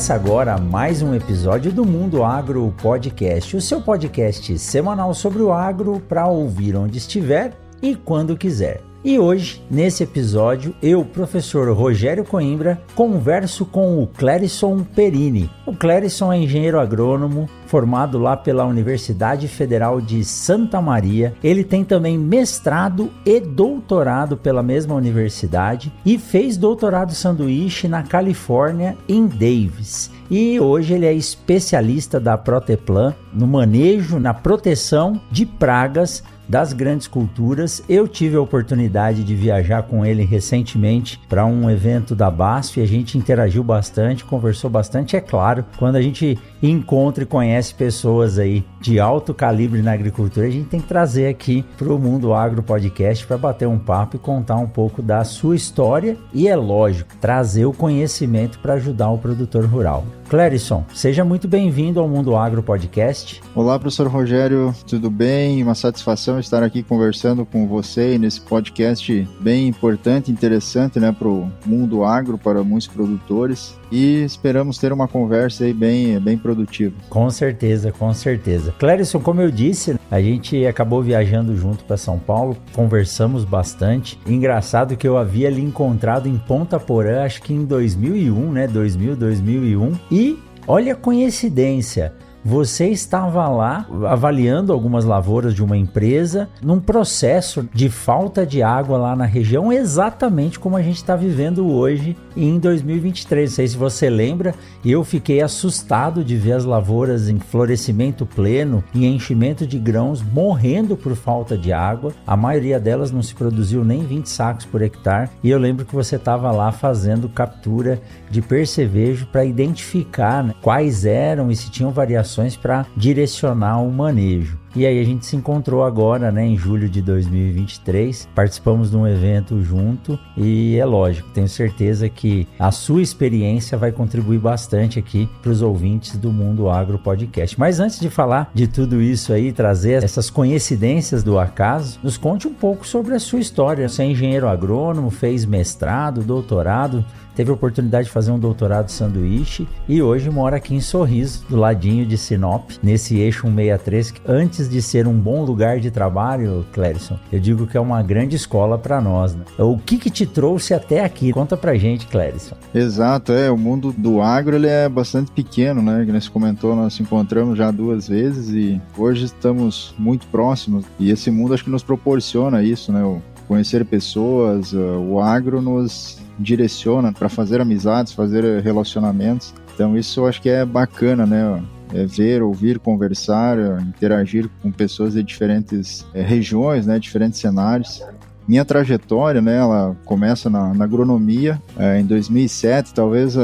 Começa 0.00 0.14
agora 0.14 0.56
mais 0.56 1.02
um 1.02 1.14
episódio 1.14 1.70
do 1.70 1.84
Mundo 1.84 2.24
Agro 2.24 2.74
Podcast, 2.80 3.54
o 3.54 3.60
seu 3.60 3.82
podcast 3.82 4.58
semanal 4.58 5.12
sobre 5.12 5.42
o 5.42 5.52
agro 5.52 6.00
para 6.08 6.26
ouvir 6.26 6.74
onde 6.74 6.96
estiver 6.96 7.52
e 7.82 7.94
quando 7.94 8.34
quiser. 8.34 8.80
E 9.04 9.18
hoje, 9.18 9.62
nesse 9.70 10.02
episódio, 10.02 10.74
eu, 10.82 11.04
professor 11.04 11.70
Rogério 11.76 12.24
Coimbra, 12.24 12.80
converso 12.94 13.66
com 13.66 14.02
o 14.02 14.06
Clérison 14.06 14.82
Perini. 14.84 15.50
O 15.66 15.76
Clérison 15.76 16.32
é 16.32 16.38
engenheiro 16.38 16.80
agrônomo, 16.80 17.46
formado 17.70 18.18
lá 18.18 18.36
pela 18.36 18.66
Universidade 18.66 19.46
Federal 19.46 20.00
de 20.00 20.24
Santa 20.24 20.82
Maria. 20.82 21.34
Ele 21.42 21.62
tem 21.62 21.84
também 21.84 22.18
mestrado 22.18 23.12
e 23.24 23.38
doutorado 23.38 24.36
pela 24.36 24.60
mesma 24.60 24.96
universidade 24.96 25.92
e 26.04 26.18
fez 26.18 26.56
doutorado 26.56 27.14
sanduíche 27.14 27.86
na 27.86 28.02
Califórnia, 28.02 28.96
em 29.08 29.24
Davis. 29.28 30.10
E 30.28 30.58
hoje 30.58 30.94
ele 30.94 31.06
é 31.06 31.12
especialista 31.12 32.18
da 32.18 32.36
Proteplan 32.36 33.14
no 33.32 33.46
manejo, 33.46 34.18
na 34.18 34.34
proteção 34.34 35.20
de 35.30 35.46
pragas 35.46 36.24
das 36.50 36.72
grandes 36.72 37.06
culturas. 37.06 37.80
Eu 37.88 38.08
tive 38.08 38.36
a 38.36 38.40
oportunidade 38.40 39.22
de 39.22 39.36
viajar 39.36 39.84
com 39.84 40.04
ele 40.04 40.24
recentemente 40.24 41.20
para 41.28 41.46
um 41.46 41.70
evento 41.70 42.14
da 42.14 42.28
BASF 42.28 42.80
e 42.80 42.82
a 42.82 42.86
gente 42.86 43.16
interagiu 43.16 43.62
bastante, 43.62 44.24
conversou 44.24 44.68
bastante. 44.68 45.16
É 45.16 45.20
claro, 45.20 45.64
quando 45.78 45.94
a 45.94 46.02
gente 46.02 46.36
encontra 46.60 47.22
e 47.22 47.26
conhece 47.26 47.72
pessoas 47.72 48.36
aí 48.36 48.64
de 48.80 48.98
alto 48.98 49.32
calibre 49.32 49.80
na 49.80 49.92
agricultura, 49.92 50.48
a 50.48 50.50
gente 50.50 50.68
tem 50.68 50.80
que 50.80 50.88
trazer 50.88 51.28
aqui 51.28 51.64
para 51.78 51.92
o 51.92 51.98
Mundo 51.98 52.34
Agro 52.34 52.64
Podcast 52.64 53.24
para 53.24 53.38
bater 53.38 53.68
um 53.68 53.78
papo 53.78 54.16
e 54.16 54.18
contar 54.18 54.56
um 54.56 54.66
pouco 54.66 55.00
da 55.00 55.22
sua 55.22 55.54
história 55.54 56.16
e, 56.34 56.48
é 56.48 56.56
lógico, 56.56 57.16
trazer 57.20 57.64
o 57.64 57.72
conhecimento 57.72 58.58
para 58.58 58.74
ajudar 58.74 59.10
o 59.10 59.18
produtor 59.18 59.64
rural. 59.66 60.04
Clérison, 60.30 60.84
seja 60.94 61.24
muito 61.24 61.48
bem-vindo 61.48 61.98
ao 61.98 62.08
Mundo 62.08 62.36
Agro 62.36 62.62
Podcast. 62.62 63.42
Olá, 63.52 63.76
professor 63.80 64.06
Rogério, 64.06 64.72
tudo 64.86 65.10
bem? 65.10 65.60
Uma 65.60 65.74
satisfação 65.74 66.38
estar 66.38 66.62
aqui 66.62 66.84
conversando 66.84 67.44
com 67.44 67.66
você 67.66 68.16
nesse 68.16 68.40
podcast 68.40 69.28
bem 69.40 69.66
importante, 69.66 70.30
interessante, 70.30 71.00
né, 71.00 71.10
para 71.10 71.26
o 71.26 71.50
mundo 71.66 72.04
agro, 72.04 72.38
para 72.38 72.62
muitos 72.62 72.86
produtores. 72.86 73.76
E 73.90 74.22
esperamos 74.22 74.78
ter 74.78 74.92
uma 74.92 75.08
conversa 75.08 75.64
aí 75.64 75.72
bem, 75.72 76.18
bem 76.20 76.38
produtiva. 76.38 76.94
Com 77.08 77.28
certeza, 77.30 77.90
com 77.90 78.12
certeza. 78.14 78.72
Clérison, 78.78 79.20
como 79.20 79.40
eu 79.40 79.50
disse, 79.50 79.98
a 80.10 80.20
gente 80.20 80.64
acabou 80.66 81.02
viajando 81.02 81.56
junto 81.56 81.84
para 81.84 81.96
São 81.96 82.18
Paulo, 82.18 82.56
conversamos 82.72 83.44
bastante. 83.44 84.18
Engraçado 84.26 84.96
que 84.96 85.06
eu 85.06 85.16
havia 85.16 85.50
lhe 85.50 85.60
encontrado 85.60 86.28
em 86.28 86.36
Ponta 86.36 86.78
Porã, 86.78 87.24
acho 87.24 87.42
que 87.42 87.52
em 87.52 87.64
2001, 87.64 88.52
né? 88.52 88.66
2000, 88.66 89.16
2001. 89.16 89.92
E 90.10 90.38
olha 90.66 90.92
a 90.92 90.96
coincidência 90.96 92.12
você 92.44 92.88
estava 92.88 93.46
lá 93.48 93.86
avaliando 94.08 94.72
algumas 94.72 95.04
lavouras 95.04 95.54
de 95.54 95.62
uma 95.62 95.76
empresa 95.76 96.48
num 96.62 96.80
processo 96.80 97.68
de 97.72 97.90
falta 97.90 98.46
de 98.46 98.62
água 98.62 98.96
lá 98.96 99.14
na 99.14 99.26
região, 99.26 99.72
exatamente 99.72 100.58
como 100.58 100.76
a 100.76 100.82
gente 100.82 100.96
está 100.96 101.14
vivendo 101.14 101.70
hoje 101.70 102.16
em 102.36 102.58
2023. 102.58 103.50
Não 103.50 103.56
sei 103.56 103.68
se 103.68 103.76
você 103.76 104.08
lembra, 104.08 104.54
eu 104.84 105.02
fiquei 105.02 105.40
assustado 105.40 106.24
de 106.24 106.36
ver 106.36 106.52
as 106.52 106.64
lavouras 106.64 107.28
em 107.28 107.38
florescimento 107.38 108.24
pleno 108.24 108.84
e 108.94 109.06
enchimento 109.06 109.66
de 109.66 109.78
grãos 109.78 110.22
morrendo 110.22 110.96
por 110.96 111.16
falta 111.16 111.56
de 111.56 111.72
água. 111.72 112.12
A 112.26 112.36
maioria 112.36 112.78
delas 112.78 113.10
não 113.10 113.22
se 113.22 113.34
produziu 113.34 113.84
nem 113.84 114.04
20 114.04 114.28
sacos 114.28 114.64
por 114.64 114.82
hectare. 114.82 115.30
E 115.42 115.50
eu 115.50 115.58
lembro 115.58 115.84
que 115.84 115.94
você 115.94 116.16
estava 116.16 116.50
lá 116.50 116.70
fazendo 116.70 117.28
captura 117.28 118.00
de 118.30 118.42
percevejo 118.42 119.26
para 119.26 119.44
identificar 119.44 120.44
né, 120.44 120.54
quais 120.60 121.04
eram 121.04 121.50
e 121.50 121.56
se 121.56 121.70
tinham 121.70 121.90
variações 121.90 122.56
para 122.56 122.86
direcionar 122.96 123.82
o 123.82 123.90
manejo. 123.90 124.59
E 124.74 124.86
aí 124.86 125.00
a 125.00 125.04
gente 125.04 125.26
se 125.26 125.34
encontrou 125.34 125.82
agora, 125.82 126.30
né, 126.30 126.46
em 126.46 126.56
julho 126.56 126.88
de 126.88 127.02
2023, 127.02 128.28
participamos 128.34 128.90
de 128.90 128.96
um 128.96 129.04
evento 129.04 129.60
junto 129.62 130.16
e 130.36 130.76
é 130.76 130.84
lógico, 130.84 131.28
tenho 131.30 131.48
certeza 131.48 132.08
que 132.08 132.46
a 132.56 132.70
sua 132.70 133.02
experiência 133.02 133.76
vai 133.76 133.90
contribuir 133.90 134.38
bastante 134.38 134.98
aqui 134.98 135.28
para 135.42 135.50
os 135.50 135.60
ouvintes 135.60 136.16
do 136.16 136.30
Mundo 136.30 136.70
Agro 136.70 137.00
Podcast. 137.00 137.58
Mas 137.58 137.80
antes 137.80 137.98
de 137.98 138.08
falar 138.08 138.48
de 138.54 138.68
tudo 138.68 139.02
isso 139.02 139.32
aí, 139.32 139.52
trazer 139.52 140.04
essas 140.04 140.30
coincidências 140.30 141.24
do 141.24 141.36
acaso, 141.36 141.98
nos 142.00 142.16
conte 142.16 142.46
um 142.46 142.54
pouco 142.54 142.86
sobre 142.86 143.14
a 143.14 143.18
sua 143.18 143.40
história. 143.40 143.88
Você 143.88 144.02
é 144.02 144.06
engenheiro 144.06 144.48
agrônomo, 144.48 145.10
fez 145.10 145.44
mestrado, 145.44 146.22
doutorado, 146.22 147.04
teve 147.40 147.50
a 147.50 147.54
oportunidade 147.54 148.04
de 148.08 148.12
fazer 148.12 148.30
um 148.30 148.38
doutorado 148.38 148.90
sanduíche 148.90 149.66
e 149.88 150.02
hoje 150.02 150.28
mora 150.28 150.56
aqui 150.58 150.74
em 150.74 150.80
Sorriso, 150.80 151.42
do 151.48 151.56
ladinho 151.56 152.04
de 152.04 152.18
Sinop, 152.18 152.72
nesse 152.82 153.16
eixo 153.16 153.46
163, 153.46 154.10
que 154.10 154.20
antes 154.26 154.68
de 154.68 154.82
ser 154.82 155.08
um 155.08 155.18
bom 155.18 155.42
lugar 155.42 155.80
de 155.80 155.90
trabalho, 155.90 156.66
Clérison, 156.70 157.18
eu 157.32 157.40
digo 157.40 157.66
que 157.66 157.78
é 157.78 157.80
uma 157.80 158.02
grande 158.02 158.36
escola 158.36 158.76
para 158.76 159.00
nós. 159.00 159.34
Né? 159.34 159.42
O 159.56 159.78
que, 159.78 159.96
que 159.96 160.10
te 160.10 160.26
trouxe 160.26 160.74
até 160.74 161.02
aqui? 161.02 161.32
Conta 161.32 161.56
pra 161.56 161.74
gente, 161.76 162.06
Clérison. 162.08 162.56
Exato, 162.74 163.32
é, 163.32 163.50
o 163.50 163.56
mundo 163.56 163.90
do 163.90 164.20
agro 164.20 164.56
ele 164.56 164.68
é 164.68 164.86
bastante 164.86 165.30
pequeno, 165.30 165.80
né? 165.80 166.04
Que 166.04 166.12
você 166.12 166.28
comentou, 166.28 166.76
nós 166.76 166.84
nos 166.84 167.00
encontramos 167.00 167.56
já 167.56 167.70
duas 167.70 168.06
vezes 168.06 168.50
e 168.50 168.78
hoje 168.98 169.24
estamos 169.24 169.94
muito 169.98 170.26
próximos 170.26 170.84
e 170.98 171.10
esse 171.10 171.30
mundo 171.30 171.54
acho 171.54 171.64
que 171.64 171.70
nos 171.70 171.82
proporciona 171.82 172.62
isso, 172.62 172.92
né? 172.92 173.02
Conhecer 173.50 173.84
pessoas, 173.84 174.72
o 174.72 175.18
agro 175.18 175.60
nos 175.60 176.18
direciona 176.38 177.12
para 177.12 177.28
fazer 177.28 177.60
amizades, 177.60 178.12
fazer 178.12 178.62
relacionamentos. 178.62 179.52
Então 179.74 179.98
isso 179.98 180.20
eu 180.20 180.28
acho 180.28 180.40
que 180.40 180.48
é 180.48 180.64
bacana, 180.64 181.26
né? 181.26 181.60
É 181.92 182.06
ver, 182.06 182.44
ouvir, 182.44 182.78
conversar, 182.78 183.58
interagir 183.80 184.48
com 184.62 184.70
pessoas 184.70 185.14
de 185.14 185.24
diferentes 185.24 186.06
regiões, 186.14 186.86
né? 186.86 186.96
Diferentes 187.00 187.40
cenários. 187.40 188.00
Minha 188.46 188.64
trajetória, 188.64 189.42
né? 189.42 189.56
Ela 189.56 189.96
começa 190.04 190.48
na, 190.48 190.72
na 190.72 190.84
agronomia 190.84 191.60
é, 191.76 191.98
em 191.98 192.06
2007. 192.06 192.94
Talvez 192.94 193.34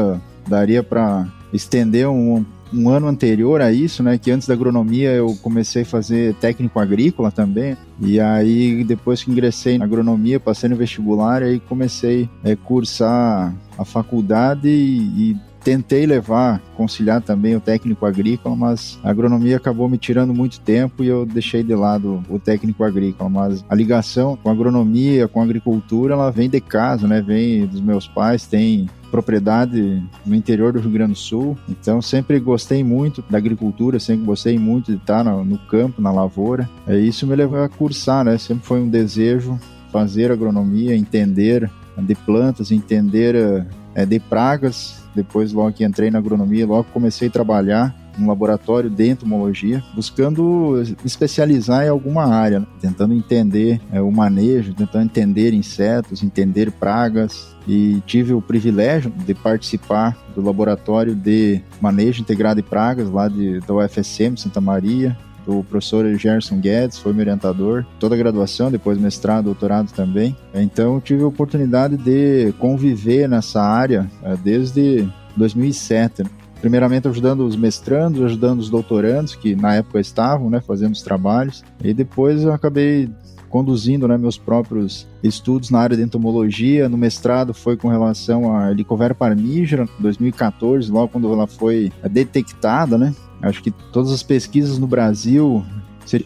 daria 0.46 0.84
para 0.84 1.26
estender 1.52 2.08
um, 2.08 2.46
um 2.72 2.88
ano 2.88 3.06
anterior 3.06 3.60
a 3.60 3.72
isso, 3.72 4.02
né, 4.02 4.18
que 4.18 4.30
antes 4.30 4.48
da 4.48 4.54
agronomia 4.54 5.10
eu 5.10 5.36
comecei 5.42 5.82
a 5.82 5.86
fazer 5.86 6.34
técnico 6.34 6.78
agrícola 6.78 7.30
também, 7.30 7.76
e 8.00 8.18
aí 8.20 8.82
depois 8.84 9.22
que 9.22 9.30
ingressei 9.30 9.78
na 9.78 9.84
agronomia, 9.84 10.40
passei 10.40 10.68
no 10.68 10.76
vestibular, 10.76 11.42
aí 11.42 11.60
comecei 11.60 12.28
a 12.44 12.50
é, 12.50 12.56
cursar 12.56 13.54
a 13.78 13.84
faculdade 13.84 14.68
e, 14.68 15.32
e 15.32 15.36
tentei 15.66 16.06
levar, 16.06 16.62
conciliar 16.76 17.20
também 17.20 17.56
o 17.56 17.60
técnico 17.60 18.06
agrícola, 18.06 18.54
mas 18.54 19.00
a 19.02 19.10
agronomia 19.10 19.56
acabou 19.56 19.88
me 19.88 19.98
tirando 19.98 20.32
muito 20.32 20.60
tempo 20.60 21.02
e 21.02 21.08
eu 21.08 21.26
deixei 21.26 21.64
de 21.64 21.74
lado 21.74 22.22
o 22.28 22.38
técnico 22.38 22.84
agrícola. 22.84 23.28
Mas 23.28 23.64
a 23.68 23.74
ligação 23.74 24.36
com 24.36 24.48
a 24.48 24.52
agronomia, 24.52 25.26
com 25.26 25.40
a 25.40 25.44
agricultura, 25.44 26.14
ela 26.14 26.30
vem 26.30 26.48
de 26.48 26.60
casa, 26.60 27.08
né? 27.08 27.20
Vem 27.20 27.66
dos 27.66 27.80
meus 27.80 28.06
pais, 28.06 28.46
tem 28.46 28.88
propriedade 29.10 30.00
no 30.24 30.36
interior 30.36 30.72
do 30.72 30.78
Rio 30.78 30.92
Grande 30.92 31.14
do 31.14 31.18
Sul. 31.18 31.58
Então 31.68 32.00
sempre 32.00 32.38
gostei 32.38 32.84
muito 32.84 33.24
da 33.28 33.36
agricultura, 33.36 33.98
sempre 33.98 34.24
gostei 34.24 34.56
muito 34.60 34.92
de 34.92 34.98
estar 34.98 35.24
no, 35.24 35.44
no 35.44 35.58
campo, 35.58 36.00
na 36.00 36.12
lavoura. 36.12 36.70
É, 36.86 36.96
isso 36.96 37.26
me 37.26 37.34
levou 37.34 37.60
a 37.60 37.68
cursar, 37.68 38.24
né? 38.24 38.38
Sempre 38.38 38.64
foi 38.64 38.80
um 38.80 38.88
desejo 38.88 39.58
fazer 39.90 40.30
agronomia, 40.30 40.94
entender 40.94 41.68
de 41.98 42.14
plantas, 42.14 42.70
entender 42.70 43.66
é, 43.96 44.06
de 44.06 44.20
pragas. 44.20 45.05
Depois, 45.16 45.52
logo 45.52 45.72
que 45.72 45.82
entrei 45.82 46.10
na 46.10 46.18
agronomia, 46.18 46.66
logo 46.66 46.84
comecei 46.92 47.28
a 47.28 47.30
trabalhar 47.30 47.96
um 48.18 48.26
laboratório 48.26 48.88
de 48.88 49.08
entomologia, 49.08 49.82
buscando 49.94 50.82
especializar 51.04 51.84
em 51.84 51.88
alguma 51.88 52.24
área, 52.26 52.60
né? 52.60 52.66
tentando 52.80 53.14
entender 53.14 53.80
é, 53.92 54.00
o 54.00 54.10
manejo, 54.10 54.74
tentando 54.74 55.04
entender 55.04 55.52
insetos, 55.52 56.22
entender 56.22 56.70
pragas. 56.70 57.54
E 57.68 58.00
tive 58.06 58.32
o 58.32 58.40
privilégio 58.40 59.10
de 59.10 59.34
participar 59.34 60.16
do 60.34 60.40
laboratório 60.40 61.14
de 61.14 61.60
manejo 61.80 62.22
integrado 62.22 62.62
de 62.62 62.68
pragas 62.68 63.10
lá 63.10 63.26
de, 63.26 63.58
da 63.60 63.74
UFSM 63.74 64.36
Santa 64.36 64.60
Maria, 64.60 65.16
o 65.46 65.62
professor 65.62 66.06
Gerson 66.16 66.58
Guedes 66.58 66.98
foi 66.98 67.12
meu 67.12 67.22
orientador, 67.22 67.84
toda 67.98 68.14
a 68.14 68.18
graduação, 68.18 68.70
depois 68.70 68.98
mestrado, 68.98 69.44
doutorado 69.44 69.92
também. 69.92 70.36
Então 70.54 71.00
tive 71.00 71.22
a 71.22 71.26
oportunidade 71.26 71.96
de 71.96 72.52
conviver 72.58 73.28
nessa 73.28 73.62
área 73.62 74.10
é, 74.22 74.36
desde 74.36 75.08
2007. 75.36 76.24
primeiramente 76.60 77.06
ajudando 77.06 77.46
os 77.46 77.54
mestrandos, 77.54 78.22
ajudando 78.22 78.60
os 78.60 78.70
doutorandos 78.70 79.36
que 79.36 79.54
na 79.54 79.74
época 79.74 80.00
estavam, 80.00 80.50
né, 80.50 80.60
fazendo 80.60 80.94
os 80.94 81.02
trabalhos. 81.02 81.62
E 81.84 81.94
depois 81.94 82.42
eu 82.42 82.52
acabei 82.52 83.08
conduzindo 83.56 84.06
né, 84.06 84.18
meus 84.18 84.36
próprios 84.36 85.08
estudos 85.22 85.70
na 85.70 85.78
área 85.78 85.96
de 85.96 86.02
entomologia. 86.02 86.90
No 86.90 86.98
mestrado 86.98 87.54
foi 87.54 87.74
com 87.74 87.88
relação 87.88 88.54
a 88.54 88.70
Helicovera 88.70 89.14
parmígera, 89.14 89.88
2014, 89.98 90.92
logo 90.92 91.08
quando 91.08 91.32
ela 91.32 91.46
foi 91.46 91.90
detectada, 92.10 92.98
né? 92.98 93.14
Acho 93.40 93.62
que 93.62 93.70
todas 93.70 94.12
as 94.12 94.22
pesquisas 94.22 94.76
no 94.76 94.86
Brasil 94.86 95.64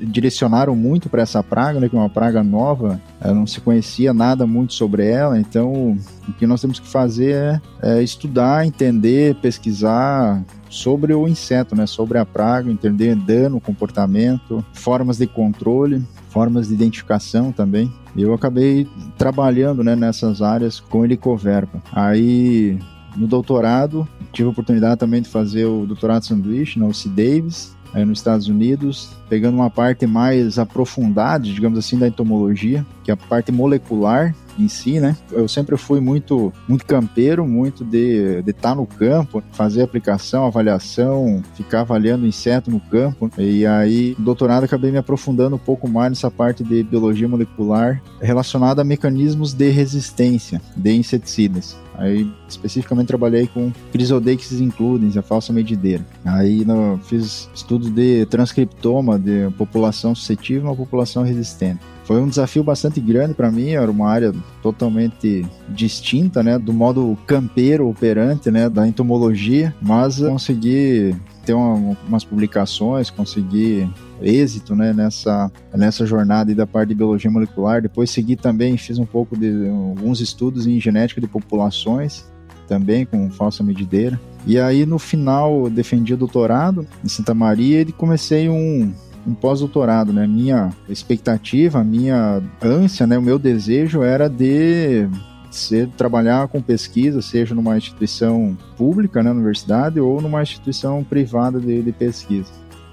direcionaram 0.03 0.75
muito 0.75 1.09
para 1.09 1.23
essa 1.23 1.41
praga, 1.41 1.79
né, 1.79 1.89
que 1.89 1.97
é 1.97 1.99
uma 1.99 2.11
praga 2.11 2.43
nova, 2.43 3.01
não 3.25 3.47
se 3.47 3.61
conhecia 3.61 4.13
nada 4.13 4.45
muito 4.45 4.75
sobre 4.75 5.07
ela, 5.07 5.39
então 5.39 5.97
o 6.29 6.33
que 6.35 6.47
nós 6.47 6.61
temos 6.61 6.79
que 6.79 6.87
fazer 6.87 7.35
é, 7.35 7.61
é 7.81 8.03
estudar, 8.03 8.67
entender, 8.67 9.37
pesquisar 9.37 10.45
sobre 10.69 11.15
o 11.15 11.27
inseto, 11.27 11.75
né, 11.75 11.87
sobre 11.87 12.19
a 12.19 12.27
praga, 12.27 12.71
entender 12.71 13.17
dano, 13.17 13.59
comportamento, 13.59 14.63
formas 14.75 15.17
de 15.17 15.27
controle, 15.27 16.05
formas 16.31 16.69
de 16.69 16.75
identificação 16.75 17.53
também. 17.53 17.93
Eu 18.17 18.33
acabei 18.35 18.89
trabalhando 19.19 19.85
né, 19.85 19.95
nessas 19.95 20.41
áreas 20.43 20.81
com 20.81 21.05
helicoverpa. 21.05 21.83
Aí 21.93 22.79
no 23.17 23.27
doutorado 23.27 24.09
tive 24.33 24.49
a 24.49 24.53
oportunidade 24.53 24.99
também 24.99 25.21
de 25.21 25.29
fazer 25.29 25.65
o 25.67 25.87
doutorado 25.87 26.25
sanduíche 26.25 26.79
na 26.79 26.87
UC 26.87 27.09
Davis, 27.09 27.77
aí 27.93 28.05
nos 28.05 28.19
Estados 28.21 28.49
Unidos, 28.49 29.11
pegando 29.29 29.57
uma 29.57 29.71
parte 29.71 30.07
mais 30.07 30.59
aprofundada, 30.59 31.45
digamos 31.45 31.79
assim, 31.79 31.99
da 31.99 32.07
entomologia, 32.07 32.87
que 33.03 33.11
é 33.11 33.15
a 33.15 33.17
parte 33.17 33.51
molecular 33.51 34.35
em 34.61 34.69
si, 34.69 35.01
né? 35.01 35.17
Eu 35.31 35.49
sempre 35.49 35.77
fui 35.77 36.01
muito, 36.01 36.53
muito 36.69 36.85
campeiro, 36.85 37.47
muito 37.47 37.85
de 37.85 38.43
estar 38.47 38.71
tá 38.71 38.75
no 38.75 38.87
campo, 38.87 39.43
fazer 39.53 39.83
aplicação, 39.83 40.47
avaliação, 40.47 41.43
ficar 41.55 41.81
avaliando 41.81 42.27
inseto 42.27 42.71
no 42.71 42.81
campo. 42.81 43.31
E 43.39 43.67
aí, 43.67 44.15
no 44.19 44.25
doutorado, 44.25 44.65
acabei 44.65 44.91
me 44.91 44.99
aprofundando 44.99 45.57
um 45.57 45.59
pouco 45.59 45.89
mais 45.89 46.11
nessa 46.11 46.31
parte 46.31 46.63
de 46.63 46.83
biologia 46.83 47.29
molecular 47.29 48.03
relacionada 48.21 48.83
a 48.83 48.85
mecanismos 48.85 49.53
de 49.53 49.71
resistência 49.71 50.61
de 50.77 50.93
inseticidas. 50.93 51.77
Aí, 52.01 52.33
especificamente, 52.49 53.09
trabalhei 53.09 53.47
com 53.47 53.71
Chrysodeixis 53.93 54.59
includens, 54.59 55.19
a 55.19 55.23
falsa 55.23 55.53
medideira. 55.53 56.05
Aí, 56.25 56.65
no, 56.65 56.99
fiz 57.05 57.51
estudos 57.55 57.91
de 57.91 58.25
transcriptoma 58.25 59.19
de 59.19 59.51
população 59.59 60.15
suscetível 60.15 60.71
a 60.71 60.75
população 60.75 61.23
resistente. 61.23 61.81
Foi 62.11 62.21
um 62.21 62.27
desafio 62.27 62.65
bastante 62.65 63.01
grande 63.01 63.35
para 63.35 63.53
mim, 63.53 63.69
era 63.69 63.89
uma 63.89 64.09
área 64.09 64.35
totalmente 64.61 65.47
distinta, 65.69 66.43
né, 66.43 66.59
do 66.59 66.73
modo 66.73 67.17
campeiro 67.25 67.89
operante, 67.89 68.51
né, 68.51 68.69
da 68.69 68.85
entomologia, 68.85 69.73
mas 69.81 70.19
consegui 70.19 71.15
ter 71.47 71.55
uma, 71.55 71.97
umas 72.09 72.25
publicações, 72.25 73.11
consegui 73.11 73.89
êxito 74.21 74.75
né, 74.75 74.93
nessa, 74.93 75.53
nessa 75.73 76.05
jornada 76.05 76.53
da 76.53 76.67
parte 76.67 76.89
de 76.89 76.97
biologia 76.97 77.31
molecular. 77.31 77.81
Depois 77.81 78.11
segui 78.11 78.35
também, 78.35 78.77
fiz 78.77 78.99
um 78.99 79.07
pouco 79.07 79.37
de 79.37 79.69
alguns 79.69 80.21
estudos 80.21 80.67
em 80.67 80.81
genética 80.81 81.21
de 81.21 81.29
populações, 81.29 82.29
também 82.67 83.07
com 83.07 83.31
falsa 83.31 83.63
medideira. 83.63 84.21
E 84.45 84.59
aí 84.59 84.85
no 84.85 84.99
final 84.99 85.71
defendi 85.71 86.13
o 86.15 86.17
doutorado 86.17 86.85
em 87.05 87.09
Santa 87.09 87.35
Maria 87.35 87.83
e 87.83 87.93
comecei 87.93 88.49
um, 88.49 88.93
um 89.27 89.35
pós-doutorado, 89.35 90.13
né? 90.13 90.27
Minha 90.27 90.71
expectativa, 90.89 91.85
minha 91.85 92.43
ânsia, 92.63 93.07
né? 93.07 93.19
O 93.19 93.23
meu 93.23 93.39
desejo 93.39 94.03
era 94.03 94.29
de 94.29 95.09
ser 95.51 95.89
trabalhar 95.89 96.49
com 96.49 96.63
pesquisa, 96.63 97.21
seja 97.21 97.55
numa 97.55 97.77
instituição 97.77 98.57
pública, 98.77 99.23
né, 99.23 99.31
universidade, 99.31 100.01
ou 100.01 100.21
numa 100.21 100.43
instituição 100.43 101.03
privada 101.03 101.59
de, 101.59 101.83
de 101.83 101.93
pesquisa. 101.93 102.53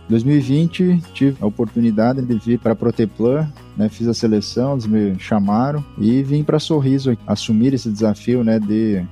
2020 0.09 1.01
tive 1.13 1.38
a 1.41 1.45
oportunidade 1.45 2.21
de 2.21 2.35
vir 2.35 2.59
para 2.59 2.71
a 2.71 2.75
Proteplan, 2.75 3.47
né, 3.75 3.89
fiz 3.89 4.07
a 4.07 4.13
seleção, 4.13 4.73
eles 4.73 4.88
me 4.88 5.19
chamaram 5.19 5.83
e 5.97 6.23
vim 6.23 6.44
para 6.44 6.59
Sorriso 6.59 7.18
assumir 7.27 7.73
esse 7.73 7.89
desafio 7.89 8.44
né, 8.44 8.57
de 8.57 9.06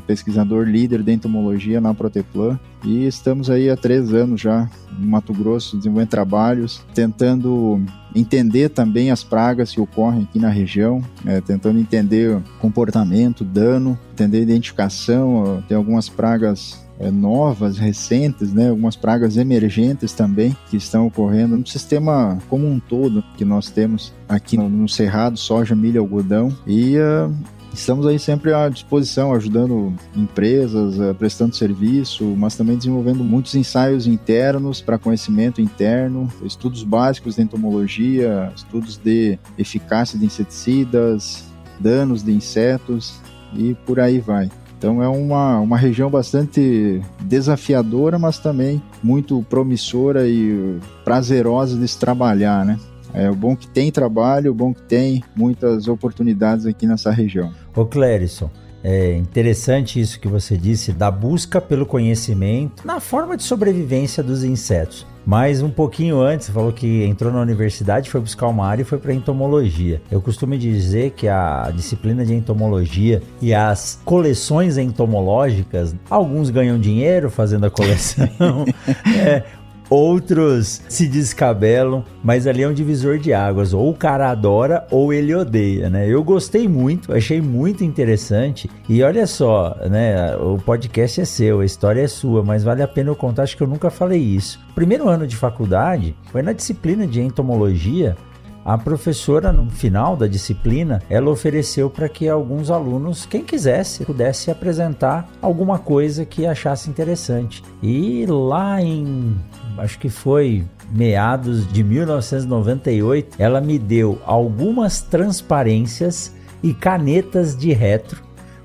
pesquisador 0.00 0.66
líder 0.66 1.02
de 1.02 1.12
entomologia 1.12 1.80
na 1.80 1.94
Proteplan. 1.94 2.58
E 2.84 3.06
estamos 3.06 3.50
aí 3.50 3.68
há 3.68 3.76
três 3.76 4.12
anos 4.12 4.40
já 4.40 4.68
no 4.98 5.06
Mato 5.06 5.32
Grosso 5.32 5.76
desenvolvendo 5.76 6.08
trabalhos, 6.08 6.82
tentando 6.94 7.80
entender 8.14 8.70
também 8.70 9.10
as 9.10 9.22
pragas 9.22 9.72
que 9.72 9.80
ocorrem 9.80 10.22
aqui 10.22 10.38
na 10.38 10.48
região, 10.48 11.02
é, 11.26 11.40
tentando 11.40 11.78
entender 11.78 12.40
comportamento, 12.60 13.44
dano, 13.44 13.98
entender 14.12 14.42
identificação, 14.42 15.62
tem 15.68 15.76
algumas 15.76 16.08
pragas 16.08 16.86
é, 16.98 17.10
novas, 17.10 17.78
recentes, 17.78 18.52
né, 18.52 18.70
algumas 18.70 18.96
pragas 18.96 19.36
emergentes 19.36 20.12
também 20.12 20.56
que 20.68 20.76
estão 20.76 21.06
ocorrendo 21.06 21.56
no 21.56 21.66
sistema 21.66 22.38
como 22.48 22.66
um 22.66 22.80
todo 22.80 23.22
que 23.36 23.44
nós 23.44 23.70
temos 23.70 24.12
aqui 24.28 24.56
no, 24.56 24.68
no 24.68 24.88
Cerrado, 24.88 25.36
soja, 25.36 25.74
milho, 25.74 26.00
algodão. 26.00 26.54
E 26.66 26.96
uh, 26.98 27.32
Estamos 27.78 28.06
aí 28.08 28.18
sempre 28.18 28.52
à 28.52 28.68
disposição, 28.68 29.32
ajudando 29.32 29.94
empresas, 30.14 30.98
eh, 30.98 31.14
prestando 31.14 31.54
serviço, 31.54 32.24
mas 32.36 32.56
também 32.56 32.76
desenvolvendo 32.76 33.22
muitos 33.22 33.54
ensaios 33.54 34.04
internos 34.04 34.80
para 34.80 34.98
conhecimento 34.98 35.60
interno, 35.60 36.28
estudos 36.42 36.82
básicos 36.82 37.36
de 37.36 37.42
entomologia, 37.42 38.52
estudos 38.54 38.98
de 38.98 39.38
eficácia 39.56 40.18
de 40.18 40.26
inseticidas, 40.26 41.44
danos 41.78 42.24
de 42.24 42.32
insetos 42.32 43.20
e 43.54 43.74
por 43.86 44.00
aí 44.00 44.18
vai. 44.18 44.50
Então 44.76 45.00
é 45.00 45.08
uma, 45.08 45.60
uma 45.60 45.78
região 45.78 46.10
bastante 46.10 47.00
desafiadora, 47.20 48.18
mas 48.18 48.38
também 48.38 48.82
muito 49.02 49.40
promissora 49.48 50.28
e 50.28 50.80
prazerosa 51.04 51.78
de 51.78 51.86
se 51.86 51.98
trabalhar, 51.98 52.66
né? 52.66 52.76
É 53.14 53.30
o 53.30 53.34
bom 53.34 53.56
que 53.56 53.66
tem 53.66 53.90
trabalho, 53.90 54.50
o 54.50 54.54
bom 54.54 54.74
que 54.74 54.82
tem 54.82 55.24
muitas 55.34 55.88
oportunidades 55.88 56.66
aqui 56.66 56.86
nessa 56.86 57.10
região. 57.10 57.52
Ô 57.78 57.86
Clérison, 57.86 58.50
é 58.82 59.14
interessante 59.14 60.00
isso 60.00 60.18
que 60.18 60.26
você 60.26 60.56
disse 60.56 60.90
da 60.90 61.12
busca 61.12 61.60
pelo 61.60 61.86
conhecimento 61.86 62.84
na 62.84 62.98
forma 62.98 63.36
de 63.36 63.44
sobrevivência 63.44 64.20
dos 64.20 64.42
insetos. 64.42 65.06
Mas 65.24 65.62
um 65.62 65.70
pouquinho 65.70 66.20
antes, 66.20 66.46
você 66.46 66.52
falou 66.52 66.72
que 66.72 67.04
entrou 67.04 67.32
na 67.32 67.40
universidade, 67.40 68.10
foi 68.10 68.20
buscar 68.20 68.48
uma 68.48 68.66
área 68.66 68.82
e 68.82 68.84
foi 68.84 68.98
para 68.98 69.14
entomologia. 69.14 70.02
Eu 70.10 70.20
costumo 70.20 70.58
dizer 70.58 71.12
que 71.12 71.28
a 71.28 71.70
disciplina 71.72 72.26
de 72.26 72.34
entomologia 72.34 73.22
e 73.40 73.54
as 73.54 74.00
coleções 74.04 74.76
entomológicas, 74.76 75.94
alguns 76.10 76.50
ganham 76.50 76.80
dinheiro 76.80 77.30
fazendo 77.30 77.66
a 77.66 77.70
coleção, 77.70 78.64
é, 79.16 79.44
outros 79.90 80.82
se 80.88 81.06
descabelam, 81.06 82.04
mas 82.22 82.46
ali 82.46 82.62
é 82.62 82.68
um 82.68 82.74
divisor 82.74 83.18
de 83.18 83.32
águas. 83.32 83.72
Ou 83.72 83.90
o 83.90 83.94
cara 83.94 84.30
adora 84.30 84.86
ou 84.90 85.12
ele 85.12 85.34
odeia, 85.34 85.88
né? 85.88 86.08
Eu 86.08 86.22
gostei 86.22 86.68
muito, 86.68 87.12
achei 87.12 87.40
muito 87.40 87.84
interessante. 87.84 88.70
E 88.88 89.02
olha 89.02 89.26
só, 89.26 89.76
né? 89.88 90.36
O 90.36 90.58
podcast 90.58 91.20
é 91.20 91.24
seu, 91.24 91.60
a 91.60 91.64
história 91.64 92.02
é 92.02 92.08
sua, 92.08 92.42
mas 92.42 92.62
vale 92.62 92.82
a 92.82 92.88
pena 92.88 93.10
eu 93.10 93.16
contar, 93.16 93.42
acho 93.42 93.56
que 93.56 93.62
eu 93.62 93.68
nunca 93.68 93.90
falei 93.90 94.20
isso. 94.20 94.60
Primeiro 94.74 95.08
ano 95.08 95.26
de 95.26 95.36
faculdade 95.36 96.14
foi 96.30 96.42
na 96.42 96.52
disciplina 96.52 97.06
de 97.06 97.20
entomologia. 97.20 98.16
A 98.64 98.76
professora, 98.76 99.50
no 99.50 99.70
final 99.70 100.14
da 100.14 100.26
disciplina, 100.26 101.00
ela 101.08 101.30
ofereceu 101.30 101.88
para 101.88 102.06
que 102.06 102.28
alguns 102.28 102.70
alunos, 102.70 103.24
quem 103.24 103.42
quisesse, 103.42 104.04
pudesse 104.04 104.50
apresentar 104.50 105.26
alguma 105.40 105.78
coisa 105.78 106.26
que 106.26 106.44
achasse 106.44 106.90
interessante. 106.90 107.64
E 107.82 108.26
lá 108.26 108.82
em 108.82 109.34
acho 109.78 109.98
que 109.98 110.08
foi 110.08 110.64
meados 110.90 111.70
de 111.72 111.82
1998, 111.82 113.36
ela 113.38 113.60
me 113.60 113.78
deu 113.78 114.20
algumas 114.24 115.00
transparências 115.00 116.34
e 116.62 116.74
canetas 116.74 117.56
de 117.56 117.72
retro 117.72 118.22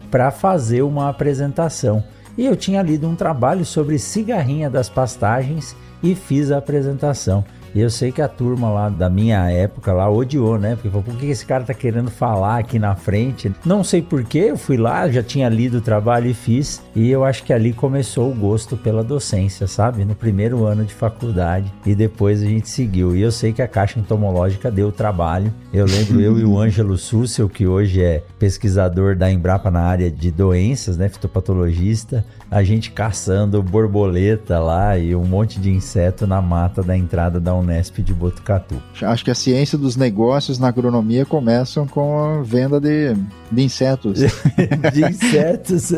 para 0.09 0.31
fazer 0.31 0.81
uma 0.81 1.09
apresentação. 1.09 2.03
E 2.37 2.45
eu 2.45 2.55
tinha 2.55 2.81
lido 2.81 3.07
um 3.07 3.15
trabalho 3.15 3.65
sobre 3.65 3.99
cigarrinha 3.99 4.69
das 4.69 4.89
pastagens 4.89 5.75
e 6.01 6.15
fiz 6.15 6.51
a 6.51 6.57
apresentação. 6.57 7.45
E 7.73 7.81
eu 7.81 7.89
sei 7.89 8.11
que 8.11 8.21
a 8.21 8.27
turma 8.27 8.69
lá 8.69 8.89
da 8.89 9.09
minha 9.09 9.49
época 9.49 9.91
lá 9.91 10.09
odiou, 10.09 10.59
né? 10.59 10.75
Porque 10.75 10.89
falou, 10.89 11.03
por 11.03 11.15
que 11.15 11.25
esse 11.25 11.45
cara 11.45 11.63
tá 11.63 11.73
querendo 11.73 12.11
falar 12.11 12.59
aqui 12.59 12.77
na 12.77 12.95
frente? 12.95 13.51
Não 13.65 13.83
sei 13.83 14.01
porquê, 14.01 14.45
eu 14.49 14.57
fui 14.57 14.77
lá, 14.77 15.09
já 15.09 15.23
tinha 15.23 15.49
lido 15.49 15.79
o 15.79 15.81
trabalho 15.81 16.29
e 16.29 16.33
fiz. 16.33 16.83
E 16.95 17.09
eu 17.09 17.23
acho 17.23 17.43
que 17.43 17.51
ali 17.51 17.73
começou 17.73 18.31
o 18.31 18.35
gosto 18.35 18.77
pela 18.77 19.03
docência, 19.03 19.65
sabe? 19.65 20.05
No 20.05 20.13
primeiro 20.13 20.65
ano 20.65 20.85
de 20.85 20.93
faculdade. 20.93 21.73
E 21.85 21.95
depois 21.95 22.43
a 22.43 22.45
gente 22.45 22.69
seguiu. 22.69 23.15
E 23.15 23.21
eu 23.21 23.31
sei 23.31 23.51
que 23.51 23.61
a 23.61 23.67
Caixa 23.67 23.99
Entomológica 23.99 24.69
deu 24.69 24.91
trabalho. 24.91 25.51
Eu 25.73 25.85
lembro 25.85 26.21
eu 26.21 26.37
e 26.37 26.45
o 26.45 26.59
Ângelo 26.59 26.97
Sussel, 26.97 27.49
que 27.49 27.65
hoje 27.65 28.03
é 28.03 28.23
pesquisador 28.37 29.15
da 29.15 29.31
Embrapa 29.31 29.71
na 29.71 29.81
área 29.81 30.11
de 30.11 30.29
doenças, 30.29 30.95
né? 30.95 31.09
Fitopatologista. 31.09 32.23
A 32.51 32.61
gente 32.61 32.91
caçando 32.91 33.63
borboleta 33.63 34.59
lá 34.59 34.95
e 34.97 35.15
um 35.15 35.25
monte 35.25 35.59
de 35.59 35.71
inseto 35.71 36.27
na 36.27 36.39
mata 36.39 36.83
da 36.83 36.95
entrada 36.95 37.39
da 37.39 37.62
Unesp 37.63 37.99
de 37.99 38.13
Botucatu. 38.13 38.75
Acho 39.01 39.25
que 39.25 39.31
a 39.31 39.35
ciência 39.35 39.77
dos 39.77 39.95
negócios 39.95 40.59
na 40.59 40.67
agronomia 40.67 41.25
começam 41.25 41.87
com 41.87 42.19
a 42.19 42.41
venda 42.41 42.79
de, 42.79 43.15
de 43.51 43.63
insetos. 43.63 44.19
de 44.93 45.05
insetos 45.05 45.91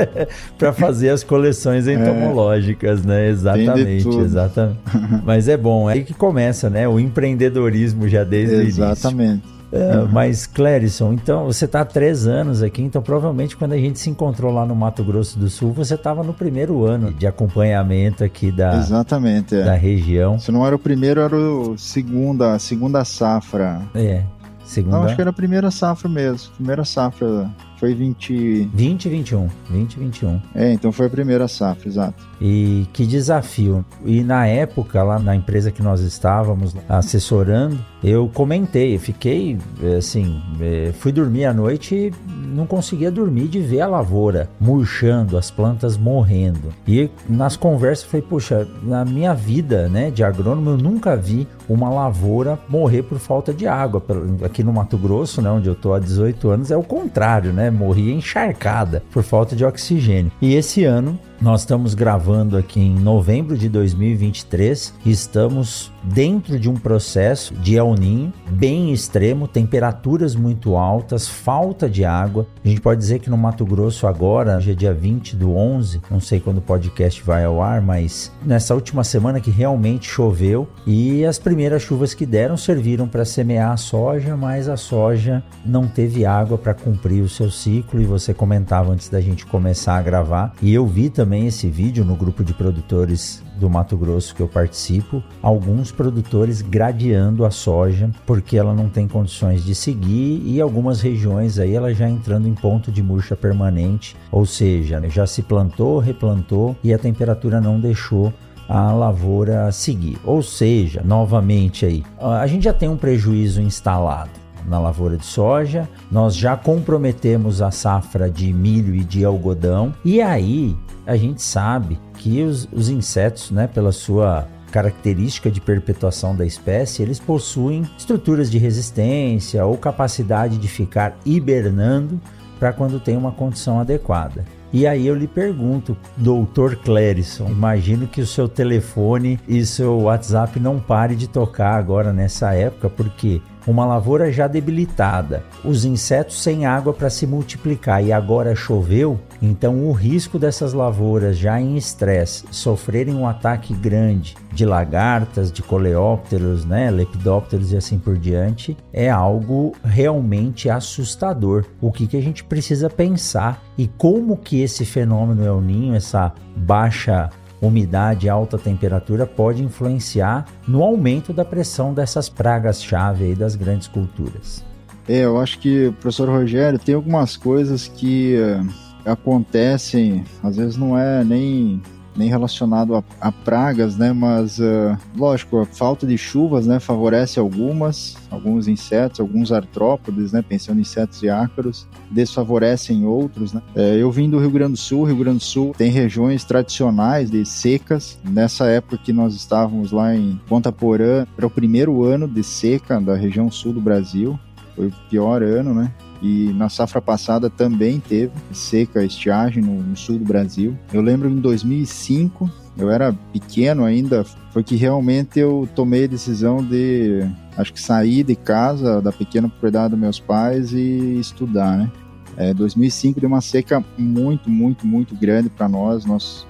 para 0.58 0.72
fazer 0.72 1.10
as 1.10 1.22
coleções 1.22 1.88
entomológicas, 1.88 3.04
é, 3.04 3.06
né? 3.06 3.28
Exatamente, 3.28 4.08
exatamente. 4.08 4.78
Mas 5.24 5.48
é 5.48 5.56
bom, 5.56 5.88
é 5.88 5.94
aí 5.94 6.04
que 6.04 6.14
começa, 6.14 6.68
né? 6.68 6.88
O 6.88 6.98
empreendedorismo 6.98 8.08
já 8.08 8.24
desde 8.24 8.54
Exatamente. 8.56 8.68
o 8.68 8.72
início. 8.72 8.84
Exatamente. 8.84 9.53
Uh, 9.74 10.08
mas, 10.12 10.46
Clérison, 10.46 11.12
então 11.12 11.46
você 11.46 11.64
está 11.64 11.80
há 11.80 11.84
três 11.84 12.28
anos 12.28 12.62
aqui, 12.62 12.80
então 12.80 13.02
provavelmente 13.02 13.56
quando 13.56 13.72
a 13.72 13.76
gente 13.76 13.98
se 13.98 14.08
encontrou 14.08 14.52
lá 14.52 14.64
no 14.64 14.74
Mato 14.74 15.02
Grosso 15.02 15.36
do 15.36 15.50
Sul, 15.50 15.72
você 15.72 15.94
estava 15.94 16.22
no 16.22 16.32
primeiro 16.32 16.84
ano 16.84 17.12
de 17.12 17.26
acompanhamento 17.26 18.22
aqui 18.22 18.52
da, 18.52 18.76
Exatamente, 18.76 19.56
é. 19.56 19.64
da 19.64 19.74
região. 19.74 20.38
Se 20.38 20.52
não 20.52 20.64
era 20.64 20.76
o 20.76 20.78
primeiro, 20.78 21.20
era 21.20 21.34
o 21.34 21.76
segunda, 21.76 22.56
segunda 22.60 23.04
safra. 23.04 23.82
É. 23.94 24.22
Segunda... 24.64 24.96
Não, 24.96 25.04
acho 25.04 25.16
que 25.16 25.20
era 25.20 25.30
a 25.30 25.34
primeira 25.34 25.70
safra 25.72 26.08
mesmo. 26.08 26.52
Primeira 26.54 26.84
safra 26.84 27.50
foi 27.78 27.94
20... 27.94 28.70
20 28.72 29.08
21. 29.08 29.48
20 29.70 29.98
21. 29.98 30.40
É, 30.54 30.72
então 30.72 30.92
foi 30.92 31.06
a 31.06 31.10
primeira 31.10 31.48
safra, 31.48 31.88
exato. 31.88 32.26
E 32.40 32.86
que 32.92 33.06
desafio. 33.06 33.84
E 34.04 34.22
na 34.22 34.46
época, 34.46 35.02
lá 35.02 35.18
na 35.18 35.34
empresa 35.34 35.70
que 35.70 35.82
nós 35.82 36.00
estávamos 36.00 36.74
assessorando, 36.88 37.78
eu 38.02 38.30
comentei, 38.32 38.98
fiquei 38.98 39.58
assim, 39.96 40.40
é, 40.60 40.92
fui 40.92 41.10
dormir 41.10 41.46
à 41.46 41.54
noite 41.54 41.94
e 41.94 42.12
não 42.54 42.66
conseguia 42.66 43.10
dormir 43.10 43.48
de 43.48 43.60
ver 43.60 43.80
a 43.80 43.86
lavoura 43.86 44.48
murchando, 44.60 45.36
as 45.36 45.50
plantas 45.50 45.96
morrendo. 45.96 46.72
E 46.86 47.10
nas 47.28 47.56
conversas 47.56 48.04
falei, 48.04 48.26
puxa, 48.26 48.68
na 48.82 49.04
minha 49.04 49.34
vida, 49.34 49.88
né, 49.88 50.10
de 50.10 50.22
agrônomo, 50.22 50.70
eu 50.70 50.76
nunca 50.76 51.16
vi 51.16 51.48
uma 51.68 51.88
lavoura 51.88 52.58
morrer 52.68 53.02
por 53.02 53.18
falta 53.18 53.52
de 53.52 53.66
água. 53.66 54.02
Aqui 54.44 54.62
no 54.62 54.72
Mato 54.72 54.98
Grosso, 54.98 55.40
né, 55.40 55.50
onde 55.50 55.68
eu 55.68 55.74
tô 55.74 55.94
há 55.94 55.98
18 55.98 56.50
anos, 56.50 56.70
é 56.70 56.76
o 56.76 56.82
contrário, 56.82 57.52
né? 57.52 57.63
Morria 57.70 58.14
encharcada 58.14 59.02
por 59.10 59.22
falta 59.22 59.54
de 59.54 59.64
oxigênio. 59.64 60.32
E 60.40 60.54
esse 60.54 60.84
ano 60.84 61.18
nós 61.40 61.60
estamos 61.60 61.94
gravando 61.94 62.56
aqui 62.56 62.80
em 62.80 62.94
novembro 62.94 63.58
de 63.58 63.68
2023 63.68 64.94
e 65.04 65.10
estamos 65.10 65.92
dentro 66.02 66.58
de 66.58 66.68
um 66.68 66.74
processo 66.74 67.54
de 67.54 67.76
El 67.76 67.94
Ninho 67.94 68.32
bem 68.50 68.92
extremo, 68.92 69.48
temperaturas 69.48 70.34
muito 70.34 70.76
altas, 70.76 71.26
falta 71.26 71.88
de 71.88 72.04
água. 72.04 72.46
A 72.64 72.68
gente 72.68 72.80
pode 72.80 73.00
dizer 73.00 73.18
que 73.18 73.30
no 73.30 73.36
Mato 73.36 73.64
Grosso 73.64 74.06
agora, 74.06 74.56
hoje 74.56 74.72
é 74.72 74.74
dia 74.74 74.94
20 74.94 75.36
do 75.36 75.54
11, 75.54 76.00
não 76.10 76.20
sei 76.20 76.40
quando 76.40 76.58
o 76.58 76.62
podcast 76.62 77.22
vai 77.22 77.44
ao 77.44 77.62
ar, 77.62 77.80
mas 77.80 78.30
nessa 78.44 78.74
última 78.74 79.02
semana 79.02 79.40
que 79.40 79.50
realmente 79.50 80.08
choveu 80.08 80.68
e 80.86 81.24
as 81.24 81.38
primeiras 81.38 81.82
chuvas 81.82 82.14
que 82.14 82.26
deram 82.26 82.56
serviram 82.56 83.08
para 83.08 83.24
semear 83.24 83.72
a 83.72 83.76
soja, 83.76 84.36
mas 84.36 84.68
a 84.68 84.76
soja 84.76 85.42
não 85.64 85.86
teve 85.86 86.24
água 86.24 86.56
para 86.56 86.74
cumprir 86.74 87.22
o 87.22 87.28
seu 87.28 87.50
ciclo 87.50 88.00
e 88.00 88.04
você 88.04 88.32
comentava 88.32 88.92
antes 88.92 89.08
da 89.08 89.20
gente 89.20 89.46
começar 89.46 89.96
a 89.96 90.02
gravar 90.02 90.52
e 90.62 90.72
eu 90.72 90.86
vi 90.86 91.10
também 91.10 91.23
esse 91.32 91.68
vídeo 91.68 92.04
no 92.04 92.14
grupo 92.14 92.44
de 92.44 92.52
produtores 92.52 93.42
do 93.58 93.70
Mato 93.70 93.96
Grosso 93.96 94.34
que 94.34 94.42
eu 94.42 94.48
participo, 94.48 95.22
alguns 95.40 95.90
produtores 95.90 96.60
gradeando 96.60 97.44
a 97.44 97.50
soja 97.50 98.10
porque 98.26 98.56
ela 98.56 98.74
não 98.74 98.88
tem 98.88 99.08
condições 99.08 99.64
de 99.64 99.74
seguir 99.74 100.42
e 100.44 100.60
algumas 100.60 101.00
regiões 101.00 101.58
aí 101.58 101.74
ela 101.74 101.94
já 101.94 102.08
entrando 102.08 102.48
em 102.48 102.54
ponto 102.54 102.92
de 102.92 103.02
murcha 103.02 103.36
permanente, 103.36 104.16
ou 104.30 104.44
seja, 104.44 105.02
já 105.08 105.26
se 105.26 105.42
plantou, 105.42 105.98
replantou 105.98 106.76
e 106.82 106.92
a 106.92 106.98
temperatura 106.98 107.60
não 107.60 107.80
deixou 107.80 108.32
a 108.68 108.92
lavoura 108.92 109.70
seguir. 109.72 110.18
Ou 110.24 110.42
seja, 110.42 111.02
novamente 111.04 111.86
aí, 111.86 112.02
a 112.18 112.46
gente 112.46 112.64
já 112.64 112.72
tem 112.72 112.88
um 112.88 112.96
prejuízo 112.96 113.60
instalado 113.60 114.43
na 114.66 114.78
lavoura 114.78 115.16
de 115.16 115.26
soja, 115.26 115.88
nós 116.10 116.34
já 116.34 116.56
comprometemos 116.56 117.60
a 117.60 117.70
safra 117.70 118.30
de 118.30 118.52
milho 118.52 118.94
e 118.94 119.04
de 119.04 119.24
algodão, 119.24 119.94
e 120.04 120.20
aí 120.20 120.76
a 121.06 121.16
gente 121.16 121.42
sabe 121.42 121.98
que 122.18 122.42
os, 122.42 122.68
os 122.72 122.88
insetos, 122.88 123.50
né, 123.50 123.66
pela 123.66 123.92
sua 123.92 124.48
característica 124.70 125.50
de 125.50 125.60
perpetuação 125.60 126.34
da 126.34 126.44
espécie, 126.44 127.02
eles 127.02 127.20
possuem 127.20 127.88
estruturas 127.96 128.50
de 128.50 128.58
resistência 128.58 129.64
ou 129.64 129.76
capacidade 129.78 130.58
de 130.58 130.66
ficar 130.66 131.16
hibernando 131.24 132.20
para 132.58 132.72
quando 132.72 132.98
tem 132.98 133.16
uma 133.16 133.30
condição 133.30 133.78
adequada. 133.78 134.44
E 134.72 134.88
aí 134.88 135.06
eu 135.06 135.14
lhe 135.14 135.28
pergunto, 135.28 135.96
doutor 136.16 136.74
Clérison, 136.74 137.48
imagino 137.48 138.08
que 138.08 138.20
o 138.20 138.26
seu 138.26 138.48
telefone 138.48 139.38
e 139.46 139.64
seu 139.64 140.00
WhatsApp 140.00 140.58
não 140.58 140.80
pare 140.80 141.14
de 141.14 141.28
tocar 141.28 141.76
agora 141.76 142.12
nessa 142.12 142.52
época, 142.54 142.90
porque 142.90 143.40
uma 143.66 143.84
lavoura 143.84 144.30
já 144.32 144.46
debilitada, 144.46 145.42
os 145.64 145.84
insetos 145.84 146.42
sem 146.42 146.66
água 146.66 146.92
para 146.92 147.10
se 147.10 147.26
multiplicar. 147.26 148.04
E 148.04 148.12
agora 148.12 148.54
choveu, 148.54 149.18
então 149.40 149.86
o 149.86 149.92
risco 149.92 150.38
dessas 150.38 150.72
lavouras 150.72 151.38
já 151.38 151.60
em 151.60 151.76
estresse 151.76 152.44
sofrerem 152.50 153.14
um 153.14 153.26
ataque 153.26 153.74
grande 153.74 154.36
de 154.52 154.64
lagartas, 154.64 155.50
de 155.50 155.62
coleópteros, 155.62 156.64
né, 156.64 156.90
lepidópteros 156.90 157.72
e 157.72 157.76
assim 157.76 157.98
por 157.98 158.16
diante, 158.16 158.76
é 158.92 159.10
algo 159.10 159.72
realmente 159.82 160.70
assustador. 160.70 161.64
O 161.80 161.90
que, 161.90 162.06
que 162.06 162.16
a 162.16 162.22
gente 162.22 162.44
precisa 162.44 162.88
pensar? 162.88 163.62
E 163.76 163.86
como 163.86 164.36
que 164.36 164.62
esse 164.62 164.84
fenômeno 164.84 165.44
El 165.44 165.60
Ninho, 165.60 165.94
essa 165.94 166.32
baixa 166.56 167.30
umidade 167.60 168.26
e 168.26 168.28
alta 168.28 168.58
temperatura 168.58 169.26
pode 169.26 169.62
influenciar 169.62 170.46
no 170.66 170.82
aumento 170.82 171.32
da 171.32 171.44
pressão 171.44 171.94
dessas 171.94 172.28
pragas-chave 172.28 173.34
das 173.34 173.56
grandes 173.56 173.88
culturas. 173.88 174.64
É, 175.08 175.20
eu 175.20 175.38
acho 175.38 175.58
que, 175.58 175.92
professor 176.00 176.28
Rogério, 176.28 176.78
tem 176.78 176.94
algumas 176.94 177.36
coisas 177.36 177.88
que 177.88 178.36
uh, 178.36 179.10
acontecem, 179.10 180.24
às 180.42 180.56
vezes 180.56 180.76
não 180.76 180.98
é 180.98 181.22
nem 181.22 181.82
nem 182.16 182.28
relacionado 182.28 182.94
a, 182.94 183.04
a 183.20 183.32
pragas, 183.32 183.96
né? 183.96 184.12
Mas, 184.12 184.58
uh, 184.58 184.96
lógico, 185.16 185.58
a 185.58 185.66
falta 185.66 186.06
de 186.06 186.16
chuvas, 186.16 186.66
né, 186.66 186.78
favorece 186.78 187.38
algumas, 187.38 188.16
alguns 188.30 188.68
insetos, 188.68 189.20
alguns 189.20 189.52
artrópodes, 189.52 190.32
né, 190.32 190.42
pensando 190.46 190.78
em 190.78 190.82
insetos 190.82 191.22
e 191.22 191.28
ácaros, 191.28 191.86
desfavorecem 192.10 193.04
outros, 193.04 193.52
né? 193.52 193.62
É, 193.74 193.96
eu 193.96 194.10
vim 194.10 194.30
do 194.30 194.38
Rio 194.38 194.50
Grande 194.50 194.72
do 194.72 194.78
Sul, 194.78 195.04
Rio 195.04 195.16
Grande 195.16 195.38
do 195.38 195.44
Sul 195.44 195.74
tem 195.76 195.90
regiões 195.90 196.44
tradicionais 196.44 197.30
de 197.30 197.44
secas. 197.44 198.18
Nessa 198.24 198.66
época 198.66 198.98
que 198.98 199.12
nós 199.12 199.34
estávamos 199.34 199.92
lá 199.92 200.14
em 200.14 200.40
Ponta 200.46 200.70
Porã, 200.70 201.26
era 201.36 201.46
o 201.46 201.50
primeiro 201.50 202.04
ano 202.04 202.28
de 202.28 202.42
seca 202.42 203.00
da 203.00 203.14
região 203.14 203.50
sul 203.50 203.72
do 203.72 203.80
Brasil. 203.80 204.38
Foi 204.74 204.86
o 204.88 204.92
pior 205.08 205.42
ano, 205.42 205.74
né? 205.74 205.92
e 206.24 206.54
na 206.54 206.70
safra 206.70 207.02
passada 207.02 207.50
também 207.50 208.00
teve 208.00 208.32
seca, 208.50 209.04
estiagem 209.04 209.62
no, 209.62 209.82
no 209.82 209.94
sul 209.94 210.18
do 210.18 210.24
Brasil. 210.24 210.76
Eu 210.90 211.02
lembro 211.02 211.28
em 211.28 211.36
2005, 211.36 212.50
eu 212.78 212.90
era 212.90 213.12
pequeno 213.30 213.84
ainda, 213.84 214.24
foi 214.50 214.64
que 214.64 214.74
realmente 214.74 215.38
eu 215.38 215.68
tomei 215.74 216.04
a 216.04 216.08
decisão 216.08 216.64
de, 216.64 217.28
acho 217.58 217.74
que 217.74 217.80
sair 217.80 218.22
de 218.22 218.34
casa, 218.34 219.02
da 219.02 219.12
pequena 219.12 219.50
propriedade 219.50 219.90
dos 219.90 219.98
meus 219.98 220.18
pais 220.18 220.72
e 220.72 221.18
estudar, 221.20 221.76
né? 221.76 221.92
É, 222.36 222.54
2005 222.54 223.20
deu 223.20 223.28
uma 223.28 223.42
seca 223.42 223.84
muito, 223.96 224.50
muito, 224.50 224.86
muito 224.86 225.14
grande 225.14 225.48
para 225.50 225.68
nós. 225.68 226.04
Nós 226.04 226.44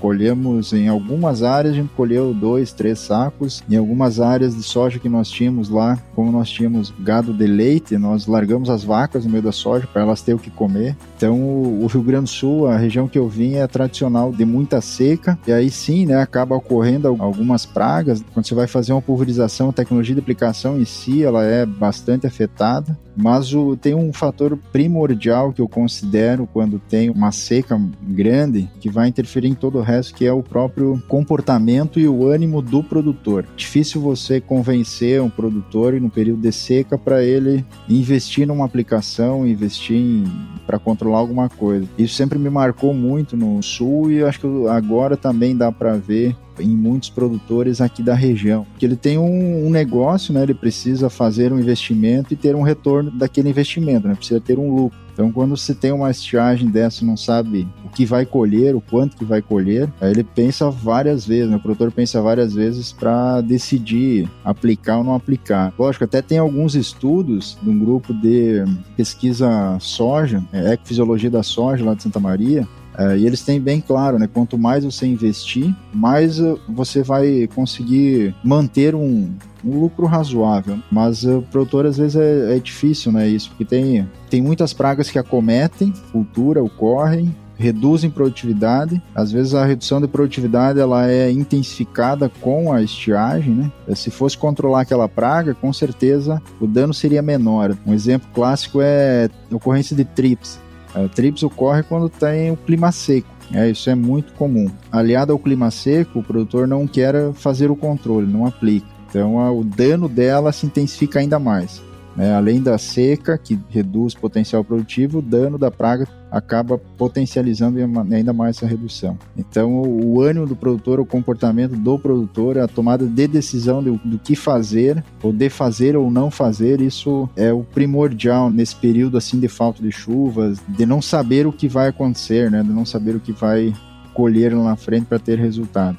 colhemos 0.00 0.72
em 0.72 0.88
algumas 0.88 1.42
áreas, 1.42 1.74
a 1.74 1.76
gente 1.76 1.90
colheu 1.94 2.32
dois, 2.32 2.72
três 2.72 2.98
sacos. 2.98 3.62
Em 3.68 3.76
algumas 3.76 4.18
áreas 4.18 4.56
de 4.56 4.62
soja 4.62 4.98
que 4.98 5.08
nós 5.08 5.28
tínhamos 5.30 5.68
lá, 5.68 5.98
como 6.14 6.32
nós 6.32 6.50
tínhamos 6.50 6.92
gado 6.98 7.32
de 7.32 7.46
leite, 7.46 7.96
nós 7.98 8.26
largamos 8.26 8.70
as 8.70 8.82
vacas 8.82 9.24
no 9.24 9.30
meio 9.30 9.42
da 9.42 9.52
soja 9.52 9.86
para 9.86 10.02
elas 10.02 10.22
terem 10.22 10.38
o 10.38 10.42
que 10.42 10.50
comer. 10.50 10.96
Então, 11.16 11.38
o 11.38 11.86
Rio 11.86 12.02
Grande 12.02 12.24
do 12.24 12.30
Sul, 12.30 12.66
a 12.66 12.76
região 12.76 13.06
que 13.06 13.18
eu 13.18 13.28
vim, 13.28 13.54
é 13.54 13.66
tradicional 13.66 14.32
de 14.32 14.44
muita 14.44 14.80
seca. 14.80 15.38
E 15.46 15.52
aí 15.52 15.70
sim, 15.70 16.06
né, 16.06 16.16
acaba 16.16 16.56
ocorrendo 16.56 17.08
algumas 17.18 17.66
pragas. 17.66 18.24
Quando 18.32 18.46
você 18.46 18.54
vai 18.54 18.66
fazer 18.66 18.92
uma 18.92 19.02
pulverização, 19.02 19.68
a 19.68 19.72
tecnologia 19.72 20.14
de 20.14 20.20
aplicação 20.20 20.80
em 20.80 20.84
si, 20.84 21.22
ela 21.22 21.44
é 21.44 21.66
bastante 21.66 22.26
afetada. 22.26 22.98
Mas 23.16 23.52
o, 23.52 23.76
tem 23.76 23.94
um 23.94 24.12
fator 24.12 24.56
primordial 24.72 25.52
que 25.52 25.60
eu 25.60 25.68
considero 25.68 26.48
quando 26.50 26.78
tem 26.78 27.10
uma 27.10 27.32
seca 27.32 27.80
grande, 28.02 28.68
que 28.80 28.88
vai 28.88 29.08
interferir 29.08 29.48
em 29.48 29.54
todo 29.54 29.78
o 29.78 29.82
resto, 29.90 30.14
que 30.14 30.26
é 30.26 30.32
o 30.32 30.42
próprio 30.42 31.02
comportamento 31.08 31.98
e 31.98 32.06
o 32.08 32.26
ânimo 32.26 32.62
do 32.62 32.82
produtor. 32.82 33.46
Difícil 33.56 34.00
você 34.00 34.40
convencer 34.40 35.20
um 35.20 35.30
produtor 35.30 36.00
no 36.00 36.10
período 36.10 36.40
de 36.40 36.52
seca 36.52 36.96
para 36.96 37.22
ele 37.22 37.64
investir 37.88 38.46
numa 38.46 38.64
aplicação, 38.64 39.46
investir 39.46 40.24
para 40.66 40.78
controlar 40.78 41.18
alguma 41.18 41.48
coisa. 41.48 41.86
Isso 41.98 42.14
sempre 42.14 42.38
me 42.38 42.48
marcou 42.48 42.94
muito 42.94 43.36
no 43.36 43.60
sul 43.62 44.10
e 44.10 44.22
acho 44.22 44.40
que 44.40 44.46
agora 44.68 45.16
também 45.16 45.56
dá 45.56 45.72
para 45.72 45.96
ver 45.96 46.36
em 46.60 46.76
muitos 46.76 47.10
produtores 47.10 47.80
aqui 47.80 48.02
da 48.02 48.14
região. 48.14 48.66
Que 48.78 48.86
ele 48.86 48.96
tem 48.96 49.18
um, 49.18 49.66
um, 49.66 49.70
negócio, 49.70 50.32
né? 50.32 50.42
Ele 50.42 50.54
precisa 50.54 51.08
fazer 51.10 51.52
um 51.52 51.58
investimento 51.58 52.32
e 52.32 52.36
ter 52.36 52.54
um 52.54 52.62
retorno 52.62 53.10
daquele 53.10 53.48
investimento, 53.48 54.06
né? 54.06 54.14
Precisa 54.14 54.40
ter 54.40 54.58
um 54.58 54.74
lucro. 54.74 54.98
Então, 55.20 55.30
quando 55.30 55.54
você 55.54 55.74
tem 55.74 55.92
uma 55.92 56.10
estiagem 56.10 56.70
dessa 56.70 57.04
não 57.04 57.14
sabe 57.14 57.68
o 57.84 57.90
que 57.90 58.06
vai 58.06 58.24
colher, 58.24 58.74
o 58.74 58.80
quanto 58.80 59.18
que 59.18 59.24
vai 59.24 59.42
colher, 59.42 59.86
aí 60.00 60.12
ele 60.12 60.24
pensa 60.24 60.70
várias 60.70 61.26
vezes, 61.26 61.50
né? 61.50 61.56
o 61.56 61.60
produtor 61.60 61.92
pensa 61.92 62.22
várias 62.22 62.54
vezes 62.54 62.90
para 62.90 63.42
decidir 63.42 64.26
aplicar 64.42 64.96
ou 64.96 65.04
não 65.04 65.14
aplicar. 65.14 65.74
Lógico, 65.78 66.04
até 66.04 66.22
tem 66.22 66.38
alguns 66.38 66.74
estudos 66.74 67.58
de 67.62 67.68
um 67.68 67.78
grupo 67.78 68.14
de 68.14 68.64
pesquisa 68.96 69.76
soja, 69.78 70.42
é, 70.54 70.72
ecofisiologia 70.72 71.28
da 71.28 71.42
soja 71.42 71.84
lá 71.84 71.92
de 71.92 72.02
Santa 72.02 72.18
Maria, 72.18 72.66
é, 72.96 73.18
e 73.18 73.26
eles 73.26 73.42
têm 73.42 73.60
bem 73.60 73.78
claro, 73.78 74.18
né? 74.18 74.26
Quanto 74.26 74.56
mais 74.56 74.84
você 74.84 75.06
investir, 75.06 75.74
mais 75.92 76.40
uh, 76.40 76.58
você 76.66 77.02
vai 77.02 77.46
conseguir 77.54 78.34
manter 78.42 78.94
um, 78.94 79.30
um 79.64 79.80
lucro 79.80 80.06
razoável. 80.06 80.78
Mas 80.90 81.24
o 81.24 81.38
uh, 81.38 81.42
produtor 81.42 81.86
às 81.86 81.96
vezes 81.96 82.16
é, 82.16 82.56
é, 82.56 82.58
difícil, 82.58 83.12
né? 83.12 83.28
Isso, 83.28 83.50
porque 83.50 83.64
tem, 83.64 84.08
tem 84.28 84.42
muitas 84.42 84.72
pragas 84.72 85.10
que 85.10 85.18
acometem, 85.18 85.92
cultura, 86.12 86.62
ocorrem, 86.62 87.34
reduzem 87.60 88.10
produtividade. 88.10 89.00
Às 89.14 89.30
vezes 89.30 89.54
a 89.54 89.64
redução 89.64 90.00
de 90.00 90.08
produtividade 90.08 90.80
ela 90.80 91.08
é 91.08 91.30
intensificada 91.30 92.30
com 92.40 92.72
a 92.72 92.82
estiagem, 92.82 93.54
né? 93.54 93.72
Se 93.94 94.10
fosse 94.10 94.36
controlar 94.36 94.80
aquela 94.80 95.08
praga, 95.08 95.54
com 95.54 95.72
certeza 95.72 96.42
o 96.60 96.66
dano 96.66 96.94
seria 96.94 97.20
menor. 97.20 97.76
Um 97.86 97.92
exemplo 97.92 98.28
clássico 98.32 98.80
é 98.80 99.28
a 99.50 99.54
ocorrência 99.54 99.94
de 99.94 100.04
trips. 100.04 100.58
A 100.94 101.06
trips 101.06 101.42
ocorre 101.42 101.82
quando 101.82 102.08
tem 102.08 102.50
o 102.50 102.56
clima 102.56 102.90
seco. 102.90 103.28
É, 103.52 103.68
isso 103.68 103.90
é 103.90 103.94
muito 103.94 104.32
comum. 104.34 104.70
Aliado 104.90 105.32
ao 105.32 105.38
clima 105.38 105.70
seco, 105.70 106.20
o 106.20 106.22
produtor 106.22 106.66
não 106.66 106.86
quer 106.86 107.32
fazer 107.34 107.70
o 107.70 107.76
controle, 107.76 108.26
não 108.26 108.46
aplica. 108.46 108.86
Então, 109.10 109.36
o 109.58 109.64
dano 109.64 110.08
dela 110.08 110.52
se 110.52 110.64
intensifica 110.66 111.18
ainda 111.18 111.38
mais. 111.38 111.82
Né? 112.16 112.32
Além 112.34 112.60
da 112.62 112.78
seca, 112.78 113.36
que 113.36 113.58
reduz 113.68 114.14
o 114.14 114.18
potencial 114.18 114.64
produtivo, 114.64 115.18
o 115.18 115.22
dano 115.22 115.58
da 115.58 115.70
praga 115.70 116.06
acaba 116.30 116.78
potencializando 116.78 117.78
ainda 118.14 118.32
mais 118.32 118.56
essa 118.56 118.66
redução. 118.66 119.18
Então, 119.36 119.82
o 119.82 120.20
ânimo 120.20 120.46
do 120.46 120.54
produtor, 120.54 121.00
o 121.00 121.06
comportamento 121.06 121.74
do 121.74 121.98
produtor, 121.98 122.58
a 122.58 122.68
tomada 122.68 123.04
de 123.04 123.26
decisão 123.26 123.82
do, 123.82 124.00
do 124.04 124.18
que 124.18 124.36
fazer, 124.36 125.04
ou 125.22 125.32
de 125.32 125.50
fazer 125.50 125.96
ou 125.96 126.10
não 126.10 126.30
fazer, 126.30 126.80
isso 126.80 127.28
é 127.36 127.52
o 127.52 127.64
primordial 127.64 128.48
nesse 128.48 128.76
período 128.76 129.18
assim 129.18 129.40
de 129.40 129.48
falta 129.48 129.82
de 129.82 129.90
chuvas, 129.90 130.60
de 130.68 130.86
não 130.86 131.02
saber 131.02 131.46
o 131.46 131.52
que 131.52 131.68
vai 131.68 131.88
acontecer, 131.88 132.50
né? 132.50 132.62
de 132.62 132.70
não 132.70 132.84
saber 132.84 133.16
o 133.16 133.20
que 133.20 133.32
vai 133.32 133.74
colher 134.14 134.54
lá 134.54 134.62
na 134.62 134.76
frente 134.76 135.06
para 135.06 135.18
ter 135.18 135.38
resultado. 135.38 135.96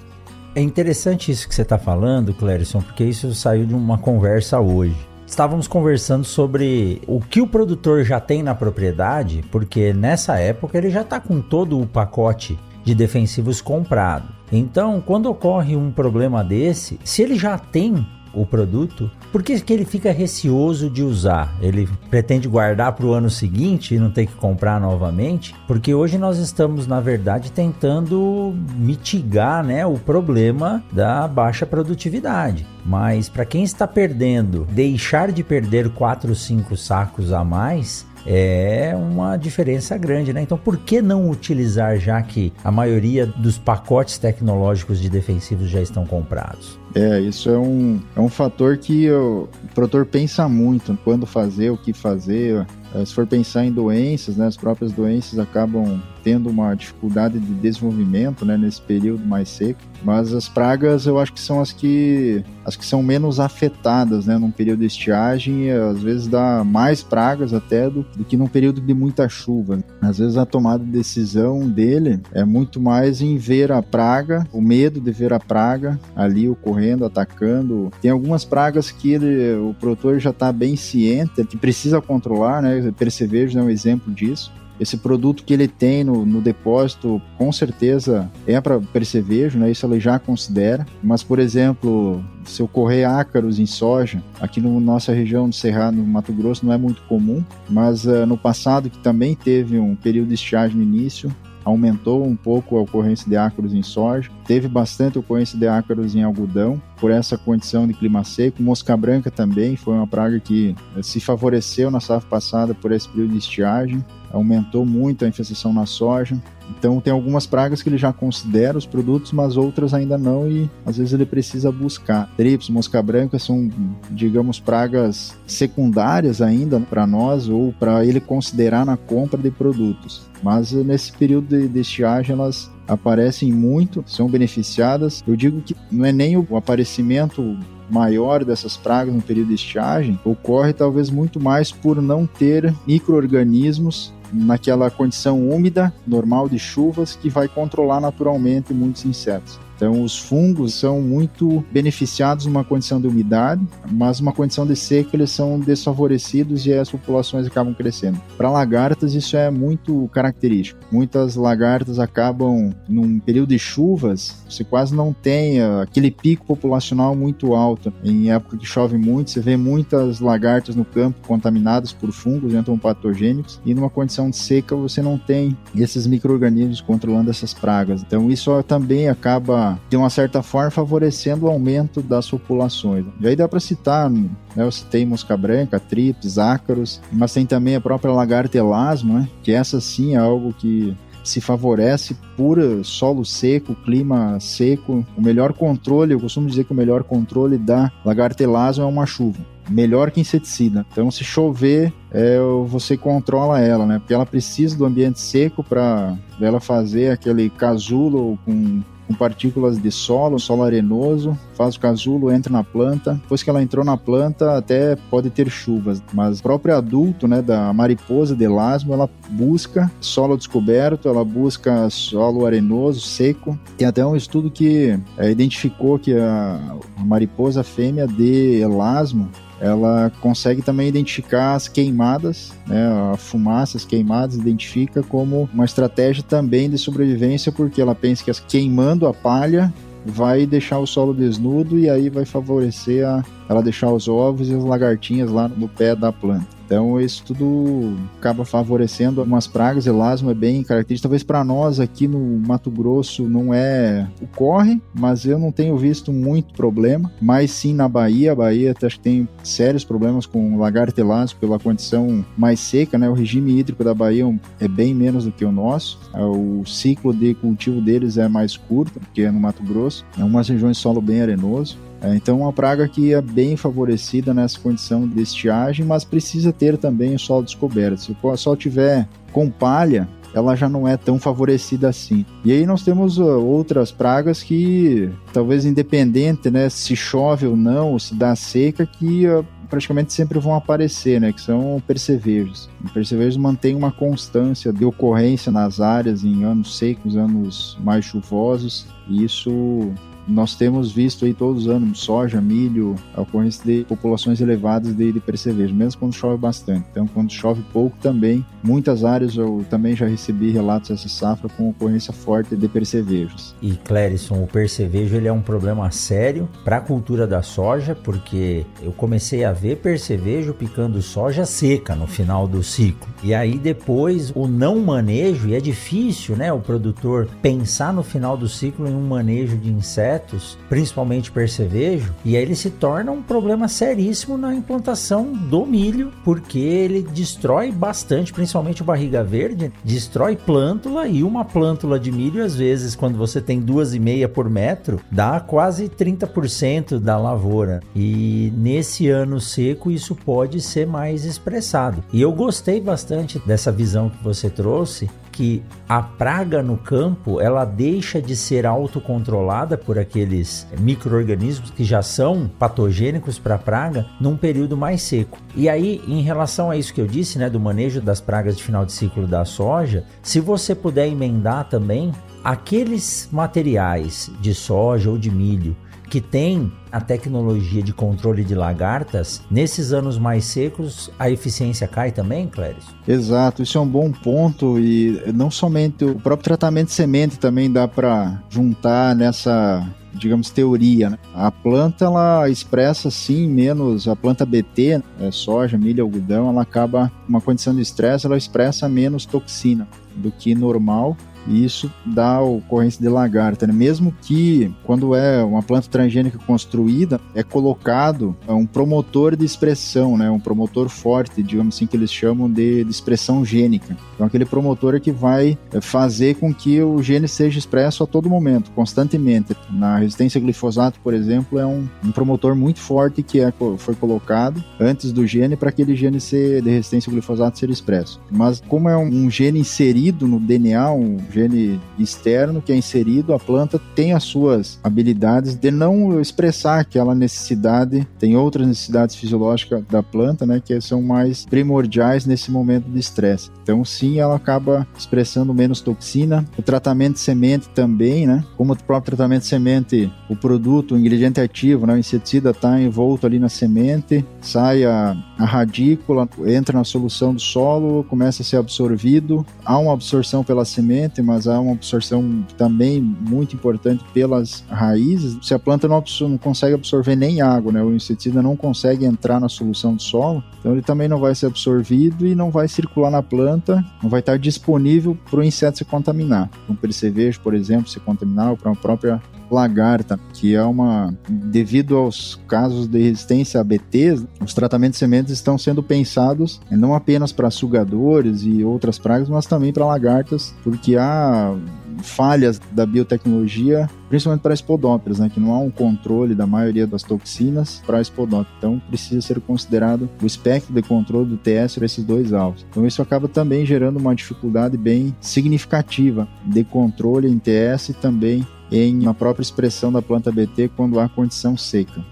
É 0.53 0.62
interessante 0.62 1.31
isso 1.31 1.48
que 1.48 1.55
você 1.55 1.62
está 1.62 1.77
falando, 1.77 2.34
Clérison, 2.34 2.81
porque 2.81 3.03
isso 3.03 3.34
saiu 3.34 3.65
de 3.65 3.74
uma 3.74 3.98
conversa 3.98 4.60
hoje 4.60 5.12
estávamos 5.31 5.65
conversando 5.65 6.25
sobre 6.25 7.01
o 7.08 7.22
que 7.22 7.39
o 7.39 7.48
produtor 7.48 8.03
já 8.03 8.20
tem 8.20 8.43
na 8.43 8.53
propriedade, 8.53 9.41
porque 9.50 9.93
nessa 9.93 10.38
época 10.38 10.77
ele 10.77 10.89
já 10.89 11.03
está 11.03 11.22
com 11.22 11.39
todo 11.39 11.79
o 11.79 11.88
pacote 11.88 12.60
de 12.84 12.93
defensivos 12.93 13.62
comprado. 13.62 14.27
Então, 14.51 15.00
quando 15.00 15.27
ocorre 15.27 15.74
um 15.74 15.89
problema 15.89 16.43
desse, 16.43 17.00
se 17.05 17.22
ele 17.22 17.36
já 17.36 17.58
tem 17.58 18.05
o 18.33 18.45
produto, 18.45 19.09
por 19.31 19.43
que, 19.43 19.59
que 19.59 19.73
ele 19.73 19.85
fica 19.85 20.11
receoso 20.11 20.89
de 20.89 21.03
usar? 21.03 21.55
Ele 21.61 21.88
pretende 22.09 22.47
guardar 22.47 22.93
para 22.93 23.05
o 23.05 23.13
ano 23.13 23.29
seguinte 23.29 23.95
e 23.95 24.00
não 24.00 24.11
ter 24.11 24.25
que 24.25 24.35
comprar 24.35 24.79
novamente? 24.79 25.55
Porque 25.67 25.93
hoje 25.93 26.17
nós 26.17 26.38
estamos, 26.38 26.88
na 26.88 27.00
verdade, 27.00 27.51
tentando 27.51 28.53
mitigar 28.75 29.63
né, 29.63 29.85
o 29.85 29.97
problema 29.97 30.83
da 30.91 31.27
baixa 31.27 31.65
produtividade. 31.65 32.65
Mas 32.85 33.29
para 33.29 33.45
quem 33.45 33.63
está 33.63 33.88
perdendo, 33.88 34.67
deixar 34.71 35.31
de 35.31 35.43
perder 35.43 35.89
4 35.89 36.29
ou 36.29 36.35
5 36.35 36.75
sacos 36.75 37.31
a 37.31 37.43
mais 37.43 38.05
é 38.25 38.93
uma 38.95 39.38
diferença 39.38 39.97
grande, 39.97 40.33
né? 40.33 40.41
Então, 40.41 40.57
por 40.57 40.77
que 40.77 41.01
não 41.01 41.29
utilizar 41.29 41.97
já 41.97 42.21
que 42.21 42.53
a 42.63 42.71
maioria 42.71 43.25
dos 43.25 43.57
pacotes 43.57 44.17
tecnológicos 44.17 45.00
de 45.00 45.09
defensivos 45.09 45.69
já 45.69 45.81
estão 45.81 46.05
comprados? 46.05 46.80
É, 46.93 47.19
isso 47.21 47.50
é 47.50 47.57
um, 47.57 48.01
é 48.15 48.19
um 48.19 48.29
fator 48.29 48.77
que 48.77 49.10
o 49.10 49.48
produtor 49.74 50.05
pensa 50.05 50.48
muito 50.48 50.98
quando 51.03 51.25
fazer, 51.25 51.69
o 51.69 51.77
que 51.77 51.93
fazer. 51.93 52.65
É, 52.93 53.05
se 53.05 53.13
for 53.13 53.25
pensar 53.25 53.65
em 53.65 53.71
doenças, 53.71 54.36
né, 54.36 54.48
as 54.48 54.57
próprias 54.57 54.91
doenças 54.91 55.39
acabam 55.39 56.01
tendo 56.23 56.49
uma 56.49 56.73
dificuldade 56.75 57.39
de 57.39 57.53
desenvolvimento 57.53 58.45
né, 58.45 58.57
nesse 58.57 58.81
período 58.81 59.25
mais 59.25 59.49
seco. 59.49 59.79
Mas 60.03 60.33
as 60.33 60.49
pragas 60.49 61.05
eu 61.05 61.19
acho 61.19 61.33
que 61.33 61.39
são 61.39 61.61
as 61.61 61.71
que, 61.71 62.43
as 62.65 62.75
que 62.75 62.85
são 62.85 63.03
menos 63.03 63.39
afetadas 63.39 64.25
né, 64.25 64.37
num 64.37 64.51
período 64.51 64.79
de 64.79 64.87
estiagem. 64.87 65.69
Às 65.71 66.01
vezes 66.01 66.27
dá 66.27 66.63
mais 66.63 67.03
pragas 67.03 67.53
até 67.53 67.89
do, 67.89 68.03
do 68.15 68.23
que 68.23 68.35
num 68.35 68.47
período 68.47 68.81
de 68.81 68.93
muita 68.93 69.29
chuva. 69.29 69.79
Às 70.01 70.17
vezes 70.17 70.37
a 70.37 70.46
tomada 70.46 70.83
de 70.83 70.91
decisão 70.91 71.67
dele 71.69 72.19
é 72.33 72.43
muito 72.43 72.79
mais 72.79 73.22
em 73.22 73.37
ver 73.37 73.72
a 73.72 73.81
praga, 73.81 74.48
o 74.51 74.61
medo 74.61 75.00
de 75.00 75.11
ver 75.11 75.33
a 75.33 75.39
praga 75.39 76.00
ali 76.15 76.50
ocorrendo, 76.50 77.05
atacando. 77.05 77.91
Tem 78.01 78.11
algumas 78.11 78.43
pragas 78.43 78.91
que 78.91 79.13
ele, 79.13 79.55
o 79.55 79.75
produtor 79.79 80.19
já 80.19 80.31
está 80.31 80.51
bem 80.51 80.75
ciente, 80.75 81.46
que 81.46 81.57
precisa 81.57 82.01
controlar, 82.01 82.61
né? 82.61 82.91
Percevejo 82.98 83.59
é 83.59 83.63
um 83.63 83.69
exemplo 83.69 84.11
disso 84.11 84.51
esse 84.81 84.98
produto 84.98 85.44
que 85.44 85.53
ele 85.53 85.67
tem 85.67 86.03
no, 86.03 86.25
no 86.25 86.41
depósito, 86.41 87.22
com 87.37 87.51
certeza 87.51 88.27
é 88.48 88.59
para 88.59 88.79
percevejo, 88.79 89.59
né? 89.59 89.70
Isso 89.70 89.85
ele 89.85 90.00
já 90.00 90.17
considera. 90.17 90.87
Mas, 91.03 91.22
por 91.22 91.37
exemplo, 91.37 92.20
se 92.44 92.63
ocorrer 92.63 93.07
ácaros 93.07 93.59
em 93.59 93.67
soja, 93.67 94.24
aqui 94.39 94.59
na 94.59 94.67
no 94.67 94.79
nossa 94.79 95.13
região 95.13 95.48
do 95.48 95.53
Cerrado, 95.53 95.98
no 95.98 96.03
Mato 96.03 96.33
Grosso, 96.33 96.65
não 96.65 96.74
é 96.74 96.77
muito 96.77 97.03
comum, 97.03 97.46
mas 97.70 98.05
uh, 98.05 98.25
no 98.25 98.35
passado, 98.35 98.89
que 98.89 98.98
também 98.98 99.35
teve 99.35 99.77
um 99.77 99.96
período 99.96 100.29
de 100.29 100.33
estiagem 100.33 100.75
no 100.75 100.83
início, 100.83 101.31
aumentou 101.63 102.25
um 102.25 102.35
pouco 102.35 102.75
a 102.75 102.81
ocorrência 102.81 103.29
de 103.29 103.37
ácaros 103.37 103.75
em 103.75 103.83
soja, 103.83 104.31
teve 104.48 104.67
bastante 104.67 105.20
ocorrência 105.20 105.59
de 105.59 105.67
ácaros 105.67 106.15
em 106.15 106.24
algodão, 106.24 106.81
por 107.00 107.11
essa 107.11 107.37
condição 107.37 107.87
de 107.87 107.94
clima 107.94 108.24
seco. 108.24 108.63
Mosca 108.63 108.98
branca 108.98 109.29
também 109.29 109.75
foi 109.75 109.94
uma 109.94 110.07
praga 110.07 110.39
que 110.39 110.75
eh, 110.98 111.03
se 111.03 111.20
favoreceu 111.20 111.91
na 111.91 112.00
safra 112.00 112.27
passada 112.27 112.74
por 112.74 112.91
esse 112.91 113.07
período 113.07 113.31
de 113.31 113.37
estiagem, 113.37 114.03
aumentou 114.31 114.85
muito 114.85 115.25
a 115.25 115.27
infestação 115.27 115.74
na 115.74 115.85
soja. 115.85 116.37
Então 116.77 117.01
tem 117.01 117.11
algumas 117.11 117.46
pragas 117.46 117.83
que 117.83 117.89
ele 117.89 117.98
já 117.98 118.13
considera 118.13 118.77
os 118.77 118.85
produtos, 118.85 119.31
mas 119.31 119.57
outras 119.57 119.94
ainda 119.94 120.17
não 120.17 120.48
e 120.50 120.70
às 120.85 120.98
vezes 120.98 121.13
ele 121.13 121.25
precisa 121.25 121.72
buscar. 121.72 122.29
Trips, 122.37 122.70
mosca 122.70 123.01
branca 123.01 123.37
são, 123.37 123.70
digamos, 124.09 124.59
pragas 124.59 125.37
secundárias 125.46 126.41
ainda 126.41 126.79
para 126.79 127.05
nós 127.05 127.50
ou 127.50 127.74
para 127.74 128.05
ele 128.05 128.20
considerar 128.20 128.85
na 128.85 128.96
compra 128.96 129.41
de 129.41 129.51
produtos. 129.51 130.29
Mas 130.41 130.72
nesse 130.72 131.11
período 131.11 131.48
de, 131.48 131.67
de 131.67 131.79
estiagem 131.79 132.33
elas 132.33 132.72
aparecem 132.87 133.51
muito, 133.51 134.03
são 134.07 134.27
beneficiadas. 134.27 135.24
Eu 135.27 135.35
digo 135.35 135.61
que 135.61 135.75
não 135.91 136.05
é 136.05 136.11
nem 136.11 136.37
o 136.37 136.55
aparecimento 136.55 137.57
maior 137.89 138.46
dessas 138.46 138.77
pragas 138.77 139.13
no 139.13 139.22
período 139.22 139.50
de 139.50 139.55
estiagem, 139.55 140.17
ocorre 140.24 140.72
talvez 140.72 141.09
muito 141.09 141.39
mais 141.39 141.72
por 141.72 142.01
não 142.01 142.25
ter 142.25 142.74
micro-organismos 142.87 144.13
naquela 144.31 144.89
condição 144.89 145.50
úmida, 145.50 145.94
normal 146.07 146.48
de 146.48 146.57
chuvas, 146.57 147.15
que 147.15 147.29
vai 147.29 147.48
controlar 147.48 148.00
naturalmente 148.00 148.74
muitos 148.74 149.05
insetos. 149.05 149.59
Então, 149.81 150.03
os 150.03 150.15
fungos 150.15 150.75
são 150.75 151.01
muito 151.01 151.65
beneficiados 151.72 152.46
numa 152.46 152.63
condição 152.63 153.01
de 153.01 153.07
umidade, 153.07 153.65
mas 153.91 154.20
numa 154.20 154.31
condição 154.31 154.63
de 154.63 154.75
seca 154.75 155.09
eles 155.15 155.31
são 155.31 155.59
desfavorecidos 155.59 156.67
e 156.67 156.74
as 156.74 156.91
populações 156.91 157.48
acabam 157.48 157.74
crescendo. 157.74 158.22
Para 158.37 158.51
lagartas, 158.51 159.15
isso 159.15 159.35
é 159.35 159.50
muito 159.50 160.07
característico. 160.13 160.79
Muitas 160.91 161.35
lagartas 161.35 161.98
acabam, 161.98 162.72
num 162.87 163.20
período 163.20 163.50
de 163.50 163.57
chuvas, 163.57 164.44
você 164.48 164.63
quase 164.63 164.94
não 164.94 165.13
tem 165.13 165.59
aquele 165.81 166.11
pico 166.11 166.46
populacional 166.46 167.15
muito 167.15 167.55
alto. 167.55 167.91
Em 168.03 168.29
época 168.29 168.57
que 168.57 168.65
chove 168.67 169.00
muito, 169.00 169.31
você 169.31 169.39
vê 169.39 169.57
muitas 169.57 170.20
lagartas 170.20 170.75
no 170.75 170.85
campo 170.85 171.27
contaminadas 171.27 171.91
por 171.91 172.11
fungos, 172.11 172.53
patogênicos, 172.79 173.59
e 173.65 173.74
numa 173.74 173.89
condição 173.89 174.29
de 174.29 174.37
seca 174.37 174.75
você 174.75 175.01
não 175.01 175.17
tem 175.17 175.57
esses 175.75 176.05
micro-organismos 176.05 176.81
controlando 176.81 177.31
essas 177.31 177.51
pragas. 177.51 178.03
Então, 178.03 178.29
isso 178.29 178.61
também 178.63 179.09
acaba 179.09 179.71
de 179.90 179.98
uma 179.98 180.10
certa 180.10 180.42
forma, 180.42 180.72
favorecendo 180.72 181.46
o 181.46 181.50
aumento 181.50 182.01
das 182.01 182.29
populações. 182.29 183.05
E 183.20 183.27
aí 183.27 183.36
dá 183.36 183.48
para 183.48 183.60
citar, 183.60 184.10
né, 184.10 184.29
eu 184.55 184.72
citei 184.72 185.05
mosca 185.05 185.36
branca, 185.36 185.79
trips, 185.79 186.38
ácaros, 186.38 187.01
mas 187.12 187.34
tem 187.34 187.46
também 187.46 187.75
a 187.75 187.81
própria 187.81 188.12
lagarta 188.12 188.57
elasmo, 188.57 189.14
né, 189.14 189.29
que 189.44 189.51
essa 189.51 189.79
sim 189.79 190.16
é 190.16 190.20
algo 190.20 190.53
que 190.53 190.96
se 191.24 191.40
favorece 191.40 192.16
por 192.36 192.57
solo 192.84 193.24
seco, 193.24 193.75
clima 193.75 194.40
seco. 194.40 195.05
O 195.16 195.22
melhor 195.22 195.53
controle, 195.53 196.14
eu 196.14 196.20
costumo 196.20 196.48
dizer 196.48 196.64
que 196.64 196.72
o 196.72 196.75
melhor 196.75 197.03
controle 197.03 197.60
da 197.60 197.92
lagarta 198.03 198.44
elasmo 198.44 198.84
é 198.84 198.88
uma 198.88 199.05
chuva 199.05 199.51
melhor 199.70 200.12
que 200.12 200.20
inseticida. 200.20 200.86
Então, 200.92 201.10
se 201.10 201.24
chover, 201.24 201.94
é, 202.12 202.38
você 202.68 202.98
controla 202.98 203.60
ela, 203.60 203.86
né? 203.86 204.00
Porque 204.00 204.14
ela 204.14 204.25
precisa 204.25 204.77
do 204.77 204.86
ambiente 204.86 205.20
seco 205.20 205.64
para 205.64 206.18
ela 206.40 206.60
fazer 206.60 207.12
aquele 207.12 207.50
casulo 207.50 208.38
com 208.46 208.81
com 209.11 209.13
partículas 209.13 209.81
de 209.81 209.91
solo, 209.91 210.39
solo 210.39 210.63
arenoso, 210.63 211.37
faz 211.53 211.75
o 211.75 211.79
casulo, 211.79 212.31
entra 212.31 212.51
na 212.51 212.63
planta. 212.63 213.13
Depois 213.13 213.43
que 213.43 213.50
ela 213.50 213.61
entrou 213.61 213.83
na 213.83 213.97
planta, 213.97 214.57
até 214.57 214.95
pode 215.09 215.29
ter 215.29 215.50
chuvas, 215.50 216.01
mas 216.13 216.39
o 216.39 216.43
próprio 216.43 216.75
adulto, 216.75 217.27
né, 217.27 217.41
da 217.41 217.71
mariposa 217.74 218.35
de 218.35 218.43
elasmo, 218.43 218.93
ela 218.93 219.09
busca 219.29 219.91
solo 220.00 220.37
descoberto, 220.37 221.07
ela 221.07 221.24
busca 221.24 221.89
solo 221.89 222.45
arenoso, 222.45 223.01
seco. 223.01 223.59
Tem 223.77 223.87
até 223.87 224.05
um 224.05 224.15
estudo 224.15 224.50
que 224.50 224.97
é, 225.17 225.29
identificou 225.29 226.00
que 226.00 226.15
a, 226.15 226.77
a 226.97 227.03
mariposa 227.03 227.63
fêmea 227.63 228.07
de 228.07 228.59
elasmo 228.61 229.29
ela 229.61 230.11
consegue 230.19 230.63
também 230.63 230.87
identificar 230.87 231.53
as 231.53 231.67
queimadas, 231.67 232.51
né, 232.65 232.87
a 233.13 233.15
fumaça, 233.15 233.77
as 233.77 233.85
queimadas, 233.85 234.35
identifica 234.35 235.03
como 235.03 235.47
uma 235.53 235.65
estratégia 235.65 236.24
também 236.24 236.67
de 236.67 236.79
sobrevivência, 236.79 237.51
porque 237.51 237.79
ela 237.79 237.93
pensa 237.93 238.24
que 238.24 238.31
as, 238.31 238.39
queimando 238.39 239.05
a 239.05 239.13
palha 239.13 239.71
vai 240.03 240.47
deixar 240.47 240.79
o 240.79 240.87
solo 240.87 241.13
desnudo 241.13 241.77
e 241.77 241.87
aí 241.87 242.09
vai 242.09 242.25
favorecer 242.25 243.07
a, 243.07 243.24
ela 243.47 243.61
deixar 243.61 243.91
os 243.91 244.07
ovos 244.07 244.50
e 244.50 244.55
as 244.55 244.63
lagartinhas 244.63 245.29
lá 245.29 245.47
no 245.47 245.69
pé 245.69 245.95
da 245.95 246.11
planta. 246.11 246.60
Então 246.72 247.01
isso 247.01 247.22
tudo 247.25 247.98
acaba 248.18 248.46
favorecendo 248.46 249.20
algumas 249.20 249.46
pragas. 249.46 249.86
Elasmo 249.86 250.31
é 250.31 250.34
bem 250.34 250.64
característico. 250.64 251.03
Talvez 251.03 251.22
para 251.22 251.44
nós 251.44 251.81
aqui 251.81 252.07
no 252.07 252.18
Mato 252.48 252.72
Grosso 252.72 253.27
não 253.27 253.53
é 253.53 254.07
o 254.22 254.27
corre, 254.27 254.81
mas 254.94 255.25
eu 255.25 255.38
não 255.38 255.51
tenho 255.51 255.77
visto 255.77 256.14
muito 256.14 256.53
problema. 256.53 257.12
Mas 257.22 257.51
sim 257.51 257.74
na 257.74 257.90
Bahia, 257.90 258.31
a 258.31 258.36
Bahia 258.36 258.74
acho 258.81 258.96
que 258.96 259.03
tem 259.03 259.27
sérios 259.44 259.84
problemas 259.84 260.25
com 260.25 260.57
lagarto 260.57 260.98
elasmo 261.01 261.42
pela 261.42 261.60
condição 261.60 262.25
mais 262.38 262.62
seca, 262.62 262.98
né? 262.98 263.10
O 263.10 263.14
regime 263.14 263.60
hídrico 263.60 263.84
da 263.84 263.94
Bahia 263.94 264.24
é 264.57 264.68
bem 264.70 264.96
menos 264.96 265.25
do 265.25 265.31
que 265.34 265.44
o 265.44 265.51
nosso. 265.51 266.00
O 266.14 266.66
ciclo 266.66 267.14
de 267.14 267.34
cultivo 267.34 267.81
deles 267.81 268.18
é 268.18 268.29
mais 268.29 268.55
curto, 268.55 268.98
porque 268.98 269.24
é 269.24 269.31
no 269.31 269.42
Mato 269.42 269.62
Grosso. 269.62 270.05
É 270.18 270.24
umas 270.24 270.48
regiões 270.48 270.77
solo 270.77 271.01
bem 271.01 271.22
arenoso. 271.22 271.77
É, 272.01 272.16
então, 272.16 272.40
uma 272.40 272.51
praga 272.51 272.87
que 272.87 273.14
é 273.14 273.22
bem 273.22 273.55
favorecida 273.55 274.33
nessa 274.33 274.59
condição 274.59 275.07
de 275.07 275.22
estiagem, 275.22 275.85
mas 275.85 276.03
precisa 276.03 276.51
ter 276.51 276.77
também 276.77 277.14
o 277.14 277.20
solo 277.20 277.44
descoberto. 277.44 278.00
Se 278.00 278.18
o 278.22 278.37
solo 278.37 278.57
tiver 278.57 279.07
com 279.31 279.50
palha, 279.50 280.09
ela 280.33 280.55
já 280.55 280.68
não 280.68 280.87
é 280.87 280.98
tão 280.98 281.20
favorecida 281.20 281.90
assim. 281.90 282.25
E 282.44 282.51
aí 282.51 282.66
nós 282.66 282.83
temos 282.83 283.18
uh, 283.18 283.40
outras 283.40 283.92
pragas 283.92 284.42
que, 284.42 285.11
talvez 285.31 285.66
independente, 285.66 286.50
né, 286.50 286.70
se 286.70 286.96
chove 286.96 287.46
ou 287.46 287.55
não, 287.55 287.92
ou 287.92 288.00
se 288.00 288.16
dá 288.16 288.35
seca, 288.35 288.85
que 288.85 289.27
uh, 289.27 289.46
praticamente 289.70 290.14
sempre 290.14 290.40
vão 290.40 290.55
aparecer, 290.55 291.20
né, 291.20 291.31
que 291.31 291.42
são 291.42 291.81
percevejos. 291.85 292.70
O 292.83 292.90
percevejo 292.90 293.40
mantém 293.40 293.75
uma 293.75 293.92
constância 293.92 294.74
de 294.74 294.85
ocorrência 294.85 295.51
nas 295.51 295.79
áreas 295.79 296.24
em 296.24 296.44
anos 296.44 296.77
secos, 296.77 297.16
anos 297.16 297.77
mais 297.83 298.05
chuvosos, 298.05 298.87
e 299.07 299.24
isso 299.24 299.94
nós 300.31 300.55
temos 300.55 300.91
visto 300.91 301.25
aí 301.25 301.33
todos 301.33 301.63
os 301.63 301.70
anos 301.70 302.00
soja, 302.00 302.39
milho, 302.39 302.96
a 303.13 303.22
ocorrência 303.22 303.63
de 303.65 303.83
populações 303.83 304.39
elevadas 304.39 304.96
de, 304.96 305.11
de 305.11 305.20
percevejo, 305.20 305.75
mesmo 305.75 306.00
quando 306.00 306.13
chove 306.13 306.37
bastante. 306.37 306.85
Então, 306.91 307.05
quando 307.05 307.31
chove 307.31 307.61
pouco 307.74 307.98
também, 308.01 308.46
muitas 308.63 309.03
áreas 309.03 309.35
eu 309.35 309.65
também 309.70 309.96
já 309.96 310.07
recebi 310.07 310.51
relatos 310.51 310.89
dessa 310.89 311.09
safra 311.09 311.50
com 311.50 311.70
ocorrência 311.70 312.13
forte 312.13 312.55
de 312.55 312.67
percevejos. 312.67 313.53
E 313.61 313.74
Clérison, 313.74 314.41
o 314.41 314.48
percevejo 314.48 315.15
ele 315.15 315.27
é 315.27 315.33
um 315.33 315.41
problema 315.41 315.91
sério 315.91 316.48
para 316.63 316.77
a 316.77 316.81
cultura 316.81 317.27
da 317.27 317.41
soja, 317.41 317.94
porque 317.94 318.65
eu 318.81 318.94
comecei 318.94 319.44
a 319.44 319.51
ver 319.51 319.77
percevejo 319.77 320.53
picando 320.53 321.01
soja 321.01 321.46
seca 321.46 321.94
no 321.94 322.07
final 322.07 322.48
do 322.48 322.63
ciclo. 322.63 323.07
E 323.22 323.33
aí 323.33 323.57
depois 323.57 324.31
o 324.33 324.48
não 324.48 324.79
manejo, 324.79 325.50
e 325.50 325.55
é 325.55 325.59
difícil, 325.59 326.37
né, 326.37 326.53
o 326.53 326.59
produtor 326.59 327.27
pensar 327.41 327.94
no 327.94 328.03
final 328.03 328.37
do 328.37 328.48
ciclo 328.48 328.87
em 328.87 328.96
um 328.96 329.07
manejo 329.07 329.57
de 329.57 329.70
insetos 329.70 330.21
insetos, 330.22 330.57
principalmente 330.70 331.31
percevejo, 331.31 332.14
e 332.24 332.36
aí 332.36 332.44
ele 332.44 332.55
se 332.55 332.70
torna 332.70 333.12
um 333.12 333.22
problema 333.22 333.68
seríssimo 333.68 334.38
na 334.38 334.53
implantação 334.53 335.34
do 335.34 335.66
milho, 335.66 336.12
porque 336.24 336.60
ele 336.60 337.01
destrói 337.01 337.72
bastante, 337.72 338.34
principalmente 338.34 338.81
o 338.81 338.86
barriga 338.86 339.24
verde, 339.24 339.72
destrói 339.84 340.36
plântula 340.36 341.07
e 341.07 341.24
uma 341.24 341.44
plântula 341.44 342.00
de 342.00 342.12
milho, 342.12 342.44
às 342.44 342.55
vezes, 342.55 342.96
quando 342.96 343.18
você 343.18 343.42
tem 343.42 343.60
duas 343.60 343.94
e 343.94 344.00
meia 344.00 344.29
por 344.29 344.50
metro, 344.50 345.00
dá 345.12 345.40
quase 345.40 345.90
30% 345.90 347.00
da 347.00 347.18
lavoura. 347.18 347.81
E 347.96 348.51
nesse 348.55 349.10
ano 349.10 349.40
seco 349.40 349.92
isso 349.92 350.16
pode 350.16 350.62
ser 350.62 350.86
mais 350.88 351.25
expressado. 351.25 352.03
E 352.14 352.22
eu 352.22 352.31
gostei 352.31 352.79
bastante 352.79 353.40
dessa 353.46 353.72
visão 353.72 354.10
que 354.10 354.24
você 354.24 354.50
trouxe, 354.50 355.10
que 355.41 355.63
a 355.89 356.03
praga 356.03 356.61
no 356.61 356.77
campo 356.77 357.41
ela 357.41 357.65
deixa 357.65 358.21
de 358.21 358.35
ser 358.35 358.63
autocontrolada 358.63 359.75
por 359.75 359.97
aqueles 359.97 360.67
micro-organismos 360.79 361.71
que 361.71 361.83
já 361.83 362.03
são 362.03 362.47
patogênicos 362.59 363.39
para 363.39 363.55
a 363.55 363.57
praga 363.57 364.05
num 364.19 364.37
período 364.37 364.77
mais 364.77 365.01
seco. 365.01 365.39
E 365.55 365.67
aí, 365.67 365.99
em 366.07 366.21
relação 366.21 366.69
a 366.69 366.77
isso 366.77 366.93
que 366.93 367.01
eu 367.01 367.07
disse, 367.07 367.39
né, 367.39 367.49
do 367.49 367.59
manejo 367.59 367.99
das 367.99 368.21
pragas 368.21 368.55
de 368.55 368.61
final 368.61 368.85
de 368.85 368.91
ciclo 368.91 369.25
da 369.25 369.43
soja, 369.43 370.05
se 370.21 370.39
você 370.39 370.75
puder 370.75 371.07
emendar 371.07 371.67
também 371.67 372.11
aqueles 372.43 373.27
materiais 373.31 374.29
de 374.39 374.53
soja 374.53 375.09
ou 375.09 375.17
de 375.17 375.31
milho 375.31 375.75
que 376.11 376.19
tem 376.19 376.69
a 376.91 377.00
tecnologia 377.00 377.81
de 377.81 377.93
controle 377.93 378.43
de 378.43 378.53
lagartas, 378.53 379.41
nesses 379.50 379.93
anos 379.93 380.19
mais 380.19 380.43
secos 380.43 381.09
a 381.17 381.29
eficiência 381.29 381.87
cai 381.87 382.11
também, 382.11 382.47
Cléris? 382.47 382.83
Exato, 383.07 383.63
isso 383.63 383.77
é 383.77 383.81
um 383.81 383.87
bom 383.87 384.11
ponto 384.11 384.77
e 384.77 385.24
não 385.33 385.50
somente 385.50 386.03
o 386.03 386.15
próprio 386.15 386.43
tratamento 386.43 386.87
de 386.87 386.93
semente 386.95 387.39
também 387.39 387.71
dá 387.71 387.87
para 387.87 388.43
juntar 388.50 389.15
nessa 389.15 389.87
digamos, 390.13 390.50
teoria. 390.50 391.11
Né? 391.11 391.17
A 391.33 391.50
planta, 391.50 392.03
ela 392.03 392.50
expressa, 392.50 393.09
sim, 393.09 393.47
menos, 393.47 394.09
a 394.09 394.13
planta 394.13 394.45
BT, 394.45 395.01
é, 395.17 395.31
soja, 395.31 395.77
milho, 395.77 396.03
algodão, 396.03 396.50
ela 396.50 396.63
acaba, 396.63 397.09
uma 397.25 397.39
condição 397.39 397.74
de 397.74 397.81
estresse, 397.81 398.25
ela 398.25 398.37
expressa 398.37 398.89
menos 398.89 399.25
toxina 399.25 399.87
do 400.13 400.29
que 400.29 400.53
normal 400.53 401.15
e 401.47 401.63
isso 401.63 401.91
dá 402.05 402.41
ocorrência 402.41 403.01
de 403.01 403.09
lagarta. 403.09 403.65
Né? 403.67 403.73
Mesmo 403.73 404.13
que, 404.21 404.73
quando 404.83 405.15
é 405.15 405.43
uma 405.43 405.61
planta 405.61 405.87
transgênica 405.89 406.37
construída, 406.39 407.19
é 407.33 407.43
colocado 407.43 408.35
é 408.47 408.53
um 408.53 408.65
promotor 408.65 409.35
de 409.35 409.45
expressão, 409.45 410.17
né? 410.17 410.29
um 410.29 410.39
promotor 410.39 410.89
forte, 410.89 411.41
digamos 411.41 411.75
assim, 411.75 411.87
que 411.87 411.95
eles 411.95 412.11
chamam 412.11 412.49
de, 412.49 412.83
de 412.83 412.91
expressão 412.91 413.43
gênica. 413.43 413.97
Então, 414.15 414.27
aquele 414.27 414.45
promotor 414.45 414.95
é 414.95 414.99
que 414.99 415.11
vai 415.11 415.57
é, 415.73 415.81
fazer 415.81 416.35
com 416.35 416.53
que 416.53 416.81
o 416.81 417.01
gene 417.01 417.27
seja 417.27 417.57
expresso 417.57 418.03
a 418.03 418.07
todo 418.07 418.29
momento, 418.29 418.71
constantemente. 418.71 419.55
Na 419.69 419.97
resistência 419.97 420.39
a 420.39 420.41
glifosato, 420.41 420.99
por 420.99 421.13
exemplo, 421.13 421.59
é 421.59 421.65
um, 421.65 421.87
um 422.03 422.11
promotor 422.11 422.55
muito 422.55 422.79
forte 422.79 423.23
que 423.23 423.39
é, 423.39 423.53
foi 423.77 423.95
colocado 423.95 424.63
antes 424.79 425.11
do 425.11 425.25
gene 425.25 425.55
para 425.55 425.69
aquele 425.69 425.95
gene 425.95 426.19
ser, 426.19 426.61
de 426.61 426.69
resistência 426.69 427.09
a 427.09 427.13
glifosato 427.13 427.57
ser 427.57 427.69
expresso. 427.69 428.19
Mas, 428.29 428.61
como 428.67 428.89
é 428.89 428.97
um, 428.97 429.07
um 429.07 429.29
gene 429.29 429.59
inserido 429.59 430.27
no 430.27 430.39
DNA, 430.39 430.91
um 430.91 431.17
gene 431.31 431.79
externo 431.98 432.61
que 432.61 432.72
é 432.72 432.75
inserido, 432.75 433.33
a 433.33 433.39
planta 433.39 433.79
tem 433.96 434.13
as 434.13 434.24
suas 434.24 434.79
habilidades 434.83 435.55
de 435.55 435.72
não 435.72 436.20
expressar 436.20 436.79
aquela 436.79 437.15
necessidade, 437.15 438.07
tem 438.20 438.35
outras 438.35 438.67
necessidades 438.67 439.15
fisiológicas 439.15 439.83
da 439.89 440.03
planta, 440.03 440.46
né, 440.46 440.61
que 440.63 440.79
são 440.81 441.01
mais 441.01 441.46
primordiais 441.46 442.25
nesse 442.25 442.51
momento 442.51 442.89
de 442.89 443.00
estresse. 443.00 443.50
Então, 443.63 443.83
sim, 443.85 444.20
ela 444.20 444.35
acaba 444.35 444.87
expressando 444.98 445.53
menos 445.53 445.81
toxina. 445.81 446.46
O 446.57 446.61
tratamento 446.61 447.13
de 447.13 447.20
semente 447.20 447.70
também, 447.70 448.27
né, 448.27 448.44
como 448.57 448.74
o 448.74 448.83
próprio 448.83 449.15
tratamento 449.15 449.44
de 449.44 449.48
semente, 449.48 450.11
o 450.29 450.35
produto, 450.35 450.96
o 450.96 450.98
ingrediente 450.98 451.39
ativo, 451.39 451.85
né, 451.85 451.94
o 451.94 451.98
inseticida 451.98 452.51
está 452.51 452.79
envolto 452.79 453.25
ali 453.25 453.39
na 453.39 453.50
semente, 453.50 454.25
sai 454.41 454.83
a, 454.83 455.15
a 455.37 455.46
radícula, 455.46 456.27
entra 456.46 456.77
na 456.77 456.83
solução 456.83 457.33
do 457.33 457.39
solo, 457.39 458.03
começa 458.05 458.41
a 458.41 458.46
ser 458.46 458.57
absorvido, 458.57 459.46
há 459.63 459.77
uma 459.77 459.94
absorção 459.94 460.44
pela 460.44 460.65
semente, 460.65 461.21
mas 461.22 461.48
há 461.48 461.60
uma 461.60 461.74
absorção 461.74 462.46
também 462.57 463.01
muito 463.01 463.55
importante 463.55 464.03
pelas 464.14 464.64
raízes. 464.70 465.38
Se 465.42 465.53
a 465.53 465.60
planta 465.60 465.88
não, 465.88 466.03
não 466.22 466.38
consegue 466.38 466.75
absorver 466.75 467.16
nem 467.16 467.42
água, 467.42 467.72
né, 467.72 467.84
o 467.84 467.94
inseticida 467.94 468.42
não 468.42 468.55
consegue 468.55 469.05
entrar 469.05 469.40
na 469.40 469.50
solução 469.50 469.96
do 469.96 470.01
solo, 470.01 470.44
então 470.60 470.72
ele 470.72 470.81
também 470.81 471.07
não 471.07 471.20
vai 471.20 471.34
ser 471.36 471.48
absorvido 471.48 472.25
e 472.25 472.36
não 472.36 472.51
vai 472.51 472.68
circular 472.68 473.12
na 473.12 473.22
planta, 473.22 473.84
não 474.01 474.10
vai 474.10 474.20
estar 474.20 474.38
disponível 474.38 475.18
para 475.29 475.40
o 475.40 475.44
inseto 475.44 475.77
se 475.77 475.86
contaminar. 475.86 476.50
Um 476.70 476.75
percevejo, 476.75 477.40
por 477.42 477.53
exemplo, 477.53 477.90
se 477.90 478.00
contaminar 478.00 478.51
ou 478.51 478.57
para 478.57 478.72
a 478.72 478.75
própria 478.75 479.22
lagarta, 479.55 480.20
que 480.33 480.55
é 480.55 480.64
uma. 480.64 481.14
Devido 481.27 481.98
aos 481.98 482.40
casos 482.48 482.87
de 482.87 483.01
resistência 483.01 483.59
a 483.59 483.64
BTs, 483.64 484.25
os 484.44 484.53
tratamentos 484.53 484.96
de 484.96 485.00
sementes 485.00 485.33
estão 485.33 485.57
sendo 485.57 485.83
pensados 485.83 486.59
não 486.70 486.94
apenas 486.96 487.31
para 487.31 487.50
sugadores 487.50 488.44
e 488.44 488.64
outras 488.64 488.98
pragas, 488.98 489.29
mas 489.29 489.46
também 489.46 489.72
para 489.72 489.85
lagartas, 489.85 490.53
porque 490.64 490.96
há 490.96 491.55
falhas 492.01 492.59
da 492.72 492.85
biotecnologia, 492.85 493.90
principalmente 494.09 494.42
para 494.42 494.53
espodópteras, 494.53 495.20
né, 495.20 495.29
que 495.29 495.40
não 495.40 495.53
há 495.53 495.59
um 495.59 495.70
controle 495.70 496.35
da 496.35 496.46
maioria 496.46 496.87
das 496.87 497.03
toxinas 497.03 497.81
para 497.85 498.01
espodópteras. 498.01 498.57
Então 498.57 498.81
precisa 498.87 499.22
ser 499.22 499.40
considerado 499.42 500.09
o 500.22 500.25
espectro 500.25 500.74
de 500.74 500.81
controle 500.81 501.29
do 501.29 501.37
TS 501.37 501.75
para 501.75 501.85
esses 501.85 502.03
dois 502.03 502.33
alvos. 502.33 502.66
Então 502.70 502.85
isso 502.85 503.01
acaba 503.01 503.27
também 503.27 503.66
gerando 503.66 503.98
uma 503.98 504.16
dificuldade 504.16 504.77
bem 504.77 505.16
significativa 505.22 506.27
de 506.46 506.64
controle 506.64 507.29
em 507.29 507.37
TS 507.37 507.90
e 507.90 507.94
também 507.94 508.46
em 508.72 508.94
na 508.96 509.14
própria 509.14 509.44
expressão 509.44 509.92
da 509.92 510.01
planta 510.01 510.31
BT 510.31 510.70
quando 510.75 511.00
há 511.00 511.10
condição 511.10 511.57
seca. 511.57 512.03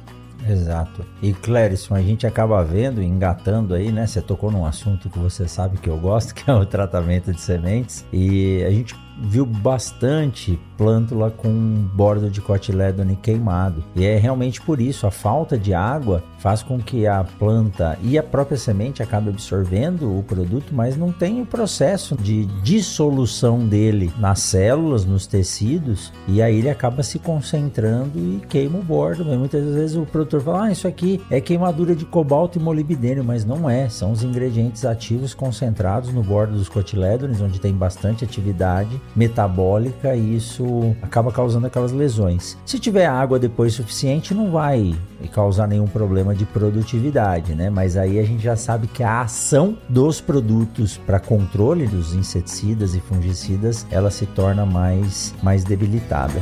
Exato. 0.48 1.06
E 1.22 1.34
Clérison, 1.34 1.95
a 1.95 2.02
gente 2.02 2.26
acaba 2.26 2.63
vendo, 2.63 3.02
engatando 3.02 3.74
aí, 3.74 3.91
né? 3.91 4.08
Você 4.08 4.22
tocou 4.22 4.52
num 4.52 4.65
assunto 4.65 5.10
que 5.10 5.19
você 5.19 5.48
sabe 5.48 5.78
que 5.78 5.89
eu 5.89 5.98
gosto, 5.98 6.34
que 6.36 6.50
é 6.50 6.54
o 6.54 6.65
tratamento 6.65 7.32
de 7.32 7.41
sementes. 7.41 8.06
E 8.12 8.63
a 8.63 8.72
gente 8.72 8.95
viu 9.21 9.45
bastante 9.45 10.60
plântula 10.77 11.29
com 11.29 11.51
bordo 11.93 12.29
de 12.29 12.39
cotilédone 12.39 13.17
queimado. 13.17 13.84
E 13.93 14.05
é 14.05 14.17
realmente 14.17 14.62
por 14.62 14.79
isso, 14.79 15.05
a 15.05 15.12
falta 15.12 15.58
de 15.58 15.73
água 15.73 16.23
faz 16.38 16.63
com 16.63 16.79
que 16.79 17.05
a 17.05 17.21
planta 17.23 17.99
e 18.01 18.17
a 18.17 18.23
própria 18.23 18.58
semente 18.58 19.03
acabe 19.03 19.29
absorvendo 19.29 20.17
o 20.17 20.23
produto, 20.23 20.73
mas 20.73 20.95
não 20.95 21.12
tem 21.12 21.41
o 21.41 21.45
processo 21.45 22.15
de 22.15 22.45
dissolução 22.63 23.67
dele 23.67 24.10
nas 24.17 24.39
células, 24.39 25.03
nos 25.03 25.27
tecidos, 25.27 26.13
e 26.27 26.41
aí 26.41 26.60
ele 26.60 26.69
acaba 26.69 27.03
se 27.03 27.19
concentrando 27.19 28.17
e 28.17 28.41
queima 28.47 28.79
o 28.79 28.84
bordo. 28.84 29.25
Muitas 29.25 29.65
vezes 29.73 29.97
o 29.97 30.05
produtor 30.05 30.41
fala: 30.41 30.63
"Ah, 30.65 30.71
isso 30.71 30.88
aqui 30.88 31.21
é 31.29 31.41
queimadura 31.41 31.93
de 31.93 32.05
cobalto 32.05 32.58
e 32.58 32.62
molibdênio", 32.62 33.23
mas 33.23 33.43
não 33.43 33.69
é, 33.69 33.89
são 33.89 34.13
os 34.13 34.23
ingredientes 34.23 34.86
ativos 34.86 35.34
concentrados 35.34 36.13
no 36.13 36.23
bordo 36.23 36.53
dos 36.53 36.69
cotilédones, 36.69 37.41
onde 37.41 37.60
tem 37.60 37.73
bastante 37.73 38.23
atividade 38.23 38.99
metabólica 39.15 40.15
e 40.15 40.36
isso 40.36 40.95
acaba 41.02 41.32
causando 41.32 41.67
aquelas 41.67 41.91
lesões. 41.91 42.58
Se 42.65 42.80
tiver 42.80 43.06
água 43.06 43.39
depois 43.39 43.74
suficiente, 43.74 44.34
não 44.34 44.52
vai 44.52 44.95
causar 45.34 45.67
nenhum 45.67 45.88
problema 45.88 46.34
de 46.34 46.45
produtividade, 46.45 47.54
né? 47.54 47.69
Mas 47.69 47.98
aí 47.98 48.19
a 48.19 48.24
gente 48.24 48.43
já 48.43 48.56
sabe 48.56 48.88
que 48.88 49.04
a 49.04 49.22
ação 49.22 49.78
dos 49.88 50.22
produtos 50.22 50.98
para 50.98 51.19
controle 51.19 51.88
dos 51.88 52.13
inseticidas 52.13 52.95
e 52.95 53.00
fungicidas, 53.00 53.86
ela 53.91 54.12
se 54.12 54.26
torna 54.26 54.65
mais 54.65 55.34
mais 55.41 55.63
debilitada. 55.63 56.41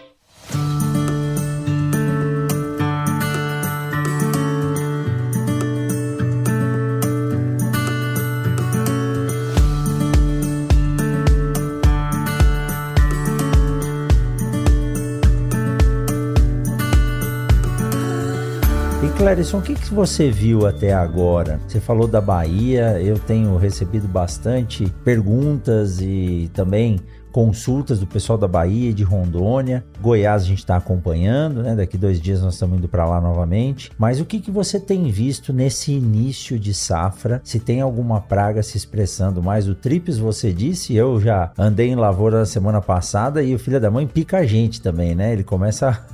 Clérison, 19.31 19.59
o 19.59 19.61
que, 19.61 19.75
que 19.75 19.93
você 19.93 20.29
viu 20.29 20.67
até 20.67 20.91
agora? 20.91 21.57
Você 21.65 21.79
falou 21.79 22.05
da 22.05 22.19
Bahia, 22.19 23.01
eu 23.01 23.17
tenho 23.17 23.55
recebido 23.55 24.05
bastante 24.05 24.91
perguntas 25.05 26.01
e 26.01 26.51
também 26.53 26.99
consultas 27.31 27.99
do 27.99 28.07
pessoal 28.07 28.37
da 28.37 28.47
Bahia 28.47 28.89
e 28.89 28.93
de 28.93 29.03
Rondônia. 29.03 29.83
Goiás 29.99 30.43
a 30.43 30.45
gente 30.45 30.59
está 30.59 30.75
acompanhando, 30.75 31.63
né? 31.63 31.75
Daqui 31.75 31.97
dois 31.97 32.19
dias 32.19 32.41
nós 32.41 32.53
estamos 32.53 32.77
indo 32.77 32.87
para 32.87 33.05
lá 33.05 33.21
novamente. 33.21 33.91
Mas 33.97 34.19
o 34.19 34.25
que, 34.25 34.39
que 34.39 34.51
você 34.51 34.79
tem 34.79 35.09
visto 35.09 35.53
nesse 35.53 35.91
início 35.91 36.59
de 36.59 36.73
safra? 36.73 37.41
Se 37.43 37.59
tem 37.59 37.81
alguma 37.81 38.19
praga 38.19 38.61
se 38.61 38.77
expressando 38.77 39.41
mais? 39.41 39.67
O 39.67 39.75
Trips, 39.75 40.17
você 40.17 40.51
disse, 40.51 40.95
eu 40.95 41.19
já 41.19 41.51
andei 41.57 41.89
em 41.89 41.95
lavoura 41.95 42.39
na 42.39 42.45
semana 42.45 42.81
passada 42.81 43.41
e 43.41 43.55
o 43.55 43.59
filho 43.59 43.79
da 43.79 43.89
mãe 43.89 44.05
pica 44.05 44.39
a 44.39 44.45
gente 44.45 44.81
também, 44.81 45.15
né? 45.15 45.33
Ele 45.33 45.43
começa 45.43 46.05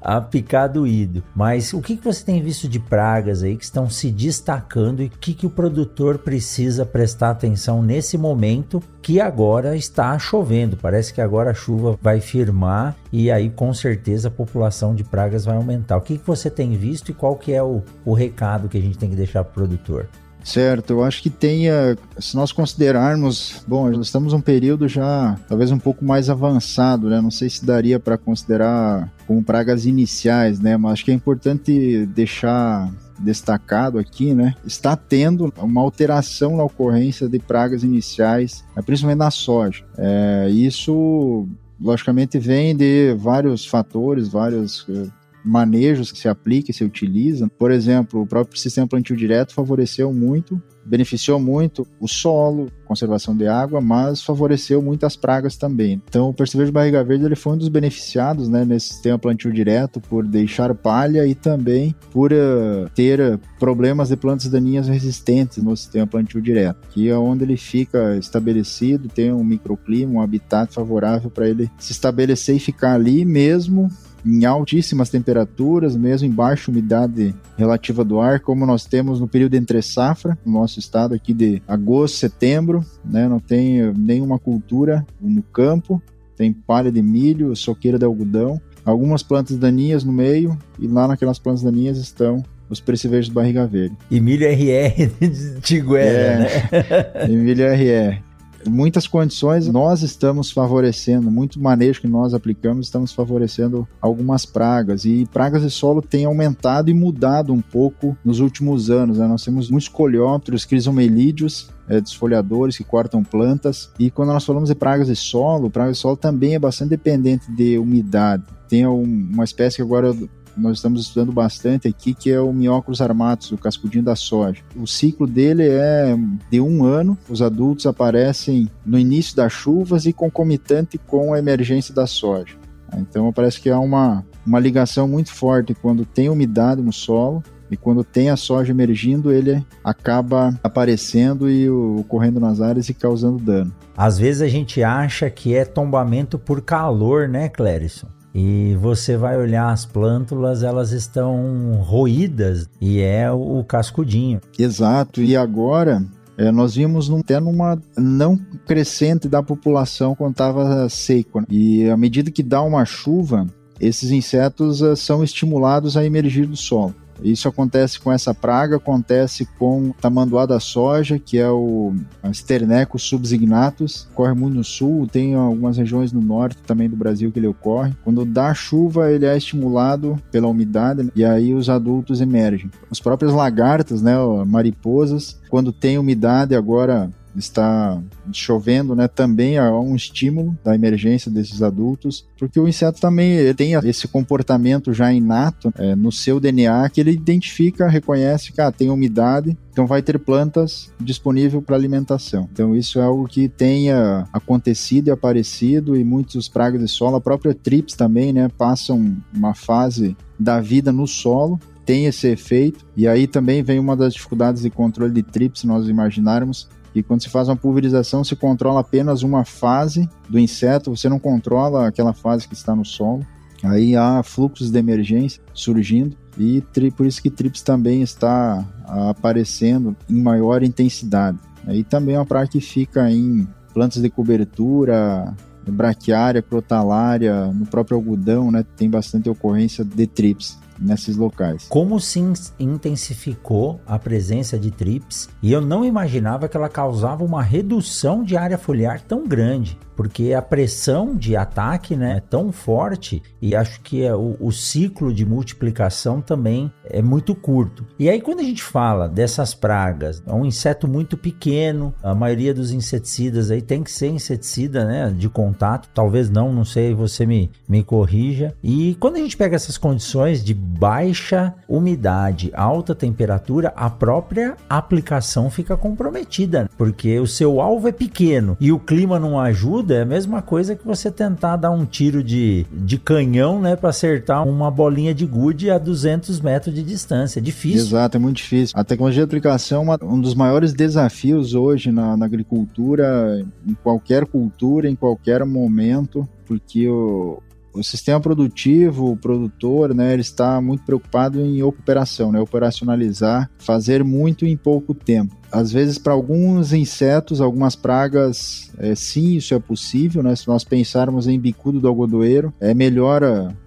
a, 0.00 0.16
a 0.16 0.20
picar 0.20 0.68
doído. 0.68 1.22
Mas 1.34 1.72
o 1.72 1.80
que, 1.80 1.96
que 1.96 2.04
você 2.04 2.24
tem 2.24 2.42
visto 2.42 2.68
de 2.68 2.78
pragas 2.78 3.42
aí 3.42 3.56
que 3.56 3.64
estão 3.64 3.88
se 3.88 4.10
destacando 4.10 5.02
e 5.02 5.06
o 5.06 5.10
que, 5.10 5.34
que 5.34 5.46
o 5.46 5.50
produtor 5.50 6.18
precisa 6.18 6.84
prestar 6.84 7.30
atenção 7.30 7.82
nesse 7.82 8.18
momento 8.18 8.82
que 9.02 9.20
agora 9.20 9.76
está 9.76 10.16
chovendo. 10.18 10.76
Parece 10.76 11.12
que 11.12 11.20
agora 11.20 11.50
a 11.50 11.54
chuva 11.54 11.98
vai 12.00 12.20
firmar 12.20 12.96
e 13.12 13.30
aí 13.30 13.50
com 13.50 13.74
certeza 13.74 14.28
a 14.28 14.30
população 14.30 14.94
de 14.94 15.02
pragas 15.02 15.44
vai 15.44 15.56
aumentar. 15.56 15.96
O 15.96 16.00
que, 16.00 16.16
que 16.16 16.26
você 16.26 16.48
tem 16.48 16.76
visto 16.76 17.10
e 17.10 17.14
qual 17.14 17.34
que 17.36 17.52
é 17.52 17.62
o, 17.62 17.82
o 18.04 18.14
recado 18.14 18.68
que 18.68 18.78
a 18.78 18.80
gente 18.80 18.96
tem 18.96 19.10
que 19.10 19.16
deixar 19.16 19.42
para 19.42 19.50
o 19.50 19.54
produtor? 19.54 20.08
Certo, 20.44 20.94
eu 20.94 21.04
acho 21.04 21.22
que 21.22 21.30
tenha, 21.30 21.96
se 22.18 22.34
nós 22.34 22.50
considerarmos, 22.50 23.64
bom, 23.66 23.88
nós 23.90 24.06
estamos 24.06 24.32
um 24.32 24.40
período 24.40 24.88
já 24.88 25.38
talvez 25.48 25.70
um 25.70 25.78
pouco 25.78 26.04
mais 26.04 26.28
avançado, 26.28 27.08
né? 27.08 27.20
Não 27.20 27.30
sei 27.30 27.48
se 27.48 27.64
daria 27.64 28.00
para 28.00 28.18
considerar 28.18 29.12
como 29.26 29.42
pragas 29.42 29.86
iniciais, 29.86 30.58
né? 30.58 30.76
Mas 30.76 30.94
acho 30.94 31.04
que 31.04 31.10
é 31.12 31.14
importante 31.14 32.06
deixar 32.06 32.92
destacado 33.22 33.98
aqui, 33.98 34.34
né, 34.34 34.54
está 34.66 34.96
tendo 34.96 35.52
uma 35.58 35.80
alteração 35.80 36.56
na 36.56 36.64
ocorrência 36.64 37.28
de 37.28 37.38
pragas 37.38 37.84
iniciais, 37.84 38.64
né, 38.74 38.82
principalmente 38.82 39.18
na 39.18 39.30
soja. 39.30 39.84
É, 39.96 40.48
isso, 40.50 41.46
logicamente, 41.80 42.38
vem 42.38 42.76
de 42.76 43.14
vários 43.14 43.64
fatores, 43.64 44.28
vários 44.28 44.84
eh, 44.88 45.06
manejos 45.44 46.12
que 46.12 46.18
se 46.18 46.28
aplicam 46.28 46.70
e 46.70 46.74
se 46.74 46.84
utilizam. 46.84 47.48
Por 47.48 47.70
exemplo, 47.70 48.22
o 48.22 48.26
próprio 48.26 48.58
sistema 48.58 48.86
plantio 48.86 49.16
direto 49.16 49.54
favoreceu 49.54 50.12
muito 50.12 50.60
beneficiou 50.84 51.38
muito 51.38 51.86
o 52.00 52.08
solo, 52.08 52.70
conservação 52.84 53.36
de 53.36 53.46
água, 53.46 53.80
mas 53.80 54.22
favoreceu 54.22 54.82
muitas 54.82 55.16
pragas 55.16 55.56
também. 55.56 56.02
Então, 56.08 56.28
o 56.28 56.34
percevejo 56.34 56.72
barriga 56.72 57.02
verde 57.02 57.24
ele 57.24 57.36
foi 57.36 57.54
um 57.54 57.56
dos 57.56 57.68
beneficiados 57.68 58.48
né, 58.48 58.64
nesse 58.64 58.88
sistema 58.88 59.18
plantio 59.18 59.52
direto 59.52 60.00
por 60.00 60.26
deixar 60.26 60.74
palha 60.74 61.26
e 61.26 61.34
também 61.34 61.94
por 62.10 62.32
uh, 62.32 62.88
ter 62.94 63.20
uh, 63.20 63.40
problemas 63.58 64.08
de 64.08 64.16
plantas 64.16 64.48
daninhas 64.48 64.88
resistentes 64.88 65.62
no 65.62 65.76
sistema 65.76 66.06
plantio 66.06 66.42
direto, 66.42 66.88
que 66.90 67.08
é 67.08 67.16
onde 67.16 67.44
ele 67.44 67.56
fica 67.56 68.16
estabelecido, 68.16 69.08
tem 69.08 69.32
um 69.32 69.44
microclima, 69.44 70.14
um 70.14 70.20
habitat 70.20 70.72
favorável 70.72 71.30
para 71.30 71.48
ele 71.48 71.70
se 71.78 71.92
estabelecer 71.92 72.56
e 72.56 72.60
ficar 72.60 72.94
ali 72.94 73.24
mesmo 73.24 73.88
em 74.24 74.44
altíssimas 74.44 75.10
temperaturas, 75.10 75.96
mesmo 75.96 76.26
em 76.28 76.30
baixa 76.30 76.70
umidade 76.70 77.34
relativa 77.56 78.04
do 78.04 78.20
ar, 78.20 78.40
como 78.40 78.64
nós 78.64 78.84
temos 78.84 79.20
no 79.20 79.28
período 79.28 79.54
entre 79.54 79.82
safra, 79.82 80.38
no 80.44 80.52
nosso 80.52 80.78
estado 80.78 81.14
aqui 81.14 81.34
de 81.34 81.62
agosto, 81.66 82.18
setembro, 82.18 82.84
né? 83.04 83.28
Não 83.28 83.38
tem 83.38 83.92
nenhuma 83.94 84.38
cultura 84.38 85.04
no 85.20 85.42
campo, 85.42 86.00
tem 86.36 86.52
palha 86.52 86.90
de 86.90 87.02
milho, 87.02 87.54
soqueira 87.56 87.98
de 87.98 88.04
algodão, 88.04 88.60
algumas 88.84 89.22
plantas 89.22 89.56
daninhas 89.56 90.04
no 90.04 90.12
meio 90.12 90.56
e 90.78 90.86
lá 90.86 91.06
naquelas 91.06 91.38
plantas 91.38 91.62
daninhas 91.62 91.98
estão 91.98 92.42
os 92.68 92.80
percevejos 92.80 93.26
de 93.26 93.34
barriga 93.34 93.66
verde. 93.66 93.96
E 94.10 94.20
milho 94.20 94.46
RR 94.46 95.10
de 95.20 95.60
Tiguera, 95.60 96.00
é, 96.00 96.38
né? 96.38 97.28
e 97.28 97.36
milho 97.36 97.64
RR 97.66 98.31
muitas 98.68 99.06
condições 99.06 99.68
nós 99.68 100.02
estamos 100.02 100.50
favorecendo, 100.50 101.30
muito 101.30 101.60
manejo 101.60 102.00
que 102.00 102.08
nós 102.08 102.34
aplicamos, 102.34 102.86
estamos 102.86 103.12
favorecendo 103.12 103.86
algumas 104.00 104.44
pragas. 104.44 105.04
E 105.04 105.26
pragas 105.32 105.62
de 105.62 105.70
solo 105.70 106.02
têm 106.02 106.24
aumentado 106.24 106.90
e 106.90 106.94
mudado 106.94 107.52
um 107.52 107.60
pouco 107.60 108.16
nos 108.24 108.40
últimos 108.40 108.90
anos. 108.90 109.18
Né? 109.18 109.26
Nós 109.26 109.44
temos 109.44 109.70
muitos 109.70 109.88
coleópteros, 109.88 110.64
crisomelídeos, 110.64 111.70
é, 111.88 112.00
desfolhadores 112.00 112.76
que 112.76 112.84
cortam 112.84 113.22
plantas. 113.22 113.90
E 113.98 114.10
quando 114.10 114.32
nós 114.32 114.44
falamos 114.44 114.68
de 114.68 114.74
pragas 114.74 115.08
de 115.08 115.16
solo, 115.16 115.70
praga 115.70 115.92
de 115.92 115.98
solo 115.98 116.16
também 116.16 116.54
é 116.54 116.58
bastante 116.58 116.90
dependente 116.90 117.50
de 117.50 117.78
umidade. 117.78 118.44
Tem 118.68 118.86
uma 118.86 119.44
espécie 119.44 119.76
que 119.76 119.82
agora 119.82 120.14
nós 120.56 120.78
estamos 120.78 121.02
estudando 121.02 121.32
bastante 121.32 121.88
aqui, 121.88 122.14
que 122.14 122.30
é 122.30 122.40
o 122.40 122.52
Mióculos 122.52 123.00
armatus, 123.00 123.52
o 123.52 123.58
cascudinho 123.58 124.04
da 124.04 124.16
soja. 124.16 124.62
O 124.76 124.86
ciclo 124.86 125.26
dele 125.26 125.68
é 125.68 126.16
de 126.50 126.60
um 126.60 126.84
ano, 126.84 127.16
os 127.28 127.42
adultos 127.42 127.86
aparecem 127.86 128.70
no 128.84 128.98
início 128.98 129.36
das 129.36 129.52
chuvas 129.52 130.06
e 130.06 130.12
concomitante 130.12 130.98
com 130.98 131.32
a 131.32 131.38
emergência 131.38 131.94
da 131.94 132.06
soja. 132.06 132.56
Então 132.96 133.32
parece 133.32 133.60
que 133.60 133.70
há 133.70 133.78
uma, 133.78 134.24
uma 134.46 134.60
ligação 134.60 135.08
muito 135.08 135.32
forte 135.32 135.74
quando 135.74 136.04
tem 136.04 136.28
umidade 136.28 136.82
no 136.82 136.92
solo 136.92 137.42
e 137.70 137.76
quando 137.76 138.04
tem 138.04 138.28
a 138.28 138.36
soja 138.36 138.70
emergindo, 138.70 139.32
ele 139.32 139.64
acaba 139.82 140.54
aparecendo 140.62 141.48
e 141.50 141.70
ocorrendo 141.70 142.38
nas 142.38 142.60
áreas 142.60 142.90
e 142.90 142.94
causando 142.94 143.38
dano. 143.38 143.72
Às 143.96 144.18
vezes 144.18 144.42
a 144.42 144.48
gente 144.48 144.82
acha 144.82 145.30
que 145.30 145.54
é 145.54 145.64
tombamento 145.64 146.38
por 146.38 146.60
calor, 146.60 147.26
né, 147.28 147.48
Clérison? 147.48 148.08
E 148.34 148.74
você 148.80 149.16
vai 149.16 149.36
olhar 149.36 149.70
as 149.70 149.84
plântulas, 149.84 150.62
elas 150.62 150.92
estão 150.92 151.74
roídas 151.80 152.68
e 152.80 153.00
é 153.00 153.30
o 153.30 153.62
cascudinho. 153.64 154.40
Exato. 154.58 155.20
E 155.20 155.36
agora 155.36 156.02
é, 156.36 156.50
nós 156.50 156.74
vimos 156.74 157.08
num, 157.08 157.20
até 157.20 157.38
numa 157.38 157.80
não 157.96 158.36
crescente 158.66 159.28
da 159.28 159.42
população 159.42 160.14
quando 160.14 160.32
estava 160.32 160.88
seco. 160.88 161.40
Né? 161.40 161.46
E 161.50 161.90
à 161.90 161.96
medida 161.96 162.30
que 162.30 162.42
dá 162.42 162.62
uma 162.62 162.84
chuva, 162.84 163.46
esses 163.78 164.10
insetos 164.10 164.80
uh, 164.80 164.96
são 164.96 165.22
estimulados 165.22 165.96
a 165.96 166.04
emergir 166.04 166.46
do 166.46 166.56
solo. 166.56 166.94
Isso 167.22 167.48
acontece 167.48 167.98
com 167.98 168.12
essa 168.12 168.34
praga, 168.34 168.76
acontece 168.76 169.46
com 169.58 169.92
tamanduá 170.00 170.46
da 170.46 170.60
soja, 170.60 171.18
que 171.18 171.38
é 171.38 171.48
o 171.48 171.94
Sternecos 172.32 173.02
subsignatus, 173.02 174.08
ocorre 174.12 174.34
muito 174.34 174.56
no 174.56 174.64
sul, 174.64 175.06
tem 175.06 175.34
algumas 175.34 175.76
regiões 175.76 176.12
no 176.12 176.20
norte 176.20 176.58
também 176.66 176.88
do 176.88 176.96
Brasil 176.96 177.30
que 177.30 177.38
ele 177.38 177.46
ocorre. 177.46 177.92
Quando 178.04 178.24
dá 178.24 178.52
chuva, 178.54 179.10
ele 179.10 179.26
é 179.26 179.36
estimulado 179.36 180.20
pela 180.30 180.48
umidade 180.48 181.10
e 181.14 181.24
aí 181.24 181.54
os 181.54 181.68
adultos 181.68 182.20
emergem. 182.20 182.70
As 182.90 183.00
próprias 183.00 183.32
lagartas, 183.32 184.02
né, 184.02 184.14
mariposas, 184.46 185.38
quando 185.48 185.72
tem 185.72 185.98
umidade 185.98 186.54
agora 186.54 187.10
está 187.36 188.00
chovendo, 188.32 188.94
né, 188.94 189.08
também 189.08 189.58
há 189.58 189.70
um 189.78 189.94
estímulo 189.94 190.56
da 190.62 190.74
emergência 190.74 191.30
desses 191.30 191.62
adultos, 191.62 192.26
porque 192.38 192.58
o 192.58 192.68
inseto 192.68 193.00
também 193.00 193.52
tem 193.54 193.72
esse 193.84 194.06
comportamento 194.08 194.92
já 194.92 195.12
inato 195.12 195.72
é, 195.76 195.94
no 195.94 196.12
seu 196.12 196.38
DNA 196.38 196.88
que 196.90 197.00
ele 197.00 197.12
identifica, 197.12 197.88
reconhece 197.88 198.52
que 198.52 198.60
ah, 198.60 198.70
tem 198.70 198.90
umidade, 198.90 199.56
então 199.70 199.86
vai 199.86 200.02
ter 200.02 200.18
plantas 200.18 200.92
disponível 201.00 201.62
para 201.62 201.76
alimentação. 201.76 202.48
Então 202.52 202.76
isso 202.76 202.98
é 202.98 203.02
algo 203.02 203.26
que 203.26 203.48
tenha 203.48 204.26
acontecido 204.32 205.08
e 205.08 205.10
aparecido 205.10 205.96
e 205.96 206.04
muitos 206.04 206.48
pragas 206.48 206.80
de 206.80 206.88
solo, 206.88 207.16
a 207.16 207.20
própria 207.20 207.54
trips 207.54 207.94
também, 207.94 208.32
né, 208.32 208.48
passam 208.56 209.16
uma 209.34 209.54
fase 209.54 210.16
da 210.38 210.60
vida 210.60 210.92
no 210.92 211.06
solo 211.06 211.58
tem 211.84 212.06
esse 212.06 212.28
efeito. 212.28 212.84
E 212.96 213.06
aí 213.06 213.26
também 213.26 213.62
vem 213.62 213.78
uma 213.78 213.96
das 213.96 214.14
dificuldades 214.14 214.62
de 214.62 214.70
controle 214.70 215.12
de 215.12 215.22
trips, 215.22 215.64
nós 215.64 215.88
imaginarmos, 215.88 216.68
e 216.94 217.02
quando 217.02 217.22
se 217.22 217.28
faz 217.28 217.48
uma 217.48 217.56
pulverização, 217.56 218.22
se 218.22 218.36
controla 218.36 218.80
apenas 218.80 219.22
uma 219.22 219.44
fase 219.44 220.08
do 220.28 220.38
inseto, 220.38 220.94
você 220.94 221.08
não 221.08 221.18
controla 221.18 221.88
aquela 221.88 222.12
fase 222.12 222.46
que 222.46 222.54
está 222.54 222.74
no 222.76 222.84
solo. 222.84 223.24
Aí 223.62 223.96
há 223.96 224.22
fluxos 224.22 224.70
de 224.70 224.78
emergência 224.78 225.42
surgindo 225.54 226.16
e 226.38 226.62
por 226.96 227.06
isso 227.06 227.22
que 227.22 227.30
TRIPS 227.30 227.62
também 227.62 228.02
está 228.02 228.66
aparecendo 229.08 229.96
em 230.10 230.20
maior 230.20 230.62
intensidade. 230.62 231.38
Aí 231.66 231.84
também 231.84 232.16
é 232.16 232.18
uma 232.18 232.26
praga 232.26 232.48
que 232.48 232.60
fica 232.60 233.10
em 233.10 233.46
plantas 233.72 234.02
de 234.02 234.10
cobertura, 234.10 235.34
braquiária, 235.66 236.42
crotalária, 236.42 237.46
no 237.46 237.64
próprio 237.64 237.96
algodão, 237.96 238.50
né, 238.50 238.64
tem 238.76 238.90
bastante 238.90 239.30
ocorrência 239.30 239.84
de 239.84 240.06
TRIPS 240.06 240.58
nesses 240.82 241.16
locais. 241.16 241.66
Como 241.68 241.98
se 242.00 242.20
intensificou 242.58 243.80
a 243.86 243.98
presença 243.98 244.58
de 244.58 244.70
trips 244.70 245.28
e 245.42 245.52
eu 245.52 245.60
não 245.60 245.84
imaginava 245.84 246.48
que 246.48 246.56
ela 246.56 246.68
causava 246.68 247.24
uma 247.24 247.42
redução 247.42 248.22
de 248.22 248.36
área 248.36 248.58
foliar 248.58 249.00
tão 249.00 249.26
grande 249.26 249.78
porque 249.96 250.32
a 250.32 250.42
pressão 250.42 251.14
de 251.14 251.36
ataque 251.36 251.96
né, 251.96 252.16
é 252.16 252.20
tão 252.20 252.50
forte 252.50 253.22
e 253.40 253.54
acho 253.54 253.80
que 253.82 254.02
é 254.02 254.14
o, 254.14 254.36
o, 254.40 254.50
ciclo 254.50 255.12
de 255.12 255.24
multiplicação 255.24 256.20
também 256.20 256.72
é 256.84 257.02
muito 257.02 257.34
curto. 257.34 257.86
E 257.98 258.08
aí, 258.08 258.20
quando 258.20 258.40
a 258.40 258.44
gente 258.44 258.62
fala 258.62 259.08
dessas 259.08 259.54
pragas, 259.54 260.22
é 260.26 260.32
um 260.32 260.44
inseto 260.44 260.86
muito 260.88 261.16
pequeno, 261.16 261.94
a 262.02 262.14
maioria 262.14 262.54
dos 262.54 262.72
inseticidas 262.72 263.50
aí 263.50 263.60
tem 263.60 263.82
que 263.82 263.90
ser 263.90 264.08
inseticida 264.08 264.84
né, 264.84 265.14
de 265.16 265.28
contato, 265.28 265.88
talvez 265.92 266.30
não, 266.30 266.52
não 266.52 266.64
sei, 266.64 266.94
você 266.94 267.26
me, 267.26 267.50
me 267.68 267.82
corrija. 267.82 268.54
E 268.62 268.96
quando 269.00 269.16
a 269.16 269.20
gente 269.20 269.36
pega 269.36 269.56
essas 269.56 269.78
condições 269.78 270.44
de 270.44 270.54
baixa 270.78 271.54
umidade, 271.68 272.50
alta 272.54 272.94
temperatura, 272.94 273.72
a 273.76 273.88
própria 273.88 274.56
aplicação 274.68 275.50
fica 275.50 275.76
comprometida, 275.76 276.68
porque 276.76 277.18
o 277.18 277.26
seu 277.26 277.60
alvo 277.60 277.88
é 277.88 277.92
pequeno 277.92 278.56
e 278.60 278.72
o 278.72 278.78
clima 278.78 279.18
não 279.18 279.38
ajuda 279.38 279.94
é 279.94 280.02
a 280.02 280.06
mesma 280.06 280.42
coisa 280.42 280.74
que 280.74 280.84
você 280.84 281.10
tentar 281.10 281.56
dar 281.56 281.70
um 281.70 281.84
tiro 281.84 282.22
de, 282.22 282.66
de 282.72 282.98
canhão, 282.98 283.60
né, 283.60 283.76
para 283.76 283.90
acertar 283.90 284.46
uma 284.46 284.70
bolinha 284.70 285.14
de 285.14 285.26
gude 285.26 285.70
a 285.70 285.78
200 285.78 286.40
metros 286.40 286.74
de 286.74 286.82
distância. 286.82 287.38
É 287.38 287.42
difícil. 287.42 287.86
Exato, 287.86 288.16
é 288.16 288.20
muito 288.20 288.36
difícil. 288.36 288.74
A 288.76 288.84
tecnologia 288.84 289.22
de 289.22 289.24
aplicação 289.24 289.92
é 289.92 290.04
um 290.04 290.20
dos 290.20 290.34
maiores 290.34 290.72
desafios 290.72 291.54
hoje 291.54 291.90
na, 291.90 292.16
na 292.16 292.26
agricultura, 292.26 293.44
em 293.66 293.74
qualquer 293.74 294.26
cultura, 294.26 294.88
em 294.88 294.94
qualquer 294.94 295.44
momento, 295.44 296.28
porque 296.46 296.88
o, 296.88 297.42
o 297.74 297.82
sistema 297.82 298.20
produtivo, 298.20 299.12
o 299.12 299.16
produtor, 299.16 299.94
né, 299.94 300.12
ele 300.12 300.22
está 300.22 300.60
muito 300.60 300.84
preocupado 300.84 301.40
em 301.40 301.62
operação, 301.62 302.30
né, 302.30 302.40
operacionalizar, 302.40 303.50
fazer 303.58 304.04
muito 304.04 304.44
em 304.44 304.56
pouco 304.56 304.94
tempo. 304.94 305.34
Às 305.50 305.70
vezes, 305.70 305.98
para 305.98 306.12
alguns 306.12 306.72
insetos, 306.72 307.40
algumas 307.40 307.76
pragas, 307.76 308.70
é, 308.78 308.94
sim, 308.94 309.36
isso 309.36 309.54
é 309.54 309.58
possível, 309.58 310.22
né? 310.22 310.34
Se 310.34 310.48
nós 310.48 310.64
pensarmos 310.64 311.28
em 311.28 311.38
bicudo 311.38 311.78
do 311.78 311.86
algodoeiro, 311.86 312.54
é 312.58 312.72
melhor 312.72 313.22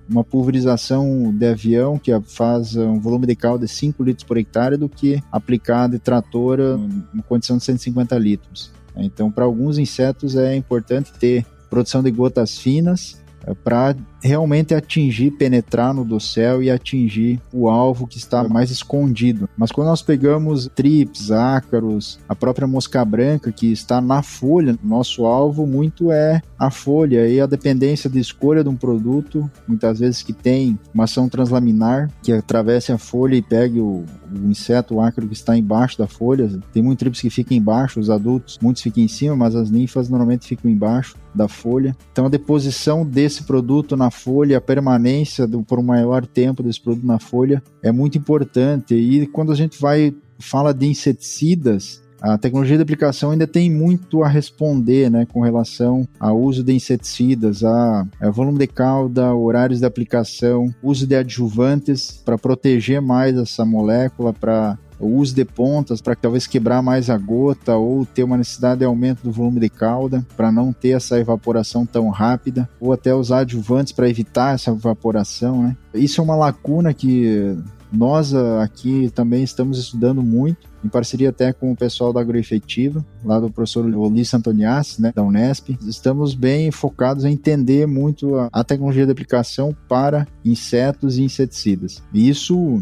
uma 0.09 0.23
pulverização 0.23 1.31
de 1.31 1.45
avião 1.45 1.99
que 1.99 2.11
faz 2.21 2.75
um 2.75 2.99
volume 2.99 3.27
de 3.27 3.35
cal 3.35 3.59
de 3.59 3.67
5 3.67 4.03
litros 4.03 4.23
por 4.23 4.35
hectare 4.35 4.77
do 4.77 4.89
que 4.89 5.21
aplicar 5.31 5.87
de 5.87 5.99
trator 5.99 6.59
em 6.59 7.21
condição 7.21 7.57
de 7.57 7.63
150 7.63 8.17
litros. 8.17 8.71
Então, 8.97 9.29
para 9.29 9.45
alguns 9.45 9.77
insetos 9.77 10.35
é 10.35 10.55
importante 10.55 11.13
ter 11.13 11.45
produção 11.69 12.01
de 12.01 12.09
gotas 12.09 12.57
finas 12.57 13.23
para 13.53 13.95
realmente 14.25 14.73
atingir, 14.73 15.31
penetrar 15.31 15.93
no 15.93 16.03
dossel 16.03 16.63
e 16.63 16.71
atingir 16.71 17.39
o 17.53 17.69
alvo 17.69 18.07
que 18.07 18.17
está 18.17 18.43
mais 18.43 18.71
escondido. 18.71 19.47
Mas 19.55 19.71
quando 19.71 19.87
nós 19.87 20.01
pegamos 20.01 20.69
trips, 20.73 21.31
ácaros, 21.31 22.19
a 22.27 22.35
própria 22.35 22.67
mosca 22.67 23.05
branca 23.05 23.51
que 23.51 23.71
está 23.71 24.01
na 24.01 24.23
folha, 24.23 24.77
nosso 24.83 25.25
alvo 25.25 25.67
muito 25.67 26.11
é 26.11 26.41
a 26.57 26.71
folha 26.71 27.27
e 27.27 27.39
a 27.39 27.45
dependência 27.45 28.09
de 28.09 28.19
escolha 28.19 28.63
de 28.63 28.69
um 28.69 28.75
produto, 28.75 29.49
muitas 29.67 29.99
vezes 29.99 30.23
que 30.23 30.33
tem 30.33 30.79
uma 30.93 31.03
ação 31.03 31.29
translaminar 31.29 32.09
que 32.23 32.31
atravesse 32.31 32.91
a 32.91 32.97
folha 32.97 33.35
e 33.35 33.41
pegue 33.41 33.79
o, 33.79 34.03
o 34.31 34.49
inseto, 34.49 34.95
o 34.95 35.01
ácaro 35.01 35.27
que 35.27 35.33
está 35.33 35.55
embaixo 35.55 35.97
da 35.97 36.07
folha. 36.07 36.49
Tem 36.73 36.81
muitos 36.81 36.99
trips 36.99 37.21
que 37.21 37.29
ficam 37.29 37.55
embaixo, 37.57 37.99
os 37.99 38.09
adultos, 38.09 38.57
muitos 38.61 38.81
ficam 38.81 39.03
em 39.03 39.07
cima, 39.07 39.35
mas 39.35 39.55
as 39.55 39.69
ninfas 39.69 40.09
normalmente 40.09 40.47
ficam 40.47 40.71
embaixo 40.71 41.15
da 41.33 41.47
folha. 41.47 41.95
Então 42.11 42.25
a 42.25 42.29
deposição 42.29 43.05
desse 43.05 43.43
produto 43.43 43.97
na 43.97 44.09
folha, 44.15 44.57
a 44.57 44.61
permanência 44.61 45.45
do, 45.45 45.61
por 45.61 45.77
um 45.77 45.83
maior 45.83 46.25
tempo 46.25 46.63
desse 46.63 46.81
produto 46.81 47.05
na 47.05 47.19
folha 47.19 47.61
é 47.83 47.91
muito 47.91 48.17
importante. 48.17 48.95
E 48.95 49.27
quando 49.27 49.51
a 49.51 49.55
gente 49.55 49.79
vai 49.79 50.15
fala 50.39 50.73
de 50.73 50.85
inseticidas, 50.87 52.01
a 52.21 52.37
tecnologia 52.37 52.77
de 52.77 52.83
aplicação 52.83 53.31
ainda 53.31 53.45
tem 53.47 53.69
muito 53.69 54.23
a 54.23 54.27
responder 54.27 55.09
né, 55.09 55.25
com 55.25 55.41
relação 55.41 56.07
ao 56.19 56.39
uso 56.39 56.63
de 56.63 56.73
inseticidas, 56.73 57.63
a, 57.63 58.07
a 58.19 58.29
volume 58.29 58.59
de 58.59 58.67
cauda, 58.67 59.33
horários 59.33 59.79
de 59.79 59.85
aplicação, 59.85 60.73
uso 60.81 61.05
de 61.05 61.15
adjuvantes 61.15 62.21
para 62.23 62.37
proteger 62.37 63.01
mais 63.01 63.37
essa 63.37 63.65
molécula, 63.65 64.33
para 64.33 64.77
o 64.99 65.17
uso 65.17 65.35
de 65.35 65.45
pontas 65.45 66.01
para 66.01 66.15
talvez 66.15 66.47
quebrar 66.47 66.81
mais 66.81 67.09
a 67.09 67.17
gota 67.17 67.75
ou 67.75 68.05
ter 68.05 68.23
uma 68.23 68.37
necessidade 68.37 68.79
de 68.79 68.85
aumento 68.85 69.23
do 69.23 69.31
volume 69.31 69.59
de 69.59 69.69
cauda 69.69 70.25
para 70.35 70.51
não 70.51 70.71
ter 70.71 70.91
essa 70.91 71.19
evaporação 71.19 71.85
tão 71.85 72.09
rápida 72.09 72.69
ou 72.79 72.93
até 72.93 73.13
usar 73.13 73.39
adjuvantes 73.39 73.93
para 73.93 74.09
evitar 74.09 74.55
essa 74.55 74.71
evaporação, 74.71 75.63
né? 75.63 75.77
Isso 75.93 76.19
é 76.19 76.23
uma 76.23 76.35
lacuna 76.35 76.93
que 76.93 77.57
nós 77.91 78.33
ah, 78.33 78.63
aqui 78.63 79.11
também 79.13 79.43
estamos 79.43 79.77
estudando 79.79 80.21
muito, 80.21 80.67
em 80.83 80.87
parceria 80.87 81.29
até 81.29 81.51
com 81.51 81.71
o 81.71 81.75
pessoal 81.75 82.13
da 82.13 82.21
Agroefetiva, 82.21 83.03
lá 83.23 83.39
do 83.39 83.49
professor 83.49 83.85
Ulisses 83.85 84.33
Antoniassi, 84.33 85.01
né, 85.01 85.11
da 85.15 85.23
Unesp. 85.23 85.77
Estamos 85.87 86.35
bem 86.35 86.71
focados 86.71 87.25
em 87.25 87.33
entender 87.33 87.87
muito 87.87 88.35
a, 88.51 88.63
tecnologia 88.63 89.05
de 89.05 89.11
aplicação 89.11 89.75
para 89.87 90.27
insetos 90.43 91.17
e 91.17 91.23
inseticidas. 91.23 92.03
E 92.13 92.29
isso 92.29 92.81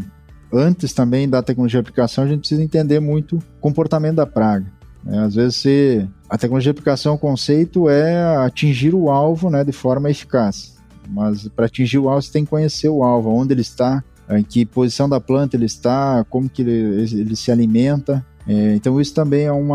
antes 0.52 0.92
também 0.92 1.28
da 1.28 1.42
tecnologia 1.42 1.80
de 1.80 1.88
aplicação, 1.88 2.24
a 2.24 2.26
gente 2.26 2.40
precisa 2.40 2.62
entender 2.62 3.00
muito 3.00 3.36
o 3.36 3.42
comportamento 3.60 4.16
da 4.16 4.26
praga. 4.26 4.66
Né? 5.02 5.18
Às 5.18 5.34
vezes, 5.34 5.56
você, 5.56 6.08
a 6.28 6.38
tecnologia 6.38 6.72
de 6.72 6.78
aplicação, 6.78 7.14
o 7.14 7.18
conceito 7.18 7.88
é 7.88 8.36
atingir 8.36 8.94
o 8.94 9.10
alvo 9.10 9.50
né, 9.50 9.64
de 9.64 9.72
forma 9.72 10.10
eficaz. 10.10 10.74
Mas 11.08 11.48
para 11.48 11.66
atingir 11.66 11.98
o 11.98 12.08
alvo, 12.08 12.22
você 12.22 12.32
tem 12.32 12.44
que 12.44 12.50
conhecer 12.50 12.88
o 12.88 13.02
alvo, 13.02 13.30
onde 13.30 13.52
ele 13.52 13.60
está, 13.60 14.02
em 14.30 14.42
que 14.42 14.64
posição 14.64 15.08
da 15.08 15.20
planta 15.20 15.56
ele 15.56 15.66
está, 15.66 16.24
como 16.28 16.48
que 16.48 16.62
ele, 16.62 17.02
ele 17.12 17.36
se 17.36 17.50
alimenta. 17.50 18.24
É, 18.46 18.74
então 18.74 19.00
isso 19.00 19.14
também 19.14 19.46
é 19.46 19.52
um 19.52 19.66